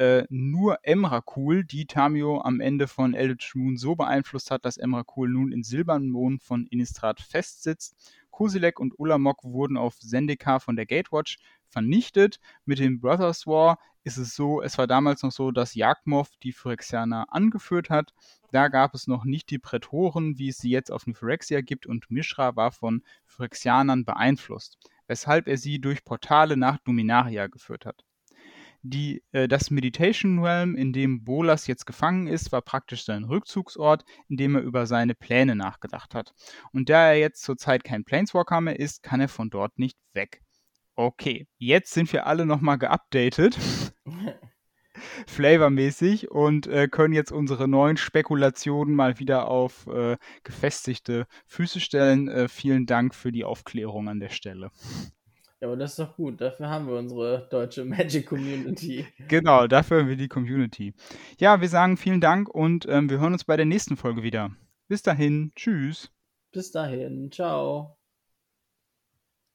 äh, 0.00 0.24
nur 0.30 0.78
Emrakul, 0.82 1.62
die 1.62 1.86
Tamio 1.86 2.40
am 2.40 2.60
Ende 2.60 2.88
von 2.88 3.12
Eldritch 3.12 3.54
Moon 3.54 3.76
so 3.76 3.94
beeinflusst 3.96 4.50
hat, 4.50 4.64
dass 4.64 4.78
Emrakul 4.78 5.28
nun 5.28 5.52
in 5.52 5.62
Silbernen 5.62 6.10
Mond 6.10 6.42
von 6.42 6.66
Innistrad 6.66 7.20
festsitzt. 7.20 7.94
Kusilek 8.30 8.80
und 8.80 8.98
Ulamok 8.98 9.44
wurden 9.44 9.76
auf 9.76 9.98
Zendikar 9.98 10.60
von 10.60 10.74
der 10.74 10.86
Gatewatch 10.86 11.36
vernichtet. 11.70 12.40
Mit 12.64 12.78
dem 12.78 13.00
Brothers 13.00 13.46
War 13.46 13.78
ist 14.02 14.16
es 14.16 14.34
so, 14.34 14.62
es 14.62 14.78
war 14.78 14.86
damals 14.86 15.22
noch 15.22 15.32
so, 15.32 15.50
dass 15.50 15.74
Jagdmoth 15.74 16.30
die 16.42 16.52
Phyrexianer 16.52 17.26
angeführt 17.30 17.90
hat. 17.90 18.14
Da 18.50 18.68
gab 18.68 18.94
es 18.94 19.06
noch 19.06 19.24
nicht 19.24 19.50
die 19.50 19.58
Prätoren, 19.58 20.38
wie 20.38 20.48
es 20.48 20.58
sie 20.58 20.70
jetzt 20.70 20.90
auf 20.90 21.04
dem 21.04 21.14
Phyrexia 21.14 21.60
gibt 21.60 21.86
und 21.86 22.10
Mishra 22.10 22.56
war 22.56 22.72
von 22.72 23.02
Phyrexianern 23.26 24.04
beeinflusst, 24.04 24.78
weshalb 25.06 25.48
er 25.48 25.58
sie 25.58 25.80
durch 25.80 26.04
Portale 26.04 26.56
nach 26.56 26.78
Dominaria 26.78 27.46
geführt 27.46 27.86
hat. 27.86 28.04
Die, 28.82 29.22
äh, 29.32 29.46
das 29.46 29.70
Meditation 29.70 30.38
Realm, 30.38 30.74
in 30.74 30.94
dem 30.94 31.22
Bolas 31.22 31.66
jetzt 31.66 31.84
gefangen 31.84 32.26
ist, 32.26 32.50
war 32.50 32.62
praktisch 32.62 33.04
sein 33.04 33.24
Rückzugsort, 33.24 34.06
in 34.28 34.38
dem 34.38 34.54
er 34.54 34.62
über 34.62 34.86
seine 34.86 35.14
Pläne 35.14 35.54
nachgedacht 35.54 36.14
hat. 36.14 36.32
Und 36.72 36.88
da 36.88 37.08
er 37.08 37.18
jetzt 37.18 37.42
zurzeit 37.42 37.84
kein 37.84 38.04
Planeswalker 38.04 38.62
mehr 38.62 38.80
ist, 38.80 39.02
kann 39.02 39.20
er 39.20 39.28
von 39.28 39.50
dort 39.50 39.78
nicht 39.78 39.98
weg. 40.14 40.40
Okay, 41.02 41.46
jetzt 41.56 41.94
sind 41.94 42.12
wir 42.12 42.26
alle 42.26 42.44
nochmal 42.44 42.76
geupdatet. 42.76 43.56
flavormäßig 45.26 46.30
und 46.30 46.66
äh, 46.66 46.88
können 46.88 47.14
jetzt 47.14 47.32
unsere 47.32 47.66
neuen 47.68 47.96
Spekulationen 47.96 48.94
mal 48.94 49.18
wieder 49.18 49.48
auf 49.48 49.86
äh, 49.86 50.18
gefestigte 50.44 51.26
Füße 51.46 51.80
stellen. 51.80 52.28
Äh, 52.28 52.48
vielen 52.48 52.84
Dank 52.84 53.14
für 53.14 53.32
die 53.32 53.44
Aufklärung 53.44 54.10
an 54.10 54.20
der 54.20 54.28
Stelle. 54.28 54.68
Ja, 55.62 55.68
aber 55.68 55.78
das 55.78 55.92
ist 55.92 56.00
doch 56.00 56.16
gut. 56.16 56.38
Dafür 56.38 56.68
haben 56.68 56.86
wir 56.86 56.98
unsere 56.98 57.48
deutsche 57.50 57.86
Magic 57.86 58.26
Community. 58.26 59.06
Genau, 59.28 59.66
dafür 59.68 60.00
haben 60.00 60.08
wir 60.10 60.16
die 60.16 60.28
Community. 60.28 60.92
Ja, 61.38 61.62
wir 61.62 61.68
sagen 61.70 61.96
vielen 61.96 62.20
Dank 62.20 62.50
und 62.50 62.86
ähm, 62.90 63.08
wir 63.08 63.20
hören 63.20 63.32
uns 63.32 63.44
bei 63.44 63.56
der 63.56 63.64
nächsten 63.64 63.96
Folge 63.96 64.22
wieder. 64.22 64.50
Bis 64.86 65.00
dahin, 65.00 65.52
tschüss. 65.56 66.10
Bis 66.52 66.70
dahin, 66.72 67.32
ciao. 67.32 67.96